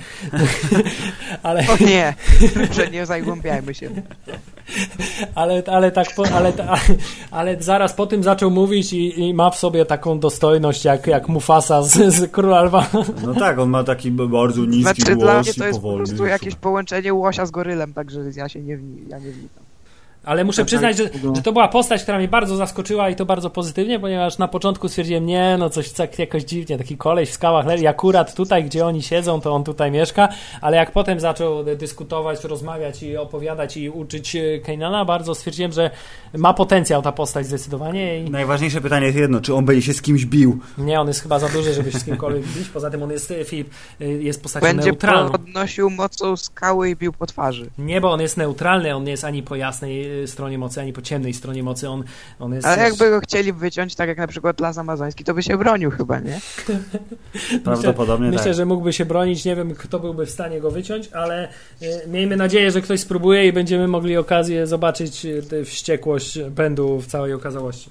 ale... 1.43 1.59
O 1.67 1.83
nie, 1.85 2.13
że 2.71 2.87
nie 2.87 3.05
zagłębiajmy 3.05 3.73
się. 3.73 3.89
ale, 5.35 5.63
ale, 5.67 5.91
tak, 5.91 6.07
ale, 6.33 6.53
ale 7.31 7.61
zaraz 7.61 7.93
po 7.93 8.05
tym 8.05 8.23
zaczął 8.23 8.51
mówić 8.51 8.93
i, 8.93 9.19
i, 9.19 9.33
ma 9.33 9.49
w 9.49 9.55
sobie 9.55 9.85
taką 9.85 10.19
dostojność 10.19 10.85
jak, 10.85 11.07
jak 11.07 11.27
Mufasa 11.27 11.83
z, 11.83 12.13
z 12.15 12.31
Króla 12.31 12.61
Lwa. 12.61 12.87
No 13.25 13.33
tak, 13.33 13.59
on 13.59 13.69
ma 13.69 13.83
taki 13.83 14.11
bardzo 14.11 14.65
niski 14.65 14.81
znaczy, 15.01 15.15
głos 15.15 15.23
dla 15.23 15.41
mnie 15.41 15.53
to 15.53 15.67
jest 15.67 15.81
po 15.81 15.95
prostu 15.95 16.25
jakieś 16.25 16.55
połączenie 16.55 17.13
łosia 17.13 17.45
z 17.45 17.51
gorylem, 17.73 17.93
także 17.93 18.21
ja 18.35 18.49
się 18.49 18.61
nie, 18.61 18.79
ja 19.07 19.19
nie 19.19 19.31
wnikam. 19.31 19.62
Ale 20.23 20.43
muszę 20.43 20.65
przyznać, 20.65 20.97
że, 20.97 21.09
że, 21.35 21.41
to 21.41 21.51
była 21.51 21.67
postać, 21.67 22.03
która 22.03 22.17
mnie 22.17 22.27
bardzo 22.27 22.55
zaskoczyła 22.55 23.09
i 23.09 23.15
to 23.15 23.25
bardzo 23.25 23.49
pozytywnie, 23.49 23.99
ponieważ 23.99 24.37
na 24.37 24.47
początku 24.47 24.89
stwierdziłem, 24.89 25.25
nie, 25.25 25.55
no 25.59 25.69
coś 25.69 25.91
tak 25.91 26.19
jakoś 26.19 26.43
dziwnie, 26.43 26.77
taki 26.77 26.97
koleś 26.97 27.29
w 27.29 27.33
skałach 27.33 27.79
i 27.79 27.87
akurat 27.87 28.35
tutaj, 28.35 28.63
gdzie 28.63 28.85
oni 28.85 29.01
siedzą, 29.01 29.41
to 29.41 29.53
on 29.53 29.63
tutaj 29.63 29.91
mieszka, 29.91 30.29
ale 30.61 30.77
jak 30.77 30.91
potem 30.91 31.19
zaczął 31.19 31.63
dyskutować, 31.63 32.43
rozmawiać 32.43 33.03
i 33.03 33.17
opowiadać 33.17 33.77
i 33.77 33.89
uczyć 33.89 34.35
e, 34.35 34.59
Kanana, 34.59 35.05
bardzo 35.05 35.35
stwierdziłem, 35.35 35.71
że 35.71 35.91
ma 36.33 36.53
potencjał 36.53 37.01
ta 37.01 37.11
postać 37.11 37.45
zdecydowanie. 37.45 38.23
I... 38.23 38.29
Najważniejsze 38.29 38.81
pytanie 38.81 39.05
jest 39.05 39.17
jedno, 39.17 39.41
czy 39.41 39.53
on 39.55 39.65
będzie 39.65 39.81
się 39.81 39.93
z 39.93 40.01
kimś 40.01 40.25
bił? 40.25 40.59
Nie, 40.77 41.01
on 41.01 41.07
jest 41.07 41.21
chyba 41.21 41.39
za 41.39 41.49
duży, 41.49 41.73
żeby 41.73 41.91
się 41.91 41.99
z 41.99 42.05
kimkolwiek 42.05 42.45
bić, 42.47 42.69
poza 42.69 42.89
tym 42.89 43.03
on 43.03 43.11
jest, 43.11 43.31
e, 43.31 43.45
Filip, 43.45 43.69
e, 44.01 44.05
jest 44.05 44.43
postacią 44.43 44.67
będzie 44.67 44.85
neutralną. 44.85 45.31
Będzie 45.31 45.45
podnosił 45.45 45.89
mocą 45.89 46.37
skały 46.37 46.89
i 46.89 46.95
bił 46.95 47.13
po 47.13 47.25
twarzy. 47.25 47.69
Nie, 47.77 48.01
bo 48.01 48.11
on 48.11 48.21
jest 48.21 48.37
neutralny, 48.37 48.95
on 48.95 49.03
nie 49.03 49.11
jest 49.11 49.23
ani 49.23 49.43
po 49.43 49.55
jasnej 49.55 50.12
stronie 50.25 50.57
mocy, 50.57 50.81
ani 50.81 50.93
po 50.93 51.01
ciemnej 51.01 51.33
stronie 51.33 51.63
mocy. 51.63 51.89
On, 51.89 52.03
on 52.39 52.53
jest. 52.53 52.67
Ale 52.67 52.83
jakby 52.83 53.09
go 53.09 53.19
chcieli 53.19 53.53
wyciąć, 53.53 53.95
tak 53.95 54.07
jak 54.07 54.17
na 54.17 54.27
przykład 54.27 54.59
las 54.59 54.77
amazoński, 54.77 55.23
to 55.23 55.33
by 55.33 55.43
się 55.43 55.57
bronił 55.57 55.91
chyba, 55.91 56.19
nie? 56.19 56.39
Prawdopodobnie 57.63 58.27
myślę, 58.27 58.37
tak. 58.37 58.47
Myślę, 58.47 58.53
że 58.53 58.65
mógłby 58.65 58.93
się 58.93 59.05
bronić. 59.05 59.45
Nie 59.45 59.55
wiem, 59.55 59.75
kto 59.75 59.99
byłby 59.99 60.25
w 60.25 60.29
stanie 60.29 60.61
go 60.61 60.71
wyciąć, 60.71 61.09
ale 61.11 61.47
e, 61.81 62.07
miejmy 62.07 62.37
nadzieję, 62.37 62.71
że 62.71 62.81
ktoś 62.81 62.99
spróbuje 62.99 63.47
i 63.47 63.53
będziemy 63.53 63.87
mogli 63.87 64.17
okazję 64.17 64.67
zobaczyć 64.67 65.25
e, 65.25 65.41
tę 65.41 65.65
wściekłość 65.65 66.39
pędu 66.55 66.99
w 66.99 67.07
całej 67.07 67.33
okazałości. 67.33 67.89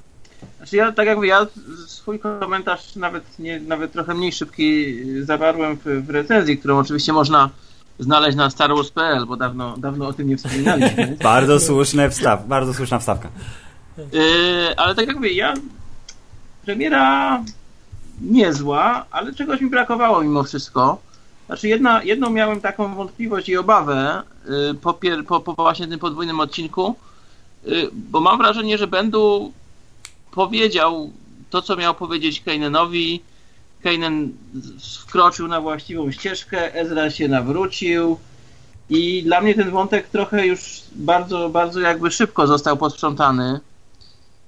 Znaczy 0.56 0.76
ja, 0.76 0.92
tak 0.92 1.06
jakby 1.06 1.26
ja 1.26 1.46
swój 1.86 2.18
komentarz 2.18 2.96
nawet, 2.96 3.38
nie, 3.38 3.60
nawet 3.60 3.92
trochę 3.92 4.14
mniej 4.14 4.32
szybki 4.32 4.94
zawarłem 5.24 5.76
w, 5.76 6.06
w 6.06 6.10
recenzji, 6.10 6.58
którą 6.58 6.78
oczywiście 6.78 7.12
można 7.12 7.50
znaleźć 7.98 8.36
na 8.36 8.50
StarWars.pl, 8.50 9.26
bo 9.26 9.36
dawno, 9.36 9.74
dawno 9.78 10.08
o 10.08 10.12
tym 10.12 10.28
nie 10.28 10.36
wspominaliśmy. 10.36 11.16
bardzo 11.22 11.60
słuszny 11.60 12.10
wstaw, 12.10 12.48
bardzo 12.48 12.74
słuszna 12.74 12.98
wstawka. 12.98 13.28
Yy, 13.98 14.76
ale 14.76 14.94
tak 14.94 15.06
jak 15.06 15.16
mówię, 15.16 15.32
ja 15.32 15.54
premiera 16.64 17.42
niezła, 18.20 19.06
ale 19.10 19.34
czegoś 19.34 19.60
mi 19.60 19.70
brakowało 19.70 20.22
mimo 20.22 20.42
wszystko. 20.42 20.98
Znaczy 21.46 21.68
jedna, 21.68 22.02
jedną 22.02 22.30
miałem 22.30 22.60
taką 22.60 22.94
wątpliwość 22.94 23.48
i 23.48 23.56
obawę 23.56 24.22
yy, 24.44 24.74
po, 24.74 24.94
pier, 24.94 25.24
po, 25.24 25.40
po 25.40 25.54
właśnie 25.54 25.88
tym 25.88 25.98
podwójnym 25.98 26.40
odcinku, 26.40 26.96
yy, 27.64 27.90
bo 27.92 28.20
mam 28.20 28.38
wrażenie, 28.38 28.78
że 28.78 28.86
Bendu 28.86 29.52
powiedział 30.30 31.10
to, 31.50 31.62
co 31.62 31.76
miał 31.76 31.94
powiedzieć 31.94 32.40
Kananowi, 32.40 33.22
Kanan 33.82 34.32
wkroczył 35.00 35.48
na 35.48 35.60
właściwą 35.60 36.10
ścieżkę, 36.10 36.74
Ezra 36.74 37.10
się 37.10 37.28
nawrócił 37.28 38.18
i 38.90 39.22
dla 39.22 39.40
mnie 39.40 39.54
ten 39.54 39.70
wątek 39.70 40.08
trochę 40.08 40.46
już 40.46 40.82
bardzo, 40.94 41.48
bardzo 41.48 41.80
jakby 41.80 42.10
szybko 42.10 42.46
został 42.46 42.76
posprzątany 42.76 43.60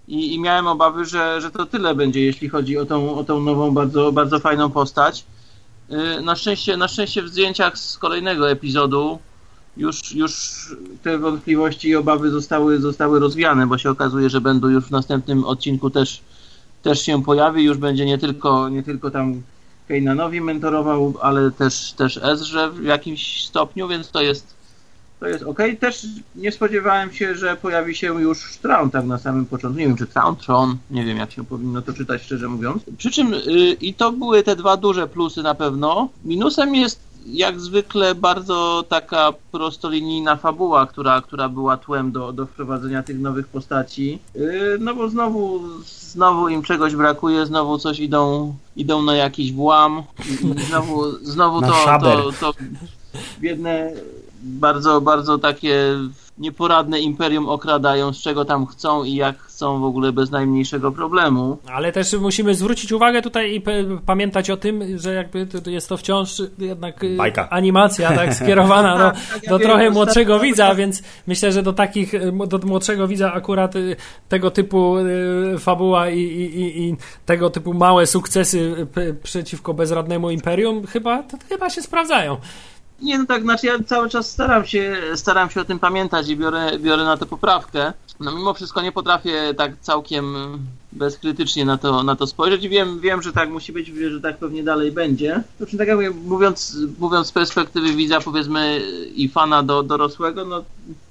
i, 0.09 0.35
i 0.35 0.41
miałem 0.41 0.67
obawy, 0.67 1.05
że, 1.05 1.41
że 1.41 1.51
to 1.51 1.67
tyle 1.67 1.95
będzie, 1.95 2.21
jeśli 2.21 2.49
chodzi 2.49 2.79
o 2.79 2.87
tą, 2.87 3.15
o 3.15 3.25
tą 3.25 3.41
nową, 3.41 3.71
bardzo, 3.71 4.13
bardzo 4.13 4.39
fajną 4.41 4.71
postać. 4.71 5.25
Y, 5.91 6.21
na 6.21 6.37
szczęście, 6.37 6.77
na 6.77 6.89
szczęście 6.89 7.23
w 7.23 7.29
zdjęciach 7.29 7.79
z 7.79 7.99
kolejnego 7.99 8.51
epizodu 8.51 9.19
już, 9.77 10.15
już 10.15 10.33
te 11.03 11.19
wątpliwości 11.19 11.89
i 11.89 11.97
obawy 11.97 12.31
zostały, 12.31 12.81
zostały 12.81 13.21
rozwiane, 13.21 13.67
bo 13.67 13.79
się 13.79 13.91
okazuje, 13.91 14.31
że 14.31 14.41
będą 14.41 14.69
już 14.69 14.85
w 14.85 14.91
następnym 14.91 15.45
odcinku 15.45 15.91
też 15.91 16.21
też 16.85 17.03
się 17.03 17.23
pojawi, 17.23 17.65
już 17.65 17.79
będzie 17.79 18.07
nie 18.07 18.19
tylko, 18.19 18.69
nie 18.69 18.83
tylko 18.83 19.11
tam 19.11 19.43
Kejnanowi 19.89 20.41
mentorował, 20.41 21.15
ale 21.21 21.51
też, 21.51 21.93
też 21.93 22.17
Ezrze 22.17 22.71
w 22.71 22.85
jakimś 22.85 23.47
stopniu, 23.47 23.89
więc 23.89 24.11
to 24.11 24.23
jest 24.23 24.55
to 25.21 25.29
jest 25.29 25.45
ok. 25.45 25.59
Też 25.81 26.07
nie 26.37 26.53
spodziewałem 26.53 27.13
się, 27.13 27.35
że 27.35 27.57
pojawi 27.57 27.95
się 27.95 28.23
już 28.23 28.57
Traun 28.57 28.91
tak 28.91 29.05
na 29.05 29.19
samym 29.19 29.47
początku. 29.47 29.79
Nie 29.79 29.87
wiem, 29.87 29.97
czy 29.97 30.07
Traun, 30.07 30.37
Tron, 30.37 30.77
nie 30.91 31.05
wiem 31.05 31.19
jak 31.19 31.33
się 31.33 31.45
powinno 31.45 31.83
to 31.83 31.93
czytać 31.93 32.23
szczerze 32.23 32.49
mówiąc. 32.49 32.83
Przy 32.99 33.11
czym 33.11 33.31
yy, 33.31 33.73
i 33.73 33.95
to 33.95 34.13
były 34.13 34.43
te 34.43 34.57
dwa 34.57 34.77
duże 34.77 35.09
plusy 35.09 35.43
na 35.43 35.55
pewno. 35.55 36.09
Minusem 36.25 36.75
jest 36.75 37.01
jak 37.27 37.61
zwykle 37.61 38.15
bardzo 38.15 38.85
taka 38.89 39.33
prostolinijna 39.53 40.37
fabuła, 40.37 40.87
która, 40.87 41.21
która 41.21 41.49
była 41.49 41.77
tłem 41.77 42.13
do, 42.13 42.33
do 42.33 42.47
wprowadzenia 42.47 43.03
tych 43.03 43.21
nowych 43.21 43.49
postaci. 43.49 44.19
Yy, 44.35 44.77
no 44.81 44.95
bo 44.95 45.09
znowu, 45.09 45.61
znowu 45.85 46.49
im 46.49 46.63
czegoś 46.63 46.97
brakuje, 46.97 47.47
znowu 47.47 47.79
coś 47.79 48.01
idą, 48.01 48.55
idą 48.77 49.03
na 49.03 49.17
jakiś 49.17 49.53
włam 49.53 50.03
i 50.57 50.63
znowu, 50.63 51.11
znowu 51.13 51.61
to, 51.61 51.99
to, 52.01 52.33
to 52.41 52.55
biedne, 53.41 53.93
bardzo, 54.45 55.01
bardzo 55.01 55.39
takie 55.39 55.77
nieporadne 56.39 57.01
imperium 57.01 57.49
okradają, 57.49 58.13
z 58.13 58.23
czego 58.23 58.45
tam 58.45 58.67
chcą 58.67 59.05
i 59.05 59.15
jak 59.15 59.39
chcą 59.39 59.81
w 59.81 59.85
ogóle 59.85 60.13
bez 60.13 60.31
najmniejszego 60.31 60.93
problemu. 60.93 61.59
Ale 61.73 61.93
też 61.93 62.13
musimy 62.13 62.55
zwrócić 62.55 62.93
uwagę 62.93 63.23
tutaj 63.23 63.55
i 63.55 63.63
pamiętać 64.07 64.51
o 64.51 64.57
tym, 64.57 64.99
że 64.99 65.15
jakby 65.15 65.47
to 65.47 65.71
jest 65.71 65.89
to 65.89 65.97
wciąż 65.97 66.43
jednak 66.59 67.05
y, 67.05 67.17
Bajka. 67.17 67.51
animacja 67.51 68.13
tak 68.13 68.35
skierowana 68.45 68.99
do, 68.99 69.05
Tak, 69.05 69.15
tak, 69.33 69.43
ja 69.43 69.51
do 69.51 69.59
wiem, 69.59 69.69
trochę 69.69 69.85
to 69.87 69.91
młodszego 69.93 70.39
widza, 70.41 70.75
więc 70.75 71.03
myślę, 71.27 71.53
że 71.53 71.63
do 71.63 71.73
takich, 71.73 72.15
y, 72.15 72.33
do 72.49 72.59
młodszego 72.59 73.09
widza 73.09 73.33
akurat 73.33 73.77
y, 73.77 73.97
tego 74.29 74.51
typu 74.51 74.95
fabuła 75.59 76.09
i, 76.11 76.19
i, 76.21 76.61
i- 76.61 76.89
i 76.89 76.97
tego 77.27 77.51
typu 77.51 77.75
małe 77.75 78.07
sukcesy 78.07 78.87
p- 78.95 79.15
przeciwko 79.23 79.75
bezradnemu 79.75 80.31
imperium 80.31 80.87
chyba, 80.87 81.23
to 81.23 81.37
chyba 81.49 81.71
się 81.71 81.83
sprawdzają. 81.83 82.37
Nie, 83.05 83.19
no 83.19 83.27
tak, 83.27 83.43
znaczy 83.43 83.67
ja 83.67 83.79
cały 83.87 84.09
czas 84.09 84.31
staram 84.31 84.67
się, 84.67 84.97
staram 85.15 85.51
się 85.51 85.61
o 85.61 85.65
tym 85.65 85.79
pamiętać 85.79 86.29
i 86.29 86.37
biorę, 86.37 86.79
biorę 86.79 87.05
na 87.05 87.17
to 87.17 87.27
poprawkę. 87.27 87.93
No 88.21 88.33
mimo 88.33 88.55
wszystko 88.55 88.83
nie 88.83 88.93
potrafię 88.93 89.55
tak 89.57 89.73
całkiem 89.81 90.35
bezkrytycznie 90.93 91.65
na 91.65 91.79
to, 91.79 92.03
na 92.03 92.17
to 92.17 92.27
spojrzeć 92.27 92.69
wiem, 92.69 93.01
wiem, 93.01 93.23
że 93.23 93.33
tak 93.33 93.51
musi 93.51 93.73
być, 93.73 93.87
że 93.87 94.21
tak 94.21 94.39
pewnie 94.39 94.63
dalej 94.63 94.93
będzie. 94.93 95.43
Czym 95.69 95.79
tak 95.79 95.89
jak 95.89 95.97
mówię, 95.97 96.11
mówiąc, 96.11 96.77
mówiąc 96.99 97.27
z 97.27 97.33
perspektywy 97.33 97.93
widza 97.93 98.21
powiedzmy 98.21 98.81
i 99.15 99.29
fana 99.29 99.63
do 99.63 99.83
dorosłego, 99.83 100.45
no 100.45 100.65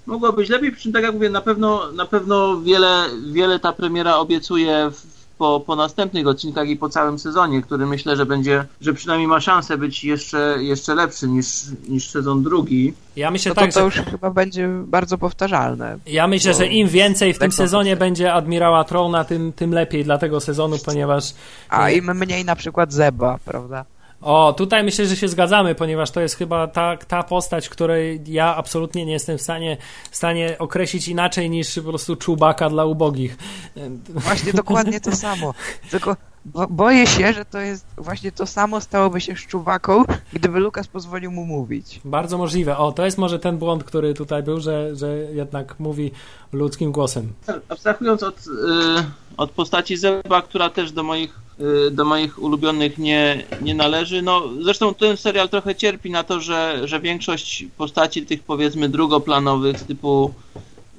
mogło 0.06 0.34
być 0.34 0.50
lepiej, 0.50 0.72
przy 0.72 0.82
czym 0.84 0.92
tak 0.92 1.04
jak 1.04 1.14
mówię, 1.14 1.30
na 1.30 1.42
pewno, 1.42 1.92
na 1.92 2.06
pewno 2.06 2.62
wiele, 2.62 3.06
wiele 3.32 3.60
ta 3.60 3.74
premiera 3.74 4.18
obiecuje 4.18 4.92
w, 4.92 5.23
po, 5.38 5.60
po 5.60 5.76
następnych 5.76 6.28
odcinkach 6.28 6.68
i 6.68 6.76
po 6.76 6.90
całym 6.90 7.20
sezonie, 7.20 7.62
który 7.62 7.86
myślę, 7.86 8.16
że 8.16 8.26
będzie, 8.26 8.66
że 8.82 8.94
przynajmniej 8.94 9.28
ma 9.28 9.40
szansę 9.40 9.78
być 9.78 10.04
jeszcze, 10.04 10.58
jeszcze 10.60 10.96
lepszy 10.96 11.28
niż, 11.28 11.48
niż 11.90 12.10
sezon 12.10 12.44
drugi. 12.44 12.94
Ja 13.16 13.32
myślę 13.32 13.50
No 13.50 13.56
to, 13.56 13.62
tak, 13.62 13.74
to 13.74 13.80
że 13.80 13.86
już 13.86 14.10
chyba 14.10 14.30
będzie 14.30 14.70
bardzo 14.88 15.18
powtarzalne. 15.18 15.98
Ja 16.06 16.28
myślę, 16.28 16.54
że 16.54 16.68
im 16.68 16.88
więcej 16.88 17.34
w 17.34 17.40
tym 17.40 17.52
sezonie 17.52 17.96
będzie 17.96 18.34
admirała 18.34 18.84
Trona, 18.84 19.24
tym, 19.24 19.54
tym 19.54 19.72
lepiej 19.72 20.04
dla 20.04 20.18
tego 20.18 20.40
sezonu, 20.40 20.78
ponieważ 20.86 21.34
A 21.70 21.90
im 21.90 22.18
mniej 22.18 22.46
na 22.46 22.56
przykład 22.56 22.94
Zeba, 22.94 23.40
prawda? 23.46 23.86
O, 24.24 24.54
tutaj 24.54 24.84
myślę, 24.84 25.06
że 25.06 25.16
się 25.16 25.28
zgadzamy, 25.28 25.76
ponieważ 25.76 26.12
to 26.12 26.22
jest 26.22 26.36
chyba 26.36 26.68
ta, 26.68 26.98
ta 26.98 27.24
postać, 27.24 27.70
której 27.70 28.22
ja 28.28 28.56
absolutnie 28.56 29.06
nie 29.06 29.14
jestem 29.14 29.38
w 29.38 29.42
stanie, 29.42 29.78
w 30.12 30.16
stanie 30.16 30.56
określić 30.60 31.08
inaczej 31.08 31.50
niż 31.50 31.76
po 31.76 31.90
prostu 31.90 32.16
czubaka 32.16 32.70
dla 32.70 32.86
ubogich. 32.86 33.38
Właśnie 34.10 34.54
dokładnie 34.54 35.02
to 35.02 35.16
samo. 35.16 35.54
Tylko 35.92 36.16
bo, 36.46 36.68
boję 36.68 37.08
się, 37.08 37.34
że 37.34 37.46
to 37.46 37.60
jest 37.60 37.86
właśnie 37.98 38.32
to 38.32 38.46
samo 38.46 38.82
stałoby 38.82 39.22
się 39.22 39.36
z 39.36 39.40
Czubaką, 39.40 40.04
gdyby 40.34 40.60
Lukas 40.60 40.88
pozwolił 40.88 41.32
mu 41.32 41.46
mówić. 41.46 42.02
Bardzo 42.06 42.38
możliwe. 42.38 42.78
O, 42.78 42.92
to 42.92 43.06
jest 43.06 43.18
może 43.18 43.40
ten 43.40 43.58
błąd, 43.58 43.84
który 43.84 44.14
tutaj 44.14 44.44
był, 44.44 44.60
że, 44.60 44.96
że 44.96 45.08
jednak 45.34 45.80
mówi 45.80 46.12
ludzkim 46.54 46.92
głosem. 46.92 47.34
Abstrahując 47.70 48.24
od, 48.24 48.38
y, 48.38 48.50
od 49.38 49.52
postaci 49.52 49.98
Zeba, 49.98 50.42
która 50.42 50.70
też 50.70 50.92
do 50.92 51.04
moich, 51.04 51.40
y, 51.88 51.92
do 51.92 52.06
moich 52.06 52.44
ulubionych 52.44 52.98
nie, 52.98 53.44
nie 53.62 53.76
należy, 53.76 54.22
no 54.22 54.44
zresztą 54.62 54.94
ten 54.94 55.18
serial 55.18 55.50
trochę 55.50 55.76
cierpi 55.76 56.12
na 56.12 56.24
to, 56.24 56.40
że, 56.40 56.82
że 56.84 57.00
większość 57.00 57.66
postaci 57.78 58.26
tych 58.26 58.44
powiedzmy 58.44 58.90
drugoplanowych 58.90 59.84
typu, 59.84 60.34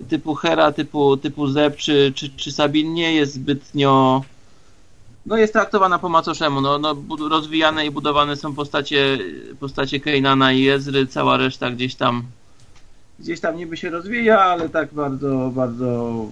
typu 0.09 0.35
Hera, 0.35 0.73
typu, 0.73 1.17
typu 1.17 1.47
Zeb 1.47 1.77
czy, 1.77 2.13
czy, 2.15 2.31
czy 2.31 2.53
Sabin 2.53 2.95
nie 2.95 3.15
jest 3.15 3.35
zbytnio 3.35 4.23
no 5.27 5.37
jest 5.37 5.53
traktowana 5.53 5.99
po 5.99 6.09
macoszemu. 6.09 6.61
No, 6.61 6.79
no, 6.79 6.97
rozwijane 7.29 7.87
i 7.87 7.91
budowane 7.91 8.37
są 8.37 8.55
postacie, 8.55 9.19
postacie 9.61 10.01
Kejnana 10.01 10.53
i 10.53 10.69
Ezry, 10.69 11.07
cała 11.07 11.37
reszta 11.37 11.71
gdzieś 11.71 11.95
tam 11.95 12.23
gdzieś 13.19 13.41
tam 13.41 13.57
niby 13.57 13.77
się 13.77 13.91
rozwija, 13.91 14.41
ale 14.41 14.69
tak 14.69 14.95
bardzo, 14.95 15.51
bardzo 15.55 16.27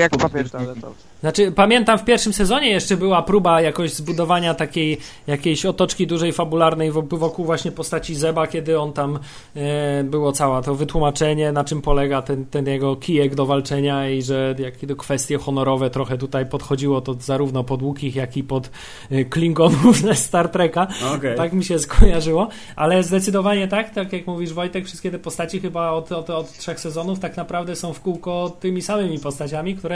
Jak 0.00 0.16
papier 0.16 0.50
toaletowy. 0.50 0.94
Znaczy, 1.20 1.52
pamiętam 1.52 1.98
w 1.98 2.04
pierwszym 2.04 2.32
sezonie 2.32 2.70
jeszcze 2.70 2.96
była 2.96 3.22
próba 3.22 3.60
jakoś 3.60 3.92
zbudowania 3.92 4.54
takiej 4.54 4.98
jakiejś 5.26 5.66
otoczki 5.66 6.06
dużej 6.06 6.32
fabularnej 6.32 6.92
wokół 6.92 7.44
właśnie 7.44 7.72
postaci 7.72 8.14
Zeba, 8.14 8.46
kiedy 8.46 8.80
on 8.80 8.92
tam 8.92 9.18
e, 9.56 10.04
było 10.04 10.32
cała 10.32 10.62
to 10.62 10.74
wytłumaczenie, 10.74 11.52
na 11.52 11.64
czym 11.64 11.82
polega 11.82 12.22
ten, 12.22 12.46
ten 12.46 12.66
jego 12.66 12.96
kijek 12.96 13.34
do 13.34 13.46
walczenia 13.46 14.10
i 14.10 14.22
że 14.22 14.54
jakie 14.58 14.86
to 14.86 14.96
kwestie 14.96 15.38
honorowe 15.38 15.90
trochę 15.90 16.18
tutaj 16.18 16.46
podchodziło 16.46 17.00
to 17.00 17.14
zarówno 17.14 17.64
pod 17.64 17.82
Łukich, 17.82 18.16
jak 18.16 18.36
i 18.36 18.44
pod 18.44 18.70
e, 19.10 19.24
Klingonów 19.24 19.96
ze 20.02 20.14
Star 20.14 20.48
Treka. 20.48 20.86
Okej. 21.16 21.36
Tak 21.36 21.52
mi 21.52 21.64
się 21.64 21.78
skojarzyło, 21.78 22.48
ale 22.76 23.02
zdecydowanie 23.02 23.68
tak, 23.68 23.90
tak 23.90 24.12
jak 24.12 24.26
mówisz 24.26 24.52
Wojtek, 24.52 24.86
wszystkie 24.86 25.10
te 25.10 25.18
postaci 25.18 25.60
chyba 25.60 25.90
od, 25.90 26.12
od, 26.12 26.30
od 26.30 26.52
trzech 26.52 26.80
sezonów 26.80 27.18
tak 27.18 27.36
naprawdę 27.36 27.76
są 27.76 27.92
w 27.92 28.00
kółko 28.00 28.56
tymi 28.60 28.82
samymi 28.82 29.18
postaciami, 29.18 29.76
które 29.76 29.89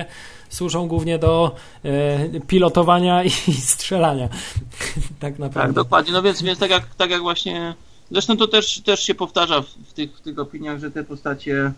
służą 0.49 0.88
głównie 0.88 1.18
do 1.18 1.57
e, 1.84 2.40
pilotowania 2.40 3.24
i 3.24 3.30
strzelania. 3.74 4.28
tak 4.28 4.38
Tak, 5.20 5.38
naprawdę. 5.38 5.72
dokładnie. 5.72 6.12
No 6.12 6.22
więc, 6.22 6.42
więc 6.42 6.59
tak, 6.59 6.70
jak, 6.70 6.95
tak 6.95 7.11
jak 7.11 7.22
właśnie. 7.22 7.74
Zresztą 8.11 8.36
to 8.36 8.49
też, 8.49 8.80
też 8.80 9.03
się 9.03 9.14
powtarza 9.14 9.62
w, 9.62 9.92
tych, 9.92 10.16
w 10.16 10.20
tych 10.20 10.38
opiniach, 10.38 10.78
że 10.78 10.90
te 10.90 11.05
postacie 11.05 11.72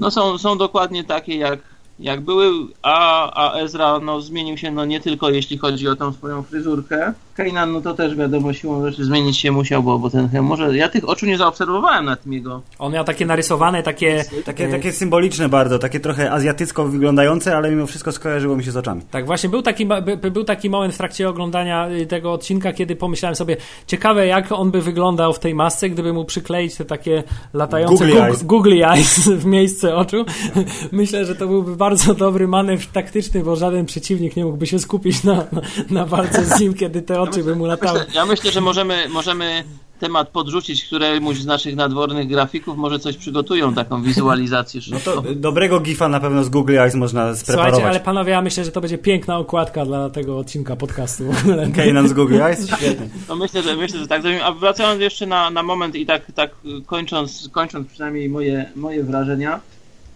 no 0.00 0.10
są, 0.10 0.38
są 0.38 0.58
dokładnie 0.58 1.04
takie 1.04 1.36
jak, 1.36 1.58
jak 1.98 2.20
były, 2.20 2.50
a, 2.82 3.30
a 3.46 3.58
Ezra 3.58 3.98
no, 3.98 4.20
zmienił 4.20 4.56
się 4.56 4.70
no, 4.70 4.84
nie 4.84 5.00
tylko 5.00 5.30
jeśli 5.30 5.58
chodzi 5.58 5.88
o 5.88 5.96
tą 5.96 6.12
swoją 6.12 6.42
fryzurkę. 6.42 7.12
Kanan 7.34 7.72
no 7.72 7.80
to 7.80 7.94
też 7.94 8.16
wiadomo 8.16 8.52
siłą 8.52 8.86
rzeczy 8.86 9.04
zmienić 9.04 9.38
się 9.38 9.52
musiał, 9.52 9.82
bo, 9.82 9.98
bo 9.98 10.10
ten 10.10 10.28
hem 10.28 10.44
może. 10.44 10.76
Ja 10.76 10.88
tych 10.88 11.08
oczu 11.08 11.26
nie 11.26 11.38
zaobserwowałem 11.38 12.04
na 12.04 12.16
tym 12.16 12.32
jego. 12.32 12.62
On 12.78 12.92
miał 12.92 13.04
takie 13.04 13.26
narysowane, 13.26 13.82
takie... 13.82 14.24
Takie, 14.44 14.68
takie 14.68 14.92
symboliczne 14.92 15.48
bardzo, 15.48 15.78
takie 15.78 16.00
trochę 16.00 16.32
azjatycko 16.32 16.84
wyglądające, 16.84 17.56
ale 17.56 17.70
mimo 17.70 17.86
wszystko 17.86 18.12
skojarzyło 18.12 18.56
mi 18.56 18.64
się 18.64 18.70
z 18.70 18.76
oczami. 18.76 19.02
Tak, 19.10 19.26
właśnie 19.26 19.48
był 19.48 19.62
taki, 19.62 19.86
by- 19.86 20.30
był 20.30 20.44
taki 20.44 20.70
moment 20.70 20.94
w 20.94 20.98
trakcie 20.98 21.28
oglądania 21.28 21.88
y, 21.90 22.06
tego 22.06 22.32
odcinka, 22.32 22.72
kiedy 22.72 22.96
pomyślałem 22.96 23.36
sobie, 23.36 23.56
ciekawe 23.86 24.26
jak 24.26 24.52
on 24.52 24.70
by 24.70 24.82
wyglądał 24.82 25.32
w 25.32 25.38
tej 25.38 25.54
masce, 25.54 25.90
gdyby 25.90 26.12
mu 26.12 26.24
przykleić 26.24 26.76
te 26.76 26.84
takie 26.84 27.22
latające 27.54 28.06
Googly 28.06 28.32
googly 28.44 28.84
eyes 28.84 29.28
w 29.42 29.44
miejsce 29.44 29.96
oczu. 29.96 30.24
Myślę, 30.92 31.24
że 31.24 31.34
to 31.34 31.46
byłby 31.46 31.76
bardzo 31.82 32.14
dobry 32.14 32.48
manewr 32.48 32.86
taktyczny, 32.86 33.42
bo 33.42 33.56
żaden 33.56 33.86
przeciwnik 33.86 34.36
nie 34.36 34.44
mógłby 34.44 34.66
się 34.66 34.78
skupić 34.78 35.24
na, 35.24 35.34
na, 35.34 35.62
na 35.90 36.06
walce 36.06 36.44
z 36.44 36.60
nim, 36.60 36.74
kiedy 36.74 37.02
te 37.02 37.20
oczy 37.20 37.44
by 37.44 37.56
mu 37.56 37.66
latały. 37.66 37.98
Myślę, 37.98 38.14
ja 38.14 38.26
myślę, 38.26 38.52
że 38.52 38.60
możemy, 38.60 39.08
możemy 39.08 39.64
temat 40.00 40.28
podrzucić 40.28 40.84
któremuś 40.84 41.38
z 41.38 41.46
naszych 41.46 41.76
nadwornych 41.76 42.28
grafików, 42.28 42.76
może 42.76 42.98
coś 42.98 43.16
przygotują, 43.16 43.74
taką 43.74 44.02
wizualizację. 44.02 44.80
No 44.90 44.98
to 45.04 45.22
dobrego 45.36 45.80
gifa 45.80 46.08
na 46.08 46.20
pewno 46.20 46.44
z 46.44 46.48
Google 46.48 46.78
Eyes 46.78 46.94
można 46.94 47.34
spreparować. 47.34 47.74
Słuchajcie, 47.74 47.90
ale 47.90 48.00
panowie, 48.00 48.32
ja 48.32 48.42
myślę, 48.42 48.64
że 48.64 48.72
to 48.72 48.80
będzie 48.80 48.98
piękna 48.98 49.38
okładka 49.38 49.84
dla 49.84 50.10
tego 50.10 50.38
odcinka 50.38 50.76
podcastu. 50.76 51.24
Kanan 51.76 52.08
z 52.08 52.12
Google 52.12 52.42
Eyes? 52.42 52.66
Świetnie. 52.66 53.08
No 53.28 53.36
myślę, 53.36 53.62
że 53.62 53.76
myślę, 53.76 53.98
że 53.98 54.06
tak 54.06 54.22
zrobimy. 54.22 54.44
A 54.44 54.52
wracając 54.52 55.00
jeszcze 55.00 55.26
na, 55.26 55.50
na 55.50 55.62
moment 55.62 55.94
i 55.94 56.06
tak, 56.06 56.32
tak 56.34 56.50
kończąc, 56.86 57.48
kończąc 57.52 57.88
przynajmniej 57.88 58.28
moje, 58.28 58.72
moje 58.76 59.04
wrażenia 59.04 59.60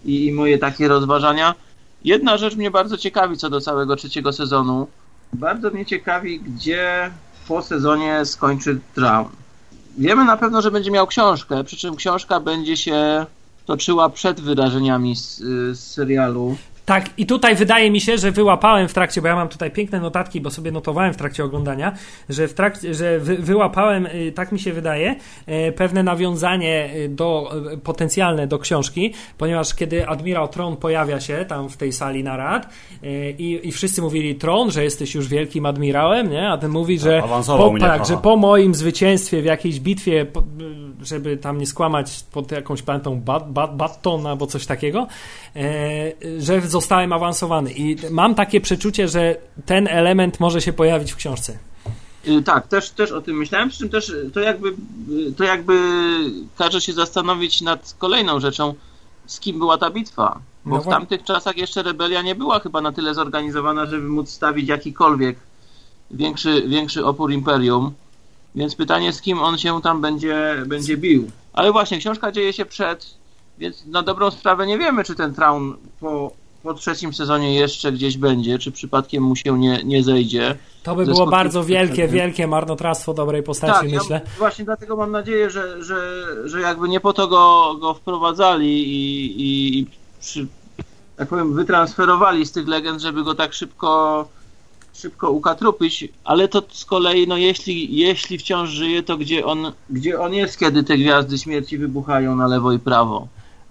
i, 0.07 0.25
i 0.25 0.31
moje 0.31 0.57
takie 0.57 0.87
rozważania. 0.87 1.55
Jedna 2.03 2.37
rzecz 2.37 2.55
mnie 2.55 2.71
bardzo 2.71 2.97
ciekawi 2.97 3.37
co 3.37 3.49
do 3.49 3.61
całego 3.61 3.95
trzeciego 3.95 4.33
sezonu. 4.33 4.87
Bardzo 5.33 5.71
mnie 5.71 5.85
ciekawi, 5.85 6.39
gdzie 6.39 7.11
po 7.47 7.61
sezonie 7.61 8.25
skończy 8.25 8.79
Drown. 8.95 9.29
Wiemy 9.97 10.25
na 10.25 10.37
pewno, 10.37 10.61
że 10.61 10.71
będzie 10.71 10.91
miał 10.91 11.07
książkę, 11.07 11.63
przy 11.63 11.77
czym 11.77 11.95
książka 11.95 12.39
będzie 12.39 12.77
się 12.77 13.25
toczyła 13.65 14.09
przed 14.09 14.41
wydarzeniami 14.41 15.15
z, 15.15 15.39
y, 15.39 15.75
z 15.75 15.79
serialu. 15.79 16.57
Tak, 16.87 17.09
i 17.17 17.25
tutaj 17.25 17.55
wydaje 17.55 17.91
mi 17.91 18.01
się, 18.01 18.17
że 18.17 18.31
wyłapałem 18.31 18.87
w 18.87 18.93
trakcie, 18.93 19.21
bo 19.21 19.27
ja 19.27 19.35
mam 19.35 19.49
tutaj 19.49 19.71
piękne 19.71 19.99
notatki, 19.99 20.41
bo 20.41 20.51
sobie 20.51 20.71
notowałem 20.71 21.13
w 21.13 21.17
trakcie 21.17 21.43
oglądania, 21.43 21.91
że 22.29 22.47
w 22.47 22.53
trakcie, 22.53 22.93
że 22.93 23.19
wy, 23.19 23.37
wyłapałem, 23.37 24.05
y, 24.05 24.31
tak 24.35 24.51
mi 24.51 24.59
się 24.59 24.73
wydaje, 24.73 25.15
y, 25.67 25.71
pewne 25.71 26.03
nawiązanie 26.03 26.89
y, 26.95 27.09
do, 27.09 27.51
potencjalne 27.83 28.47
do 28.47 28.59
książki, 28.59 29.13
ponieważ 29.37 29.73
kiedy 29.73 30.07
admirał 30.07 30.47
Tron 30.47 30.77
pojawia 30.77 31.19
się 31.19 31.45
tam 31.47 31.69
w 31.69 31.77
tej 31.77 31.91
sali 31.93 32.23
narad 32.23 32.69
i, 33.37 33.59
i 33.63 33.71
wszyscy 33.71 34.01
mówili 34.01 34.35
Tron, 34.35 34.71
że 34.71 34.83
jesteś 34.83 35.15
już 35.15 35.27
wielkim 35.27 35.65
admirałem, 35.65 36.29
nie? 36.29 36.49
A 36.49 36.57
ten 36.57 36.71
mówi, 36.71 36.99
że 36.99 37.23
po, 37.47 37.71
mnie, 37.71 37.81
tak, 37.81 38.05
że 38.05 38.17
po 38.17 38.37
moim 38.37 38.75
zwycięstwie 38.75 39.41
w 39.41 39.45
jakiejś 39.45 39.79
bitwie, 39.79 40.25
żeby 41.01 41.37
tam 41.37 41.57
nie 41.57 41.65
skłamać 41.65 42.23
pod 42.31 42.51
jakąś 42.51 42.81
planetą 42.81 43.19
Bat, 43.19 43.51
Bat, 43.51 43.75
Batton 43.75 44.27
albo 44.27 44.47
coś 44.47 44.65
takiego, 44.65 45.07
że 46.39 46.59
zostałem 46.79 47.13
awansowany. 47.13 47.71
I 47.71 47.97
mam 48.11 48.35
takie 48.35 48.61
przeczucie, 48.61 49.07
że 49.07 49.35
ten 49.65 49.87
element 49.87 50.39
może 50.39 50.61
się 50.61 50.73
pojawić 50.73 51.11
w 51.11 51.15
książce. 51.15 51.57
Y, 52.27 52.43
Tak, 52.43 52.67
też, 52.67 52.89
też 52.89 53.11
o 53.11 53.21
tym 53.21 53.37
myślałem, 53.37 53.69
przy 53.69 53.79
czym 53.79 53.89
też 53.89 54.09
y, 54.09 54.31
to 54.33 54.39
jakby, 54.39 54.69
y, 54.69 55.33
to 55.37 55.43
jakby 55.43 55.79
każe 56.57 56.81
się 56.81 56.93
zastanowić 56.93 57.61
nad 57.61 57.95
kolejną 57.97 58.39
rzeczą, 58.39 58.73
z 59.25 59.39
kim 59.39 59.59
była 59.59 59.77
ta 59.77 59.89
bitwa. 59.89 60.39
Bo 60.65 60.75
No 60.75 60.81
w 60.81 60.87
tamtych 60.87 61.23
czasach 61.23 61.57
jeszcze 61.57 61.83
rebelia 61.83 62.21
nie 62.21 62.35
była 62.35 62.59
chyba 62.59 62.81
na 62.81 62.91
tyle 62.91 63.13
zorganizowana, 63.13 63.85
żeby 63.85 64.07
móc 64.07 64.29
stawić 64.29 64.69
jakikolwiek 64.69 65.37
większy, 66.11 66.63
większy 66.67 67.05
opór 67.05 67.31
imperium. 67.31 67.93
Więc 68.55 68.75
pytanie, 68.75 69.13
z 69.13 69.21
kim 69.21 69.39
on 69.39 69.57
się 69.57 69.81
tam 69.81 70.01
będzie, 70.01 70.63
będzie 70.65 70.97
bił. 70.97 71.31
Ale 71.53 71.71
właśnie, 71.71 71.97
książka 71.97 72.31
dzieje 72.31 72.53
się 72.53 72.65
przed, 72.65 73.17
więc 73.57 73.85
na 73.85 74.01
dobrą 74.01 74.31
sprawę 74.31 74.67
nie 74.67 74.77
wiemy, 74.77 75.03
czy 75.03 75.15
ten 75.15 75.33
Traun 75.33 75.77
po, 75.99 76.31
po 76.67 76.73
trzecim 76.73 77.13
sezonie 77.13 77.55
jeszcze 77.55 77.91
gdzieś 77.91 78.17
będzie, 78.17 78.59
czy 78.59 78.71
przypadkiem 78.71 79.23
mu 79.23 79.35
się 79.35 79.59
nie, 79.59 79.83
nie 79.83 80.03
zejdzie. 80.03 80.55
To 80.83 80.95
by 80.95 81.05
było 81.05 81.27
bardzo 81.27 81.63
wielkie, 81.63 82.07
wielkie 82.07 82.47
marnotrawstwo 82.47 83.13
dobrej 83.13 83.43
postaci, 83.43 83.73
tak, 83.73 83.91
ja 83.91 83.99
myślę. 83.99 84.21
właśnie 84.37 84.65
dlatego 84.65 84.95
mam 84.95 85.11
nadzieję, 85.11 85.49
że, 85.49 85.83
że, 85.83 86.25
że 86.45 86.61
jakby 86.61 86.89
nie 86.89 86.99
po 86.99 87.13
to 87.13 87.27
go, 87.27 87.75
go 87.79 87.93
wprowadzali 87.93 88.67
i, 88.67 89.41
i, 89.41 89.79
i 89.79 89.87
przy, 90.19 90.47
tak 91.15 91.27
powiem, 91.27 91.53
wytransferowali 91.53 92.45
z 92.45 92.51
tych 92.51 92.67
legend, 92.67 93.01
żeby 93.01 93.23
go 93.23 93.35
tak 93.35 93.53
szybko 93.53 94.27
szybko 94.93 95.31
ukatrupić, 95.31 96.09
ale 96.23 96.47
to 96.47 96.63
z 96.69 96.85
kolei, 96.85 97.27
no 97.27 97.37
jeśli, 97.37 97.97
jeśli 97.97 98.37
wciąż 98.37 98.69
żyje, 98.69 99.03
to 99.03 99.17
gdzie 99.17 99.45
on, 99.45 99.71
gdzie 99.89 100.19
on 100.19 100.33
jest, 100.33 100.59
kiedy 100.59 100.83
te 100.83 100.97
gwiazdy 100.97 101.37
śmierci 101.37 101.77
wybuchają 101.77 102.35
na 102.35 102.47
lewo 102.47 102.71
i 102.71 102.79
prawo? 102.79 103.27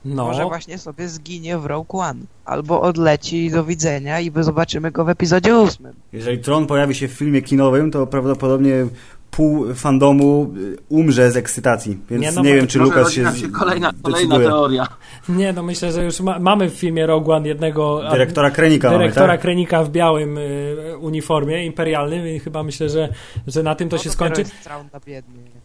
No, 0.07 0.25
Może 0.27 0.45
właśnie 0.45 0.79
sobie 0.79 1.09
zginie 1.09 1.59
w 1.59 1.67
Rogue 1.67 1.99
One. 1.99 2.21
Albo 2.45 2.81
odleci 2.81 3.51
do 3.51 3.65
widzenia 3.65 4.21
i 4.21 4.33
zobaczymy 4.41 4.91
go 4.91 5.05
w 5.05 5.09
epizodzie 5.09 5.57
ósmym. 5.57 5.95
Jeżeli 6.13 6.39
Tron 6.39 6.67
pojawi 6.67 6.95
się 6.95 7.09
w 7.09 7.13
filmie 7.13 7.43
kinowym, 7.43 7.91
to 7.91 8.07
prawdopodobnie 8.07 8.87
pół 9.31 9.75
fandomu 9.75 10.53
y, 10.57 10.77
umrze 10.89 11.31
z 11.31 11.37
ekscytacji. 11.37 11.99
Więc 12.11 12.23
Nie, 12.23 12.29
nie, 12.31 12.37
no, 12.37 12.43
wiem, 12.43 12.67
czy 12.67 12.79
Lukas 12.79 13.13
się, 13.13 13.25
się 13.41 13.49
kolejna, 13.49 13.93
kolejna 14.03 14.39
teoria. 14.39 14.87
nie, 15.29 15.53
no 15.53 15.63
myślę, 15.63 15.93
że 15.93 16.05
już 16.05 16.21
ma, 16.21 16.39
mamy 16.39 16.71
w 16.71 16.75
filmie 16.75 17.07
Rogue 17.07 17.33
One 17.33 17.49
jednego... 17.49 18.03
Dyrektora 18.13 18.51
Krenika 18.51 18.91
dyrektora 18.91 19.27
mamy, 19.27 19.39
tak? 19.39 19.43
Krenika 19.43 19.85
w 19.85 19.91
białym 19.91 20.39
y, 20.39 20.97
uniformie 21.01 21.67
imperialnym 21.67 22.29
i 22.29 22.39
chyba 22.41 22.63
myślę, 22.63 22.89
że, 22.89 23.09
że 23.47 23.63
na 23.63 23.75
tym 23.75 23.89
to 23.89 23.97
No 23.97 24.03
się 24.03 24.11
skończy. 24.11 24.45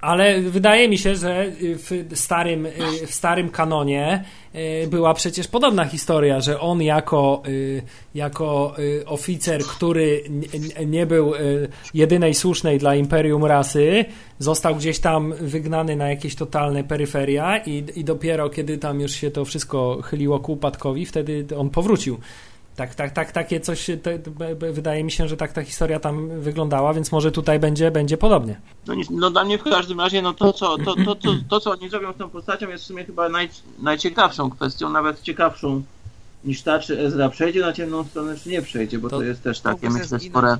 Ale 0.01 0.41
wydaje 0.41 0.89
mi 0.89 0.97
się, 0.97 1.15
że 1.15 1.45
w 1.59 2.09
starym, 2.13 2.67
w 3.07 3.13
starym 3.13 3.49
kanonie 3.49 4.23
y, 4.55 4.87
była 4.87 5.13
przecież 5.13 5.47
podobna 5.47 5.85
historia, 5.85 6.39
że 6.41 6.59
on 6.59 6.81
jako, 6.81 7.43
y, 7.47 7.81
jako 8.15 8.73
y, 8.79 9.03
oficer, 9.05 9.61
który 9.63 10.23
nie- 10.29 10.85
nie 10.85 11.05
był 11.05 11.35
y, 11.35 11.67
jedynej 11.93 12.33
słusznej 12.33 12.79
dla 12.79 12.95
Imperium 12.95 13.43
rasy, 13.51 14.05
został 14.39 14.75
gdzieś 14.75 14.99
tam 14.99 15.33
wygnany 15.33 15.95
na 15.95 16.09
jakieś 16.09 16.35
totalne 16.35 16.83
peryferia 16.83 17.57
i, 17.57 17.83
i 17.95 18.03
dopiero 18.03 18.49
kiedy 18.49 18.77
tam 18.77 18.99
już 18.99 19.11
się 19.11 19.31
to 19.31 19.45
wszystko 19.45 20.01
chyliło 20.01 20.39
ku 20.39 20.53
upadkowi, 20.53 21.05
wtedy 21.05 21.47
on 21.57 21.69
powrócił. 21.69 22.17
Tak, 22.75 22.95
tak, 22.95 23.11
tak, 23.11 23.31
takie 23.31 23.59
coś, 23.59 23.85
te, 24.03 24.19
wydaje 24.71 25.03
mi 25.03 25.11
się, 25.11 25.27
że 25.27 25.37
tak 25.37 25.53
ta 25.53 25.63
historia 25.63 25.99
tam 25.99 26.39
wyglądała, 26.39 26.93
więc 26.93 27.11
może 27.11 27.31
tutaj 27.31 27.59
będzie, 27.59 27.91
będzie 27.91 28.17
podobnie. 28.17 28.59
No, 28.87 28.93
no 29.09 29.31
dla 29.31 29.43
mnie 29.43 29.57
w 29.57 29.63
każdym 29.63 29.99
razie 29.99 30.21
no 30.21 30.33
to, 30.33 30.53
co, 30.53 30.77
to, 30.77 30.95
to, 31.05 31.15
to, 31.15 31.35
to, 31.49 31.59
co 31.59 31.71
oni 31.71 31.89
zrobią 31.89 32.13
z 32.13 32.17
tą 32.17 32.29
postacią 32.29 32.69
jest 32.69 32.83
w 32.83 32.87
sumie 32.87 33.05
chyba 33.05 33.29
naj, 33.29 33.49
najciekawszą 33.79 34.49
kwestią, 34.49 34.89
nawet 34.89 35.21
ciekawszą 35.21 35.83
niż 36.45 36.61
ta, 36.61 36.79
czy 36.79 36.99
Ezra 36.99 37.29
przejdzie 37.29 37.61
na 37.61 37.73
ciemną 37.73 38.03
stronę, 38.03 38.35
czy 38.37 38.49
nie 38.49 38.61
przejdzie, 38.61 38.99
bo 38.99 39.09
to, 39.09 39.17
To- 39.17 39.23
jest 39.23 39.43
też 39.43 39.59
takie, 39.59 39.89
myślę, 39.89 40.19
spore, 40.19 40.57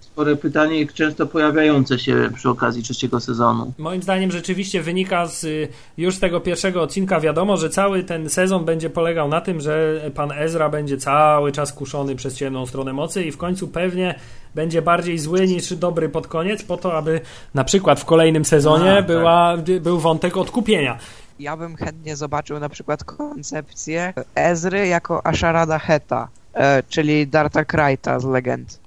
spore 0.00 0.36
pytanie 0.36 0.80
i 0.80 0.88
często 0.88 1.26
pojawiające 1.26 1.98
się 1.98 2.30
przy 2.34 2.48
okazji 2.48 2.82
trzeciego 2.82 3.20
sezonu. 3.20 3.72
Moim 3.78 4.02
zdaniem 4.02 4.30
rzeczywiście 4.30 4.82
wynika 4.82 5.26
z 5.26 5.44
y, 5.44 5.68
już 5.96 6.16
z 6.16 6.20
tego 6.20 6.40
pierwszego 6.40 6.82
odcinka 6.82 7.20
wiadomo, 7.20 7.56
że 7.56 7.70
cały 7.70 8.04
ten 8.04 8.30
sezon 8.30 8.64
będzie 8.64 8.90
polegał 8.90 9.28
na 9.28 9.40
tym, 9.40 9.60
że 9.60 10.00
pan 10.14 10.32
Ezra 10.32 10.68
będzie 10.68 10.96
cały 10.96 11.52
czas 11.52 11.72
kuszony 11.72 12.16
przez 12.16 12.36
ciemną 12.36 12.66
stronę 12.66 12.92
mocy 12.92 13.24
i 13.24 13.32
w 13.32 13.36
końcu 13.36 13.68
pewnie 13.68 14.14
będzie 14.54 14.82
bardziej 14.82 15.18
zły 15.18 15.46
niż 15.46 15.74
dobry 15.74 16.08
pod 16.08 16.26
koniec, 16.26 16.62
po 16.62 16.76
to, 16.76 16.94
aby 16.94 17.20
na 17.54 17.64
przykład 17.64 18.00
w 18.00 18.04
kolejnym 18.04 18.44
sezonie 18.44 18.92
A, 18.92 18.96
tak. 18.96 19.06
była, 19.06 19.56
był 19.80 19.98
wątek 19.98 20.36
odkupienia. 20.36 20.98
Ja 21.42 21.56
bym 21.56 21.76
chętnie 21.76 22.16
zobaczył 22.16 22.60
na 22.60 22.68
przykład 22.68 23.04
koncepcję 23.04 24.14
Ezry 24.34 24.86
jako 24.86 25.26
Asharada 25.26 25.78
Heta, 25.78 26.28
e, 26.54 26.82
czyli 26.82 27.26
Darta 27.26 27.64
Krajta 27.64 28.20
z 28.20 28.24
legend. 28.24 28.80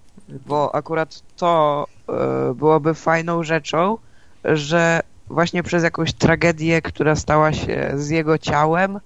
Bo 0.46 0.76
akurat 0.76 1.22
to 1.38 1.86
e, 2.10 2.54
byłoby 2.54 2.94
fajną 2.94 3.44
rzeczą, 3.44 3.98
że 4.44 5.00
właśnie 5.28 5.64
przez 5.64 5.84
jakąś 5.84 6.14
tragedię, 6.14 6.82
która 6.82 7.16
stała 7.16 7.54
się 7.54 7.92
z 7.96 8.10
jego 8.10 8.38
ciałem, 8.38 9.00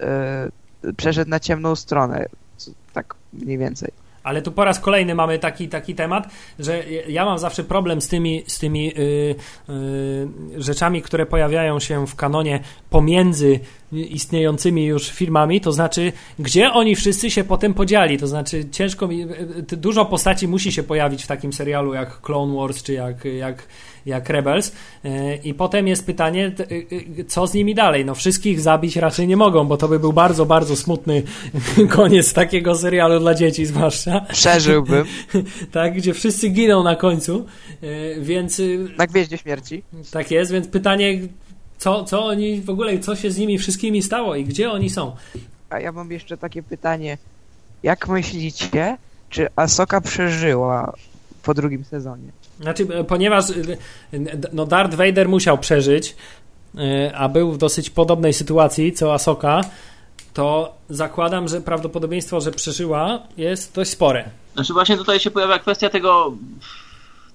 e, 0.00 0.48
przeszedł 0.96 1.30
na 1.30 1.40
ciemną 1.40 1.76
stronę. 1.76 2.26
Tak 2.92 3.14
mniej 3.32 3.58
więcej. 3.58 3.92
Ale 4.26 4.42
tu 4.42 4.52
po 4.52 4.64
raz 4.64 4.80
kolejny 4.80 5.14
mamy 5.14 5.38
taki, 5.38 5.68
taki 5.68 5.94
temat, 5.94 6.28
że 6.58 6.84
ja 7.08 7.24
mam 7.24 7.38
zawsze 7.38 7.64
problem 7.64 8.00
z 8.00 8.08
tymi, 8.08 8.44
z 8.46 8.58
tymi 8.58 8.98
y, 8.98 9.34
y, 9.70 10.62
rzeczami, 10.62 11.02
które 11.02 11.26
pojawiają 11.26 11.80
się 11.80 12.06
w 12.06 12.14
kanonie 12.14 12.60
pomiędzy 12.90 13.60
istniejącymi 13.92 14.84
już 14.84 15.10
filmami, 15.10 15.60
to 15.60 15.72
znaczy, 15.72 16.12
gdzie 16.38 16.72
oni 16.72 16.96
wszyscy 16.96 17.30
się 17.30 17.44
potem 17.44 17.74
podzieli. 17.74 18.18
To 18.18 18.26
znaczy, 18.26 18.64
ciężko 18.70 19.08
mi. 19.08 19.22
y, 19.22 19.26
y, 19.72 19.76
Dużo 19.76 20.04
postaci 20.04 20.48
musi 20.48 20.72
się 20.72 20.82
pojawić 20.82 21.24
w 21.24 21.26
takim 21.26 21.52
serialu 21.52 21.94
jak 21.94 22.20
Clone 22.20 22.56
Wars 22.56 22.82
czy 22.82 22.92
jak, 22.92 23.24
jak, 23.24 23.66
jak 24.06 24.28
Rebels. 24.28 24.68
Y, 25.04 25.38
I 25.44 25.54
potem 25.54 25.88
jest 25.88 26.06
pytanie, 26.06 26.52
co 27.28 27.46
z 27.46 27.54
nimi 27.54 27.74
dalej? 27.74 28.04
No, 28.04 28.14
wszystkich 28.14 28.60
zabić 28.60 28.96
raczej 28.96 29.26
nie 29.26 29.36
mogą, 29.36 29.64
bo 29.64 29.76
to 29.76 29.88
by 29.88 29.98
był 29.98 30.12
bardzo, 30.12 30.46
bardzo 30.46 30.76
smutny 30.76 31.22
koniec 31.96 32.32
takiego 32.32 32.74
serialu 32.74 33.20
dla 33.20 33.34
dzieci, 33.34 33.66
zwłaszcza. 33.66 34.20
Przeżyłbym 34.32 35.06
tak, 35.72 35.94
gdzie 35.94 36.14
wszyscy 36.14 36.48
giną 36.48 36.82
na 36.82 36.96
końcu, 36.96 37.46
więc 38.20 38.62
na 38.98 39.06
Gwieździe 39.06 39.38
Śmierci. 39.38 39.82
tak 40.12 40.30
jest, 40.30 40.52
więc 40.52 40.68
pytanie, 40.68 41.18
co, 41.78 42.04
co 42.04 42.24
oni 42.24 42.60
w 42.60 42.70
ogóle, 42.70 42.98
co 42.98 43.16
się 43.16 43.30
z 43.30 43.38
nimi 43.38 43.58
wszystkimi 43.58 44.02
stało 44.02 44.34
i 44.34 44.44
gdzie 44.44 44.70
oni 44.70 44.90
są? 44.90 45.16
A 45.70 45.80
ja 45.80 45.92
mam 45.92 46.10
jeszcze 46.10 46.36
takie 46.36 46.62
pytanie. 46.62 47.18
Jak 47.82 48.08
myślicie, 48.08 48.96
czy 49.30 49.48
Asoka 49.56 50.00
przeżyła 50.00 50.92
po 51.42 51.54
drugim 51.54 51.84
sezonie? 51.84 52.28
Znaczy, 52.60 52.86
e, 52.94 53.04
ponieważ 53.04 53.50
y, 53.50 53.78
y, 54.14 54.40
no 54.52 54.66
Darth 54.66 54.94
Vader 54.94 55.28
musiał 55.28 55.58
przeżyć, 55.58 56.16
a 57.14 57.28
był 57.28 57.52
w 57.52 57.58
dosyć 57.58 57.90
podobnej 57.90 58.32
sytuacji 58.32 58.92
co 58.92 59.14
Asoka, 59.14 59.60
to 60.34 60.74
zakładam, 60.90 61.48
że 61.48 61.60
prawdopodobieństwo, 61.60 62.40
że 62.40 62.52
przeżyła 62.52 63.22
jest 63.36 63.74
dość 63.74 63.90
spore. 63.90 64.24
Znaczy 64.54 64.72
właśnie 64.72 64.96
tutaj 64.96 65.20
się 65.20 65.30
pojawia 65.30 65.58
kwestia 65.58 65.90
tego 65.90 66.32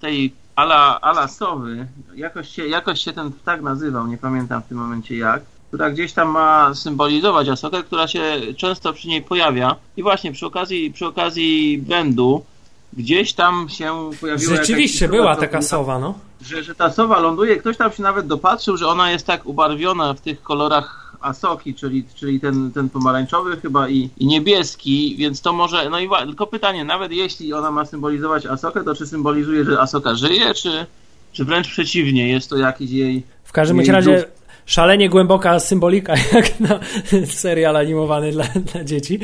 tej 0.01 0.33
ala, 0.55 1.01
ala 1.01 1.27
sowy, 1.27 1.87
jakoś 2.15 2.49
się, 2.49 2.67
jakoś 2.67 3.01
się 3.01 3.13
ten 3.13 3.31
ptak 3.31 3.61
nazywał, 3.61 4.07
nie 4.07 4.17
pamiętam 4.17 4.61
w 4.61 4.67
tym 4.67 4.77
momencie 4.77 5.17
jak, 5.17 5.41
która 5.67 5.89
gdzieś 5.89 6.13
tam 6.13 6.27
ma 6.27 6.75
symbolizować 6.75 7.49
Asokę, 7.49 7.83
która 7.83 8.07
się 8.07 8.23
często 8.57 8.93
przy 8.93 9.07
niej 9.07 9.21
pojawia 9.21 9.75
i 9.97 10.03
właśnie 10.03 10.31
przy 10.31 10.45
okazji, 10.45 10.91
przy 10.91 11.05
okazji 11.05 11.77
Bendu 11.77 12.45
gdzieś 12.93 13.33
tam 13.33 13.69
się 13.69 14.09
pojawiła 14.21 14.55
Rzeczywiście 14.55 15.07
była 15.07 15.35
taka 15.35 15.61
sowa, 15.61 15.99
no. 15.99 16.13
że, 16.41 16.63
że 16.63 16.75
ta 16.75 16.91
sowa 16.91 17.19
ląduje, 17.19 17.57
ktoś 17.57 17.77
tam 17.77 17.91
się 17.91 18.03
nawet 18.03 18.27
dopatrzył, 18.27 18.77
że 18.77 18.87
ona 18.87 19.11
jest 19.11 19.27
tak 19.27 19.45
ubarwiona 19.45 20.13
w 20.13 20.21
tych 20.21 20.43
kolorach 20.43 21.00
Asoki, 21.21 21.73
czyli, 21.73 22.03
czyli 22.15 22.39
ten, 22.39 22.71
ten 22.71 22.89
pomarańczowy 22.89 23.57
chyba 23.57 23.89
i, 23.89 24.09
i 24.17 24.25
niebieski, 24.27 25.15
więc 25.19 25.41
to 25.41 25.53
może, 25.53 25.89
no 25.89 25.99
i 25.99 26.09
tylko 26.25 26.47
pytanie, 26.47 26.85
nawet 26.85 27.11
jeśli 27.11 27.53
ona 27.53 27.71
ma 27.71 27.85
symbolizować 27.85 28.45
Asokę, 28.45 28.83
to 28.83 28.95
czy 28.95 29.07
symbolizuje, 29.07 29.65
że 29.65 29.79
Asoka 29.79 30.15
żyje, 30.15 30.53
czy, 30.53 30.85
czy 31.31 31.45
wręcz 31.45 31.67
przeciwnie, 31.67 32.29
jest 32.29 32.49
to 32.49 32.57
jakiś 32.57 32.91
jej... 32.91 33.23
W 33.43 33.51
każdym 33.51 33.77
Jej 33.77 33.87
razie 33.91 34.17
duch. 34.17 34.25
szalenie 34.65 35.09
głęboka 35.09 35.59
symbolika, 35.59 36.13
jak 36.33 36.59
na 36.59 36.79
serial 37.25 37.77
animowany 37.77 38.31
dla, 38.31 38.43
dla 38.73 38.83
dzieci. 38.83 39.19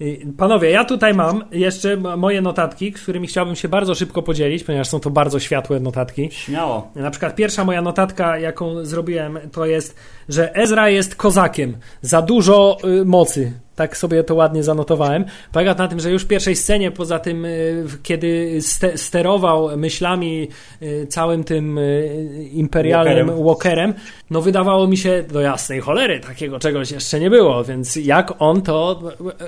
E, 0.00 0.04
Panowie, 0.36 0.70
ja 0.70 0.84
tutaj 0.84 1.14
mam 1.14 1.44
jeszcze 1.52 1.96
moje 1.96 2.40
notatki, 2.42 2.92
z 2.96 3.02
którymi 3.02 3.26
chciałbym 3.26 3.56
się 3.56 3.68
bardzo 3.68 3.94
szybko 3.94 4.22
podzielić, 4.22 4.64
ponieważ 4.64 4.88
są 4.88 5.00
to 5.00 5.10
bardzo 5.10 5.40
światłe 5.40 5.80
notatki. 5.80 6.28
Śmiało. 6.32 6.90
Na 6.94 7.10
przykład 7.10 7.34
pierwsza 7.34 7.64
moja 7.64 7.82
notatka, 7.82 8.38
jaką 8.38 8.84
zrobiłem, 8.84 9.38
to 9.52 9.66
jest, 9.66 9.96
że 10.28 10.54
Ezra 10.54 10.88
jest 10.88 11.16
kozakiem. 11.16 11.76
Za 12.02 12.22
dużo 12.22 12.78
y, 13.00 13.04
mocy. 13.04 13.52
Tak 13.76 13.96
sobie 13.96 14.24
to 14.24 14.34
ładnie 14.34 14.62
zanotowałem. 14.62 15.24
Polega 15.52 15.74
na 15.74 15.88
tym, 15.88 16.00
że 16.00 16.10
już 16.10 16.22
w 16.22 16.26
pierwszej 16.26 16.56
scenie, 16.56 16.90
poza 16.90 17.18
tym, 17.18 17.44
y, 17.44 17.84
kiedy 18.02 18.58
ste, 18.60 18.98
sterował 18.98 19.76
myślami 19.76 20.48
y, 20.82 21.06
całym 21.06 21.44
tym 21.44 21.78
y, 21.78 22.48
imperialnym 22.52 23.26
Walkerem. 23.26 23.46
walkerem, 23.46 23.94
no 24.30 24.42
wydawało 24.42 24.86
mi 24.86 24.96
się 24.96 25.24
do 25.32 25.40
jasnej 25.40 25.80
cholery, 25.80 26.20
takiego 26.20 26.58
czegoś 26.58 26.90
jeszcze 26.90 27.20
nie 27.20 27.30
było, 27.30 27.64
więc 27.64 27.96
jak 27.96 28.32
on 28.38 28.62
to, 28.62 29.02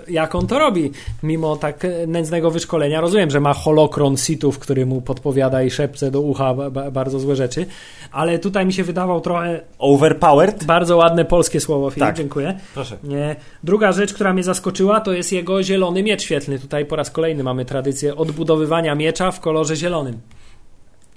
jak 0.08 0.34
on 0.34 0.37
to 0.46 0.58
robi, 0.58 0.90
mimo 1.22 1.56
tak 1.56 1.86
nędznego 2.06 2.50
wyszkolenia. 2.50 3.00
Rozumiem, 3.00 3.30
że 3.30 3.40
ma 3.40 3.54
holokron 3.54 4.16
sitów, 4.16 4.58
który 4.58 4.86
mu 4.86 5.00
podpowiada 5.00 5.62
i 5.62 5.70
szepce 5.70 6.10
do 6.10 6.20
ucha 6.20 6.54
ba, 6.54 6.70
ba, 6.70 6.90
bardzo 6.90 7.20
złe 7.20 7.36
rzeczy, 7.36 7.66
ale 8.12 8.38
tutaj 8.38 8.66
mi 8.66 8.72
się 8.72 8.84
wydawał 8.84 9.20
trochę 9.20 9.60
Overpowered? 9.78 10.64
bardzo 10.64 10.96
ładne 10.96 11.24
polskie 11.24 11.60
słowo, 11.60 11.90
Filip, 11.90 12.06
Tak. 12.08 12.16
dziękuję. 12.16 12.58
Proszę. 12.74 12.96
Nie. 13.04 13.36
Druga 13.64 13.92
rzecz, 13.92 14.14
która 14.14 14.32
mnie 14.32 14.42
zaskoczyła, 14.42 15.00
to 15.00 15.12
jest 15.12 15.32
jego 15.32 15.62
zielony 15.62 16.02
miecz 16.02 16.22
świetlny. 16.22 16.58
Tutaj 16.58 16.86
po 16.86 16.96
raz 16.96 17.10
kolejny 17.10 17.42
mamy 17.44 17.64
tradycję 17.64 18.16
odbudowywania 18.16 18.94
miecza 18.94 19.30
w 19.30 19.40
kolorze 19.40 19.76
zielonym. 19.76 20.20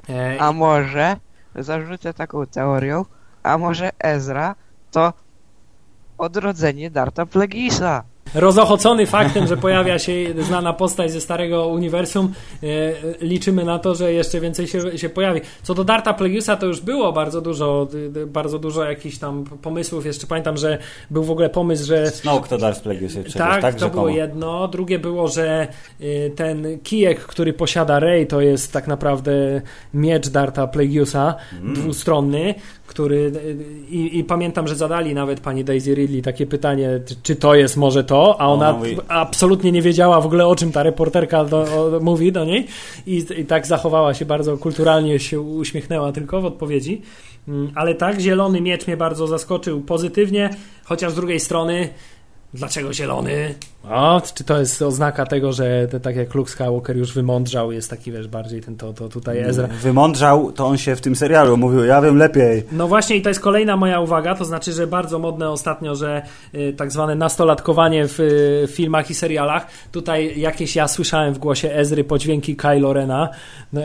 E, 0.09 0.35
A 0.41 0.51
może 0.51 1.15
zarzucę 1.55 2.13
taką 2.13 2.45
teorią, 2.45 3.05
A 3.43 3.57
może 3.57 3.89
Ezra 3.99 4.55
to 4.91 5.13
odrodzenie 6.17 6.91
Darta 6.91 7.25
Plegisa? 7.25 8.03
Rozochocony 8.33 9.05
faktem, 9.05 9.47
że 9.47 9.57
pojawia 9.57 9.99
się 9.99 10.13
znana 10.39 10.73
postać 10.73 11.11
ze 11.11 11.21
starego 11.21 11.67
uniwersum, 11.67 12.33
e, 12.63 12.67
liczymy 13.25 13.65
na 13.65 13.79
to, 13.79 13.95
że 13.95 14.13
jeszcze 14.13 14.39
więcej 14.39 14.67
się, 14.67 14.97
się 14.97 15.09
pojawi. 15.09 15.41
Co 15.63 15.73
do 15.73 15.83
Darta 15.83 16.13
Plagueusa, 16.13 16.55
to 16.55 16.65
już 16.65 16.81
było 16.81 17.13
bardzo 17.13 17.41
dużo, 17.41 17.87
bardzo 18.27 18.59
dużo 18.59 18.83
jakichś 18.83 19.17
tam 19.17 19.43
pomysłów. 19.43 20.05
Jeszcze 20.05 20.27
pamiętam, 20.27 20.57
że 20.57 20.77
był 21.11 21.23
w 21.23 21.31
ogóle 21.31 21.49
pomysł, 21.49 21.85
że... 21.85 22.11
Snoke 22.11 22.49
to 22.49 22.57
Darth. 22.57 22.81
Przecież, 22.81 23.33
tak, 23.33 23.61
tak, 23.61 23.73
to 23.73 23.79
rzekomo. 23.79 24.03
było 24.03 24.15
jedno. 24.15 24.67
Drugie 24.67 24.99
było, 24.99 25.27
że 25.27 25.67
e, 25.99 26.29
ten 26.29 26.79
kijek, 26.83 27.19
który 27.19 27.53
posiada 27.53 27.99
Rey, 27.99 28.27
to 28.27 28.41
jest 28.41 28.73
tak 28.73 28.87
naprawdę 28.87 29.61
miecz 29.93 30.29
Darta 30.29 30.67
Plagueusa, 30.67 31.35
mm. 31.61 31.73
dwustronny, 31.73 32.55
który 32.91 33.31
i, 33.89 34.19
i, 34.19 34.23
pamiętam, 34.23 34.67
że 34.67 34.75
zadali 34.75 35.13
nawet 35.13 35.39
pani 35.39 35.63
Daisy 35.63 35.95
Ridley 35.95 36.21
takie 36.21 36.45
pytanie, 36.45 36.89
czy 37.23 37.35
to 37.35 37.55
jest 37.55 37.77
może 37.77 38.03
to, 38.03 38.41
a 38.41 38.47
ona 38.47 38.73
mówi... 38.73 38.97
absolutnie 39.07 39.71
nie 39.71 39.81
wiedziała 39.81 40.21
w 40.21 40.25
ogóle 40.25 40.47
o 40.47 40.55
czym 40.55 40.71
ta 40.71 40.83
reporterka 40.83 41.45
do, 41.45 41.57
o, 41.61 41.99
mówi 41.99 42.31
do 42.31 42.45
niej 42.45 42.67
I, 43.07 43.25
i 43.37 43.45
tak 43.45 43.67
zachowała 43.67 44.13
się 44.13 44.25
bardzo 44.25 44.57
kulturalnie, 44.57 45.19
się 45.19 45.41
uśmiechnęła 45.41 46.11
tylko 46.11 46.41
w 46.41 46.45
odpowiedzi. 46.45 47.01
Mm, 47.47 47.71
ale 47.75 47.95
tak, 47.95 48.19
zielony 48.19 48.61
miecz 48.61 48.87
mnie 48.87 48.97
bardzo 48.97 49.27
zaskoczył 49.27 49.81
pozytywnie, 49.81 50.49
chociaż 50.83 51.11
z 51.11 51.15
drugiej 51.15 51.39
strony 51.39 51.89
Dlaczego 52.53 52.93
zielony? 52.93 53.55
O, 53.89 54.21
czy 54.35 54.43
to 54.43 54.59
jest 54.59 54.81
oznaka 54.81 55.25
tego, 55.25 55.53
że 55.53 55.87
te, 55.87 55.99
tak 55.99 56.15
jak 56.15 56.33
Luke 56.33 56.51
Skywalker 56.51 56.97
już 56.97 57.13
wymądrzał, 57.13 57.71
jest 57.71 57.89
taki, 57.89 58.11
wiesz, 58.11 58.27
bardziej 58.27 58.61
ten 58.61 58.77
to, 58.77 58.93
to 58.93 59.09
tutaj 59.09 59.39
Ezra. 59.39 59.67
Wymądrzał, 59.67 60.51
to 60.51 60.67
on 60.67 60.77
się 60.77 60.95
w 60.95 61.01
tym 61.01 61.15
serialu 61.15 61.57
mówił, 61.57 61.83
ja 61.83 62.01
wiem 62.01 62.17
lepiej. 62.17 62.63
No 62.71 62.87
właśnie 62.87 63.15
i 63.15 63.21
to 63.21 63.29
jest 63.29 63.41
kolejna 63.41 63.77
moja 63.77 63.99
uwaga, 63.99 64.35
to 64.35 64.45
znaczy, 64.45 64.73
że 64.73 64.87
bardzo 64.87 65.19
modne 65.19 65.49
ostatnio, 65.49 65.95
że 65.95 66.21
y, 66.55 66.73
tak 66.77 66.91
zwane 66.91 67.15
nastolatkowanie 67.15 68.07
w 68.07 68.19
y, 68.19 68.67
filmach 68.71 69.09
i 69.09 69.13
serialach. 69.13 69.67
Tutaj 69.91 70.39
jakieś 70.39 70.75
ja 70.75 70.87
słyszałem 70.87 71.33
w 71.33 71.37
głosie 71.37 71.71
Ezry 71.71 72.03
podźwięki 72.03 72.55
Kylo 72.55 72.93
Rena. 72.93 73.29
No, 73.73 73.81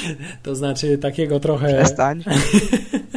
to 0.42 0.54
znaczy 0.54 0.98
takiego 0.98 1.40
trochę... 1.40 1.74
Przestań. 1.74 2.24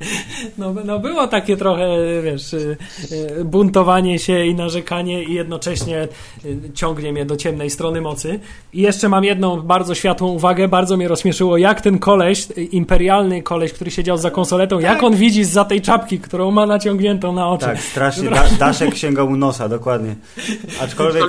No, 0.58 0.74
no 0.84 0.98
było 0.98 1.26
takie 1.26 1.56
trochę, 1.56 1.88
wiesz, 2.22 2.52
y, 2.52 2.76
y, 3.12 3.44
buntowanie 3.44 4.18
się 4.18 4.46
i 4.46 4.54
narzekanie 4.54 5.24
i 5.24 5.34
jednocześnie 5.34 6.08
y, 6.44 6.58
ciągnie 6.74 7.12
mnie 7.12 7.26
do 7.26 7.36
ciemnej 7.36 7.70
strony 7.70 8.00
mocy. 8.00 8.40
I 8.72 8.80
jeszcze 8.82 9.08
mam 9.08 9.24
jedną 9.24 9.62
bardzo 9.62 9.94
światłą 9.94 10.28
uwagę, 10.28 10.68
bardzo 10.68 10.96
mnie 10.96 11.08
rozśmieszyło, 11.08 11.56
jak 11.56 11.80
ten 11.80 11.98
koleś, 11.98 12.48
imperialny 12.70 13.42
koleś, 13.42 13.72
który 13.72 13.90
siedział 13.90 14.16
za 14.16 14.30
konsoletą, 14.30 14.78
jak 14.78 15.02
on 15.02 15.16
widzi 15.16 15.44
za 15.44 15.64
tej 15.64 15.82
czapki, 15.82 16.20
którą 16.20 16.50
ma 16.50 16.66
naciągniętą 16.66 17.32
na 17.32 17.48
oczy. 17.48 17.66
Tak, 17.66 17.80
strasznie, 17.80 18.30
da, 18.30 18.44
Daszek 18.58 18.96
sięgał 18.96 19.28
mu 19.28 19.36
nosa, 19.36 19.68
dokładnie. 19.68 20.16
Aczkolwiek... 20.80 21.24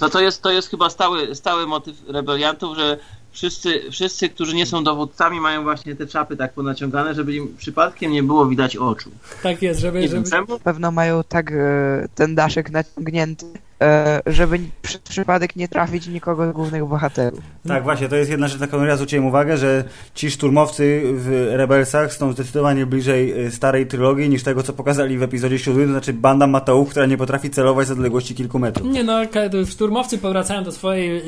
No 0.00 0.08
to 0.08 0.20
jest, 0.20 0.42
to 0.42 0.50
jest 0.50 0.68
chyba 0.68 0.90
stały, 0.90 1.34
stały 1.34 1.66
motyw 1.66 1.96
rebeliantów, 2.08 2.76
że 2.76 2.98
wszyscy, 3.32 3.90
wszyscy, 3.90 4.28
którzy 4.28 4.54
nie 4.54 4.66
są 4.66 4.84
dowódcami, 4.84 5.40
mają 5.40 5.62
właśnie 5.62 5.96
te 5.96 6.06
czapy 6.06 6.36
tak 6.36 6.52
ponaciągane, 6.52 7.14
żeby 7.14 7.34
im 7.34 7.56
przypadkiem 7.56 8.12
nie 8.12 8.22
było 8.22 8.46
widać 8.46 8.76
oczu. 8.76 9.10
Tak 9.42 9.62
jest, 9.62 9.80
żeby... 9.80 10.08
żeby... 10.08 10.58
Pewno 10.64 10.90
mają 10.90 11.24
tak 11.24 11.52
e, 11.52 12.08
ten 12.14 12.34
daszek 12.34 12.70
naciągnięty, 12.70 13.46
E, 13.82 14.20
żeby 14.26 14.58
przez 14.82 14.98
przypadek 14.98 15.56
nie 15.56 15.68
trafić 15.68 16.06
nikogo 16.06 16.50
z 16.50 16.52
głównych 16.52 16.84
bohaterów. 16.84 17.40
Tak, 17.68 17.82
właśnie, 17.82 18.08
to 18.08 18.16
jest 18.16 18.30
jedna 18.30 18.48
rzecz, 18.48 18.60
na 18.60 18.66
którą 18.66 18.84
ja 18.84 18.96
zwróciłem 18.96 19.26
uwagę, 19.26 19.56
że 19.56 19.84
ci 20.14 20.30
szturmowcy 20.30 21.02
w 21.14 21.48
Rebelsach 21.50 22.12
są 22.12 22.32
zdecydowanie 22.32 22.86
bliżej 22.86 23.46
e, 23.46 23.50
starej 23.50 23.86
trylogii 23.86 24.28
niż 24.28 24.42
tego, 24.42 24.62
co 24.62 24.72
pokazali 24.72 25.18
w 25.18 25.22
epizodzie 25.22 25.58
7, 25.58 25.86
to 25.86 25.92
znaczy 25.92 26.12
banda 26.12 26.46
matołów, 26.46 26.90
która 26.90 27.06
nie 27.06 27.16
potrafi 27.16 27.50
celować 27.50 27.86
z 27.86 27.90
odległości 27.90 28.34
kilku 28.34 28.58
metrów. 28.58 28.92
Nie 28.92 29.04
no, 29.04 29.20
szturmowcy 29.66 30.18
powracają 30.18 30.64
do 30.64 30.72
swojej 30.72 31.22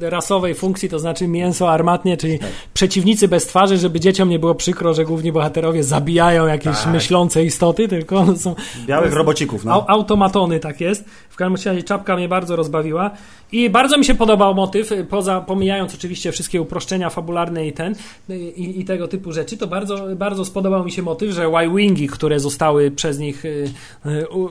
rasowej 0.00 0.54
funkcji, 0.54 0.88
to 0.88 0.98
znaczy 0.98 1.17
mięso 1.26 1.70
armatnie, 1.70 2.16
czyli 2.16 2.38
tak. 2.38 2.48
przeciwnicy 2.74 3.28
bez 3.28 3.46
twarzy, 3.46 3.78
żeby 3.78 4.00
dzieciom 4.00 4.28
nie 4.28 4.38
było 4.38 4.54
przykro, 4.54 4.94
że 4.94 5.04
główni 5.04 5.32
bohaterowie 5.32 5.84
zabijają 5.84 6.46
jakieś 6.46 6.78
tak. 6.78 6.92
myślące 6.92 7.44
istoty, 7.44 7.88
tylko 7.88 8.26
są... 8.36 8.54
Białych 8.86 9.12
robocików, 9.12 9.64
no. 9.64 9.84
Automatony, 9.88 10.60
tak 10.60 10.80
jest. 10.80 11.04
W 11.30 11.36
każdym 11.36 11.72
razie 11.72 11.82
czapka 11.82 12.16
mnie 12.16 12.28
bardzo 12.28 12.56
rozbawiła 12.56 13.10
i 13.52 13.70
bardzo 13.70 13.98
mi 13.98 14.04
się 14.04 14.14
podobał 14.14 14.54
motyw, 14.54 14.92
poza 15.10 15.40
pomijając 15.40 15.94
oczywiście 15.94 16.32
wszystkie 16.32 16.62
uproszczenia 16.62 17.10
fabularne 17.10 17.66
i 17.66 17.72
ten 17.72 17.94
i, 18.28 18.80
i 18.80 18.84
tego 18.84 19.08
typu 19.08 19.32
rzeczy, 19.32 19.56
to 19.56 19.66
bardzo, 19.66 20.06
bardzo 20.16 20.44
spodobał 20.44 20.84
mi 20.84 20.92
się 20.92 21.02
motyw, 21.02 21.30
że 21.30 21.44
Y-Wingi, 21.44 22.08
które 22.08 22.40
zostały 22.40 22.90
przez 22.90 23.18
nich 23.18 23.44
y, 23.44 23.68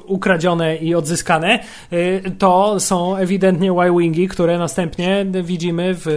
ukradzione 0.05 0.77
i 0.77 0.95
odzyskane, 0.95 1.59
y, 1.93 2.21
to 2.37 2.79
są 2.79 3.15
ewidentnie 3.15 3.71
Y-Wingi, 3.71 4.27
które 4.27 4.57
następnie 4.57 5.25
widzimy 5.43 5.95
w 5.97 6.07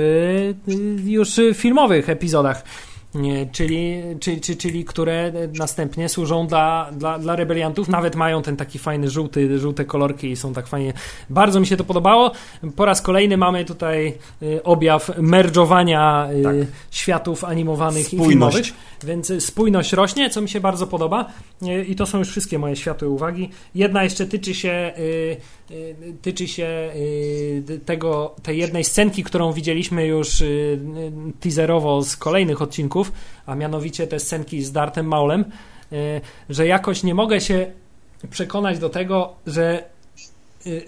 już 1.05 1.41
filmowych 1.55 2.09
epizodach 2.09 2.65
czyli, 3.53 4.03
czyli, 4.21 4.41
czyli, 4.41 4.59
czyli 4.59 4.85
które 4.85 5.33
następnie 5.59 6.09
służą 6.09 6.47
dla, 6.47 6.91
dla, 6.93 7.19
dla 7.19 7.37
rebeliantów, 7.37 7.89
nawet 7.89 8.17
mają 8.17 8.43
ten 8.43 8.57
taki 8.57 8.79
fajny 8.79 9.11
żółty, 9.11 9.59
żółte 9.59 9.85
kolorki 9.85 10.31
i 10.31 10.37
są 10.37 10.53
tak 10.53 10.67
fajnie. 10.67 10.93
Bardzo 11.31 11.61
mi 11.61 11.67
się 11.67 11.77
to 11.77 11.85
podobało. 11.85 12.33
Po 12.77 12.85
raz 12.85 13.03
kolejny 13.03 13.37
mamy 13.37 13.65
tutaj 13.65 14.15
y, 14.43 14.63
objaw 14.63 15.11
merdżowania 15.19 16.29
y, 16.33 16.43
tak. 16.43 16.55
światów 16.91 17.45
animowanych 17.45 18.07
spójność. 18.07 18.27
i 18.27 18.31
filmowych, 18.31 18.67
więc 19.05 19.45
spójność 19.45 19.93
rośnie, 19.93 20.31
co 20.31 20.41
mi 20.41 20.49
się 20.49 20.61
bardzo 20.61 20.87
podoba 20.87 21.27
y, 21.63 21.85
i 21.85 21.97
to 21.97 22.07
są 22.07 22.19
już 22.19 22.29
wszystkie 22.29 22.59
moje 22.59 22.77
światłe 22.77 23.09
uwagi. 23.09 23.51
Jedna 23.75 24.05
jeszcze 24.05 24.27
tyczy 24.27 24.55
się 24.55 24.93
Y, 24.99 25.37
tyczy 26.23 26.49
się 26.49 26.91
y, 26.97 27.81
tego, 27.87 28.35
tej 28.43 28.59
jednej 28.59 28.85
scenki, 28.85 29.25
którą 29.25 29.53
widzieliśmy 29.53 30.07
już 30.07 30.41
y, 30.41 30.81
teaserowo 31.41 32.03
z 32.03 32.17
kolejnych 32.17 32.63
odcinków, 32.63 33.13
a 33.47 33.55
mianowicie 33.55 34.07
te 34.07 34.21
scenki 34.21 34.63
z 34.63 34.73
Dartem 34.73 35.07
Maulem, 35.07 35.45
że 36.49 36.67
jakoś 36.67 37.03
nie 37.03 37.15
mogę 37.15 37.41
się 37.41 37.73
przekonać 38.31 38.79
do 38.79 38.89
tego, 38.89 39.33
że 39.47 39.85
Y, 40.00 40.00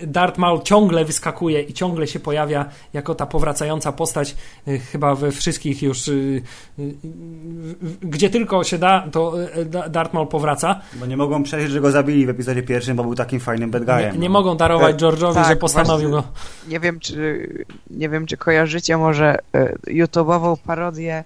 Darth 0.06 0.38
Maul 0.38 0.62
ciągle 0.62 1.04
wyskakuje 1.04 1.62
i 1.62 1.72
ciągle 1.72 2.06
się 2.06 2.20
pojawia 2.20 2.66
jako 2.92 3.14
ta 3.14 3.26
powracająca 3.26 3.92
postać 3.92 4.36
y, 4.68 4.78
chyba 4.78 5.14
we 5.14 5.30
wszystkich 5.30 5.82
już 5.82 6.08
y, 6.08 6.42
gdzie 8.02 8.30
tylko 8.30 8.64
się 8.64 8.78
da, 8.78 9.08
to 9.12 9.34
Darth 9.90 10.14
Maul 10.14 10.26
powraca. 10.26 10.80
Bo 10.94 11.06
nie 11.06 11.16
mogą 11.16 11.42
przejść, 11.42 11.72
że 11.72 11.80
go 11.80 11.90
zabili 11.90 12.26
w 12.26 12.28
epizodzie 12.28 12.62
pierwszym, 12.62 12.96
bo 12.96 13.02
był 13.02 13.14
takim 13.14 13.40
fajnym 13.40 13.70
bad 13.70 13.84
guyem. 13.84 14.12
Nie, 14.12 14.18
nie 14.18 14.30
mogą 14.30 14.56
darować 14.56 14.92
tak, 14.92 15.00
George'owi, 15.00 15.34
tak, 15.34 15.48
że 15.48 15.56
postanowił 15.56 16.10
go. 16.10 16.22
Nie 16.68 16.80
wiem, 16.80 17.00
czy 17.00 17.48
nie 17.90 18.08
wiem, 18.08 18.26
czy 18.26 18.36
kojarzycie 18.36 18.96
może 18.96 19.38
YouTube'ową 19.86 20.56
parodię 20.66 21.24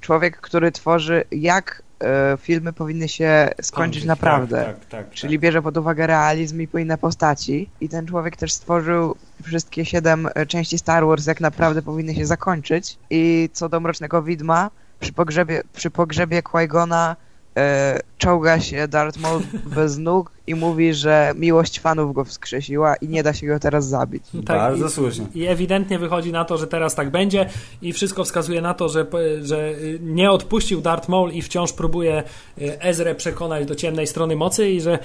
człowiek, 0.00 0.40
który 0.40 0.72
tworzy 0.72 1.24
jak 1.30 1.82
E, 2.04 2.36
filmy 2.40 2.72
powinny 2.72 3.08
się 3.08 3.48
skończyć 3.62 4.04
naprawdę. 4.04 4.64
Tak, 4.64 4.78
tak, 4.78 4.88
tak, 4.88 5.10
Czyli 5.10 5.34
tak. 5.34 5.40
bierze 5.40 5.62
pod 5.62 5.76
uwagę 5.76 6.06
realizm 6.06 6.62
i 6.62 6.68
inne 6.74 6.98
postaci. 6.98 7.70
I 7.80 7.88
ten 7.88 8.06
człowiek 8.06 8.36
też 8.36 8.52
stworzył 8.52 9.16
wszystkie 9.42 9.84
siedem 9.84 10.28
e, 10.34 10.46
części 10.46 10.78
Star 10.78 11.06
Wars, 11.06 11.26
jak 11.26 11.40
naprawdę 11.40 11.82
powinny 11.82 12.14
się 12.14 12.26
zakończyć. 12.26 12.98
I 13.10 13.48
co 13.52 13.68
do 13.68 13.80
Mrocznego 13.80 14.22
Widma, 14.22 14.70
przy 15.00 15.12
pogrzebie, 15.12 15.62
przy 15.72 15.90
pogrzebie 15.90 16.42
Qui-Gona 16.42 17.16
e, 17.60 18.00
czołga 18.18 18.60
się 18.60 18.88
Darth 18.88 19.18
Maul 19.18 19.42
bez 19.76 19.98
nóg 19.98 20.32
i 20.46 20.54
mówi, 20.54 20.94
że 20.94 21.32
miłość 21.36 21.80
fanów 21.80 22.14
go 22.14 22.24
wskrzesiła 22.24 22.96
i 22.96 23.08
nie 23.08 23.22
da 23.22 23.34
się 23.34 23.46
go 23.46 23.58
teraz 23.58 23.88
zabić. 23.88 24.24
Tak, 24.32 24.44
Bardzo 24.44 24.86
i, 24.86 24.90
słusznie. 24.90 25.26
I 25.34 25.46
ewidentnie 25.46 25.98
wychodzi 25.98 26.32
na 26.32 26.44
to, 26.44 26.56
że 26.56 26.66
teraz 26.66 26.94
tak 26.94 27.10
będzie 27.10 27.48
i 27.82 27.92
wszystko 27.92 28.24
wskazuje 28.24 28.60
na 28.62 28.74
to, 28.74 28.88
że, 28.88 29.06
że 29.42 29.74
nie 30.00 30.30
odpuścił 30.30 30.80
Darth 30.80 31.08
Maul 31.08 31.32
i 31.32 31.42
wciąż 31.42 31.72
próbuje 31.72 32.22
e, 32.60 32.82
Ezrę 32.82 33.14
przekonać 33.14 33.66
do 33.66 33.74
ciemnej 33.74 34.06
strony 34.06 34.36
mocy 34.36 34.70
i 34.70 34.80
że 34.80 34.98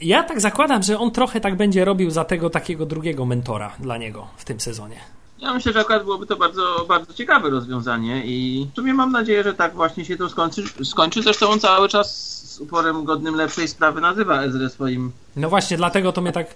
ja 0.00 0.22
tak 0.22 0.40
zakładam, 0.40 0.82
że 0.82 0.98
on 0.98 1.10
trochę 1.10 1.40
tak 1.40 1.56
będzie 1.56 1.84
robił 1.84 2.10
za 2.10 2.24
tego 2.24 2.50
takiego 2.50 2.86
drugiego 2.86 3.26
mentora 3.26 3.72
dla 3.80 3.96
niego 3.96 4.26
w 4.36 4.44
tym 4.44 4.60
sezonie. 4.60 4.96
Ja 5.44 5.54
myślę, 5.54 5.72
że 5.72 5.80
akurat 5.80 6.04
byłoby 6.04 6.26
to 6.26 6.36
bardzo, 6.36 6.84
bardzo 6.88 7.14
ciekawe 7.14 7.50
rozwiązanie 7.50 8.22
i 8.26 8.66
w 8.72 8.74
sumie 8.74 8.94
mam 8.94 9.12
nadzieję, 9.12 9.42
że 9.42 9.54
tak 9.54 9.74
właśnie 9.74 10.04
się 10.04 10.16
to 10.16 10.28
skończy. 10.28 10.62
skończy. 10.84 11.22
Zresztą 11.22 11.48
on 11.48 11.60
cały 11.60 11.88
czas 11.88 12.16
z 12.50 12.60
uporem 12.60 13.04
godnym 13.04 13.34
lepszej 13.34 13.68
sprawy 13.68 14.00
nazywa 14.00 14.42
Ezrę 14.42 14.70
swoim... 14.70 15.12
No 15.36 15.48
właśnie, 15.48 15.76
dlatego 15.76 16.12
to 16.12 16.20
mnie 16.20 16.32
tak... 16.32 16.54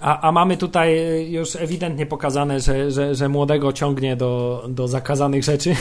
A, 0.00 0.20
a 0.20 0.32
mamy 0.32 0.56
tutaj 0.56 1.00
już 1.30 1.56
ewidentnie 1.56 2.06
pokazane, 2.06 2.60
że, 2.60 2.90
że, 2.90 3.14
że 3.14 3.28
młodego 3.28 3.72
ciągnie 3.72 4.16
do, 4.16 4.64
do 4.68 4.88
zakazanych 4.88 5.44
rzeczy. 5.44 5.76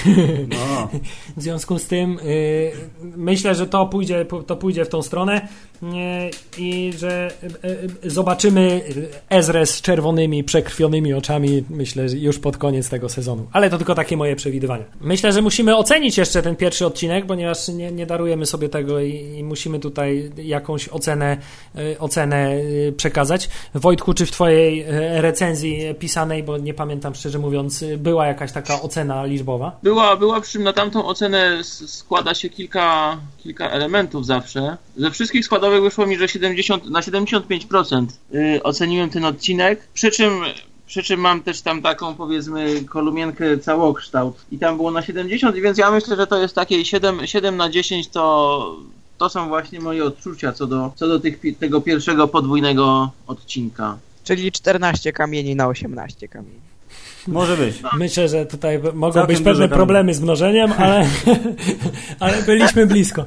No. 0.50 0.88
w 1.38 1.42
związku 1.42 1.80
z 1.80 1.88
tym 1.88 2.20
y, 2.20 2.72
myślę, 3.02 3.56
że 3.56 3.68
to 3.68 3.86
pójdzie, 3.86 4.26
to 4.48 4.56
pójdzie 4.56 4.86
w 4.86 4.90
tą 4.90 5.02
stronę. 5.02 5.48
I 6.58 6.94
że 6.98 7.32
e, 7.64 7.70
e, 8.06 8.10
zobaczymy 8.10 8.82
Ezrę 9.30 9.66
z 9.66 9.82
czerwonymi, 9.82 10.44
przekrwionymi 10.44 11.14
oczami, 11.14 11.64
myślę, 11.70 12.06
już 12.14 12.40
pod 12.40 12.58
koniec 12.58 12.90
tego 12.90 13.10
sezonu. 13.10 13.48
Ale 13.52 13.70
to 13.70 13.78
tylko 13.78 13.96
takie 13.96 14.18
moje 14.18 14.36
przewidywania. 14.36 14.84
Myślę, 15.02 15.32
że 15.32 15.42
musimy 15.42 15.78
ocenić 15.78 16.18
jeszcze 16.18 16.42
ten 16.42 16.56
pierwszy 16.56 16.86
odcinek, 16.86 17.26
ponieważ 17.26 17.68
nie, 17.68 17.92
nie 17.92 18.06
darujemy 18.06 18.46
sobie 18.46 18.70
tego 18.70 19.00
i, 19.00 19.36
i, 19.38 19.44
musimy 19.44 19.80
tutaj 19.80 20.32
jakąś 20.38 20.90
ocenę, 20.90 21.38
e, 21.76 22.00
ocenę 22.00 22.56
przekazać. 22.98 23.50
Wojtku, 23.76 24.14
czy 24.14 24.26
w 24.26 24.32
twojej 24.32 24.86
recenzji 25.22 25.96
pisanej, 26.00 26.44
bo 26.44 26.58
nie 26.58 26.74
pamiętam 26.74 27.16
szczerze 27.16 27.40
mówiąc, 27.40 27.84
była 27.98 28.28
jakaś 28.28 28.52
taka 28.52 28.82
ocena 28.82 29.26
liczbowa? 29.26 29.80
Była, 29.84 30.18
była 30.18 30.42
przy 30.42 30.52
czym 30.52 30.64
na 30.64 30.74
tamtą 30.74 31.06
ocenę 31.06 31.64
składa 31.64 32.34
się 32.34 32.50
kilka, 32.50 33.18
kilka 33.38 33.70
elementów 33.70 34.26
zawsze. 34.26 34.78
Ze 34.98 35.12
wszystkich 35.12 35.46
składowych 35.70 35.92
wyszło 35.92 36.06
mi, 36.06 36.18
że 36.18 36.28
70, 36.28 36.90
na 36.90 37.00
75% 37.02 38.06
y, 38.34 38.64
oceniłem 38.64 39.10
ten 39.10 39.26
odcinek, 39.26 39.88
przy 39.94 40.12
czym 40.12 40.32
przy 40.88 41.04
czym 41.04 41.20
mam 41.20 41.44
też 41.44 41.62
tam 41.62 41.82
taką, 41.82 42.16
powiedzmy, 42.16 42.84
kolumienkę 42.84 43.58
całokształt. 43.58 44.36
I 44.52 44.58
tam 44.58 44.78
było 44.78 44.92
na 44.92 45.02
70, 45.02 45.56
więc 45.56 45.78
ja 45.78 45.92
myślę, 45.92 46.16
że 46.16 46.28
to 46.28 46.42
jest 46.42 46.56
takie 46.56 46.86
7, 46.86 47.28
7 47.28 47.58
na 47.58 47.70
10 47.70 48.08
to, 48.08 48.76
to 49.18 49.30
są 49.30 49.48
właśnie 49.48 49.80
moje 49.80 50.06
odczucia 50.06 50.52
co 50.52 50.68
do, 50.68 50.92
co 50.96 51.08
do 51.08 51.20
tych, 51.20 51.40
tego 51.60 51.82
pierwszego 51.82 52.28
podwójnego 52.28 53.12
odcinka. 53.28 53.98
Czyli 54.24 54.52
14 54.52 55.14
kamieni 55.14 55.56
na 55.56 55.68
18 55.68 56.28
kamieni. 56.28 56.60
Może 57.28 57.58
być. 57.58 57.76
Myślę, 57.98 58.30
że 58.30 58.46
tutaj 58.46 58.80
mogą 58.94 59.14
Całkiem 59.14 59.36
być 59.36 59.46
pewne 59.46 59.70
problemy 59.70 60.14
z 60.14 60.22
mnożeniem, 60.22 60.74
ale, 60.78 61.08
ale 62.20 62.42
byliśmy 62.42 62.86
blisko. 62.86 63.26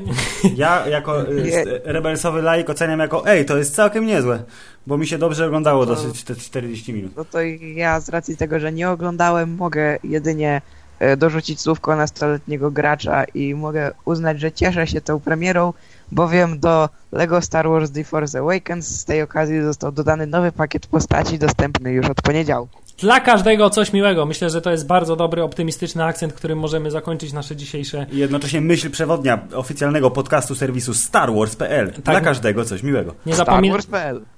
Ja 0.56 0.88
jako 0.88 1.22
y, 1.22 1.80
rebelsowy 1.84 2.42
laik 2.42 2.70
oceniam 2.70 3.00
jako 3.00 3.26
ej, 3.26 3.44
to 3.44 3.56
jest 3.58 3.74
całkiem 3.74 4.06
niezłe, 4.06 4.42
bo 4.86 4.98
mi 4.98 5.06
się 5.06 5.18
dobrze 5.18 5.46
oglądało 5.46 5.86
dosyć 5.86 6.24
te 6.24 6.34
40 6.34 6.92
minut. 6.92 7.12
No 7.16 7.24
to 7.24 7.38
ja 7.74 8.00
z 8.00 8.08
racji 8.08 8.36
tego, 8.36 8.60
że 8.60 8.72
nie 8.72 8.90
oglądałem, 8.90 9.54
mogę 9.54 9.98
jedynie 10.04 10.62
e, 10.98 11.16
dorzucić 11.16 11.60
słówko 11.60 11.96
nastoletniego 11.96 12.70
gracza 12.70 13.24
i 13.24 13.54
mogę 13.54 13.90
uznać, 14.04 14.40
że 14.40 14.52
cieszę 14.52 14.86
się 14.86 15.00
tą 15.00 15.20
premierą, 15.20 15.72
bowiem 16.12 16.58
do 16.58 16.88
LEGO 17.12 17.40
Star 17.40 17.68
Wars 17.68 17.90
The 17.90 18.04
Force 18.04 18.38
Awakens 18.38 18.86
z 18.88 19.04
tej 19.04 19.22
okazji 19.22 19.62
został 19.62 19.92
dodany 19.92 20.26
nowy 20.26 20.52
pakiet 20.52 20.86
postaci 20.86 21.38
dostępny 21.38 21.92
już 21.92 22.06
od 22.06 22.22
poniedziałku. 22.22 22.81
Dla 22.98 23.20
każdego 23.20 23.70
coś 23.70 23.92
miłego. 23.92 24.26
Myślę, 24.26 24.50
że 24.50 24.60
to 24.60 24.70
jest 24.70 24.86
bardzo 24.86 25.16
dobry, 25.16 25.42
optymistyczny 25.42 26.04
akcent, 26.04 26.32
którym 26.32 26.58
możemy 26.58 26.90
zakończyć 26.90 27.32
nasze 27.32 27.56
dzisiejsze. 27.56 28.06
I 28.12 28.16
jednocześnie 28.16 28.60
myśl 28.60 28.90
przewodnia 28.90 29.48
oficjalnego 29.54 30.10
podcastu 30.10 30.54
serwisu 30.54 30.94
StarWars.pl. 30.94 31.92
Tak. 31.92 32.04
Dla 32.04 32.20
każdego 32.20 32.64
coś 32.64 32.82
miłego. 32.82 33.14
Nie, 33.26 33.34
zapomina... 33.34 33.76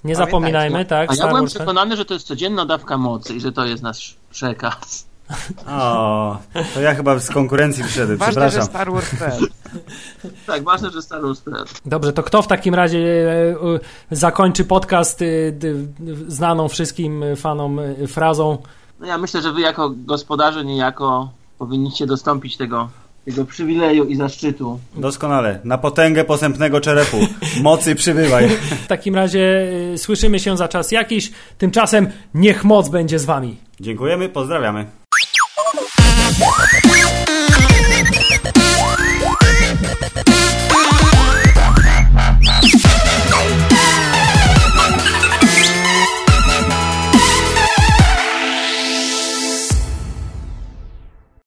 nie 0.05 0.17
zapominajmy, 0.17 0.85
tak. 0.85 1.11
A 1.11 1.15
ja 1.15 1.29
byłem 1.29 1.47
przekonany, 1.47 1.97
że 1.97 2.05
to 2.05 2.15
jest 2.15 2.27
codzienna 2.27 2.67
dawka 2.67 2.99
mocy 2.99 3.35
i 3.35 3.41
że 3.41 3.53
to 3.53 3.67
jest 3.67 3.83
nasz 3.83 4.17
przekaz. 4.31 5.14
O, 5.69 6.37
to 6.75 6.81
ja 6.81 6.95
chyba 6.95 7.19
z 7.19 7.31
konkurencji 7.31 7.85
przyszedłem, 7.85 8.19
ważne, 8.19 8.33
przepraszam. 8.33 8.61
Że 8.61 8.67
Star 8.67 8.93
Wars.pl. 8.93 9.47
tak, 10.47 10.65
ważne, 10.65 10.91
że 10.91 11.03
Star 11.03 11.23
Wars.pl. 11.23 11.65
Dobrze, 11.87 12.13
to 12.13 12.23
kto 12.23 12.43
w 12.43 12.47
takim 12.47 12.75
razie 12.75 12.99
e, 13.01 14.17
zakończy 14.17 14.65
podcast 14.65 15.23
e, 15.23 15.27
znaną 16.29 16.69
wszystkim 16.69 17.25
fanom 17.37 17.79
e, 17.79 18.07
frazą? 18.07 18.59
No 19.01 19.07
ja 19.07 19.19
myślę, 19.19 19.43
że 19.43 19.53
wy 19.53 19.61
jako 19.61 19.91
gospodarze 19.97 20.65
niejako 20.65 21.31
powinniście 21.59 22.07
dostąpić 22.07 22.57
tego 22.57 22.89
tego 23.25 23.45
przywileju 23.45 24.05
i 24.05 24.17
zaszczytu. 24.17 24.81
Doskonale. 24.97 25.61
Na 25.65 25.79
potęgę 25.79 26.25
posępnego 26.25 26.81
czerepu. 26.81 27.17
Mocy 27.63 27.95
przybywaj. 27.95 28.49
W 28.85 28.87
takim 28.87 29.15
razie 29.15 29.69
y, 29.95 29.99
słyszymy 29.99 30.39
się 30.39 30.57
za 30.57 30.69
czas 30.69 30.93
jakiś. 30.93 31.33
Tymczasem 31.59 32.09
niech 32.35 32.65
moc 32.65 32.89
będzie 32.89 33.19
z 33.19 33.25
wami. 33.25 33.57
Dziękujemy, 33.81 34.29
pozdrawiamy. 34.29 34.87